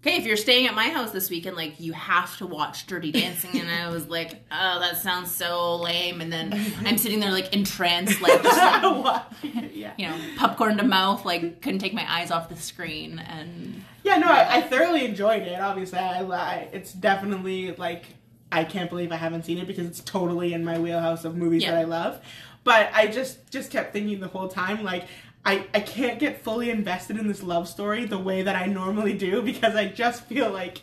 Okay, 0.01 0.17
if 0.17 0.25
you're 0.25 0.37
staying 0.37 0.67
at 0.67 0.75
my 0.75 0.89
house 0.89 1.13
this 1.13 1.31
weekend, 1.31 1.55
like 1.55 1.79
you 1.79 1.93
have 1.93 2.37
to 2.39 2.47
watch 2.47 2.89
Dirty 2.89 3.13
Dancing. 3.13 3.61
And 3.61 3.71
I 3.71 3.89
was 3.91 4.09
like, 4.09 4.43
Oh, 4.51 4.81
that 4.81 4.99
sounds 4.99 5.31
so 5.31 5.77
lame. 5.77 6.21
And 6.21 6.33
then 6.33 6.53
I'm 6.85 6.99
sitting 6.99 7.21
there 7.21 7.31
like 7.31 7.55
entranced, 7.55 8.21
like 8.21 8.43
just 8.43 8.83
like 8.83 9.23
yeah. 9.73 9.93
you 9.97 10.09
know, 10.09 10.19
popcorn 10.37 10.79
to 10.79 10.85
mouth, 10.85 11.25
like 11.25 11.63
couldn't 11.63 11.79
take 11.79 11.95
my 11.95 12.13
eyes 12.13 12.33
off 12.33 12.49
the 12.49 12.57
screen 12.57 13.21
and 13.21 13.85
Yeah, 14.03 14.19
no, 14.19 14.27
I, 14.27 14.57
I 14.57 14.63
thoroughly 14.63 15.05
enjoyed 15.05 15.43
it. 15.43 15.61
Obviously, 15.61 16.01
I, 16.01 16.25
I 16.25 16.69
it's 16.73 16.93
definitely 16.93 17.71
like 17.77 18.07
I 18.53 18.65
can't 18.65 18.89
believe 18.91 19.11
I 19.13 19.17
haven't 19.17 19.45
seen 19.45 19.59
it 19.59 19.67
because 19.67 19.87
it's 19.87 20.01
totally 20.01 20.53
in 20.53 20.65
my 20.65 20.79
wheelhouse 20.79 21.25
of 21.25 21.37
movies 21.37 21.63
Yeah. 21.63 21.73
that 21.73 21.81
I 21.81 21.85
love. 21.85 22.21
But 22.65 22.91
I 22.95 23.07
just 23.09 23.51
just 23.51 23.71
kept 23.71 23.93
thinking 23.93 24.21
the 24.21 24.29
whole 24.29 24.49
time 24.49 24.85
like 24.85 25.07
I, 25.45 25.67
I 25.75 25.81
can't 25.81 26.21
get 26.21 26.45
fully 26.45 26.71
invested 26.71 27.17
in 27.19 27.27
this 27.27 27.43
love 27.43 27.67
story 27.67 28.05
the 28.05 28.19
way 28.19 28.43
that 28.43 28.55
I 28.55 28.67
normally 28.67 29.15
do 29.15 29.43
because 29.43 29.75
I 29.75 29.87
just 29.87 30.25
feel 30.27 30.51
like 30.53 30.79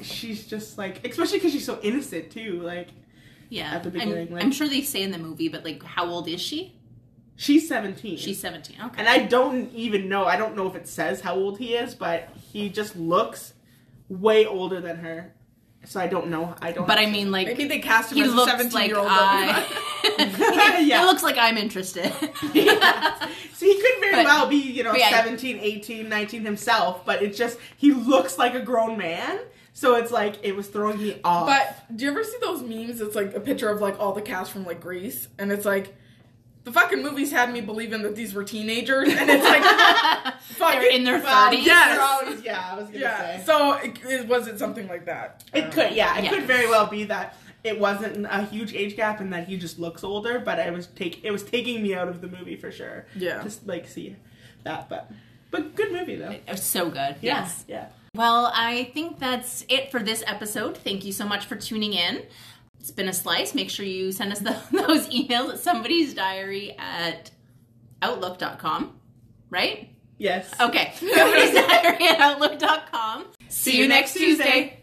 she's 0.00 0.46
just 0.46 0.76
like 0.78 1.06
especially 1.06 1.38
because 1.38 1.52
she's 1.52 1.64
so 1.64 1.78
innocent 1.82 2.30
too 2.30 2.60
like 2.62 2.88
yeah. 3.48 3.74
At 3.74 3.82
the 3.84 4.00
I'm- 4.00 4.30
like- 4.30 4.42
I'm 4.42 4.50
sure 4.50 4.66
they 4.68 4.80
say 4.80 5.02
in 5.02 5.10
the 5.10 5.18
movie, 5.18 5.48
but 5.48 5.62
like 5.64 5.82
how 5.82 6.06
old 6.06 6.26
is 6.28 6.40
she? 6.40 6.74
she's 7.36 7.66
17 7.68 8.16
She's 8.18 8.38
17. 8.40 8.76
Okay. 8.84 8.94
And 8.98 9.08
I 9.08 9.24
don't 9.26 9.70
even 9.74 10.08
know. 10.08 10.24
I 10.26 10.36
don't 10.36 10.54
know 10.56 10.66
if 10.68 10.74
it 10.76 10.86
says 10.88 11.20
how 11.22 11.34
old 11.34 11.58
he 11.58 11.74
is, 11.74 11.94
but 11.94 12.28
he 12.52 12.68
just 12.68 12.94
looks 12.96 13.52
way 14.08 14.46
older 14.46 14.80
than 14.80 14.96
her. 14.98 15.32
So 15.84 16.00
I 16.00 16.06
don't 16.06 16.28
know. 16.28 16.54
I 16.62 16.72
don't. 16.72 16.86
But 16.86 16.98
I 16.98 17.06
mean, 17.06 17.30
like, 17.32 17.46
Maybe 17.48 17.64
they 17.64 17.80
cast 17.80 18.12
him 18.12 18.18
he 18.18 18.22
as 18.24 18.32
a 18.32 18.36
looks 18.36 18.50
17 18.52 18.72
like 18.72 18.88
year 18.88 18.98
old. 18.98 19.08
I. 19.10 20.78
Yeah. 20.82 21.00
He 21.00 21.06
looks 21.06 21.22
like 21.22 21.36
I'm 21.38 21.56
interested. 21.58 22.12
so 22.12 22.26
he 22.52 22.64
could 22.64 24.00
very 24.00 24.12
But- 24.16 24.24
well 24.24 24.46
be, 24.48 24.56
you 24.56 24.82
know, 24.82 24.90
but 24.92 25.00
yeah. 25.00 25.10
17, 25.10 25.58
18, 25.60 26.08
19 26.08 26.44
himself, 26.44 27.04
but 27.04 27.22
it's 27.22 27.36
just 27.38 27.58
he 27.76 27.92
looks 27.92 28.38
like 28.38 28.54
a 28.54 28.60
grown 28.60 28.96
man. 28.98 29.38
So 29.74 29.94
it's 29.96 30.10
like 30.12 30.36
it 30.42 30.54
was 30.54 30.68
throwing 30.68 30.98
me 30.98 31.18
off. 31.24 31.46
But 31.46 31.96
do 31.96 32.04
you 32.04 32.10
ever 32.10 32.22
see 32.24 32.36
those 32.40 32.62
memes? 32.62 33.00
It's 33.00 33.16
like 33.16 33.34
a 33.34 33.40
picture 33.40 33.68
of 33.70 33.80
like 33.80 33.98
all 33.98 34.12
the 34.12 34.20
cast 34.22 34.50
from 34.52 34.64
like 34.64 34.80
Grease, 34.80 35.28
and 35.38 35.50
it's 35.50 35.64
like 35.64 35.94
the 36.64 36.72
fucking 36.72 37.02
movies 37.02 37.30
had 37.32 37.52
me 37.52 37.60
believing 37.60 38.02
that 38.02 38.14
these 38.14 38.34
were 38.34 38.44
teenagers, 38.44 39.08
and 39.08 39.28
it's 39.30 39.44
like 39.44 40.34
fucking 40.42 40.80
They're 40.80 40.90
in 40.92 41.04
their 41.04 41.18
Well, 41.20 41.52
30s. 41.52 41.64
yes. 41.64 41.98
always- 42.00 42.42
yeah, 42.44 42.68
I 42.72 42.76
was 42.76 42.86
gonna 42.86 42.98
yeah. 42.98 43.38
say. 43.38 43.44
So 43.44 43.72
it, 43.74 43.98
it 44.04 44.28
was 44.28 44.46
it 44.48 44.58
something 44.58 44.86
like 44.88 45.06
that? 45.06 45.44
It 45.52 45.72
could, 45.72 45.92
yeah, 45.92 46.18
it 46.18 46.24
Yeah. 46.24 46.30
could 46.30 46.44
very 46.44 46.68
well 46.68 46.86
be 46.86 47.04
that 47.04 47.36
it 47.64 47.78
wasn't 47.78 48.26
a 48.28 48.42
huge 48.44 48.74
age 48.74 48.96
gap 48.96 49.20
and 49.20 49.32
that 49.32 49.46
he 49.48 49.56
just 49.56 49.78
looks 49.78 50.02
older, 50.04 50.38
but 50.40 50.58
I 50.60 50.70
was 50.70 50.86
take 50.88 51.24
it 51.24 51.30
was 51.30 51.42
taking 51.42 51.82
me 51.82 51.94
out 51.94 52.08
of 52.08 52.20
the 52.20 52.28
movie 52.28 52.56
for 52.56 52.70
sure. 52.72 53.06
Yeah. 53.16 53.42
just 53.42 53.66
like 53.66 53.88
see 53.88 54.16
that, 54.64 54.88
but 54.88 55.10
but 55.50 55.74
good 55.74 55.92
movie 55.92 56.16
though. 56.16 56.30
It 56.30 56.42
was 56.48 56.62
so 56.62 56.90
good. 56.90 57.16
Yes. 57.20 57.64
yeah. 57.68 57.86
Well, 58.14 58.52
I 58.54 58.90
think 58.92 59.18
that's 59.18 59.64
it 59.70 59.90
for 59.90 59.98
this 60.00 60.22
episode. 60.26 60.76
Thank 60.76 61.04
you 61.04 61.12
so 61.12 61.24
much 61.26 61.46
for 61.46 61.56
tuning 61.56 61.94
in. 61.94 62.22
It's 62.82 62.90
been 62.90 63.08
a 63.08 63.12
slice. 63.12 63.54
Make 63.54 63.70
sure 63.70 63.86
you 63.86 64.10
send 64.10 64.32
us 64.32 64.40
the, 64.40 64.56
those 64.72 65.08
emails 65.10 65.52
at 65.52 65.60
somebody's 65.60 66.14
diary 66.14 66.74
at 66.76 67.30
outlook.com. 68.02 68.98
Right? 69.50 69.90
Yes. 70.18 70.52
Okay. 70.60 70.92
Somebody's 70.96 71.54
diary 71.54 72.08
at 72.08 72.18
outlook.com. 72.18 73.26
See 73.48 73.78
you 73.78 73.86
next 73.86 74.14
Tuesday. 74.14 74.80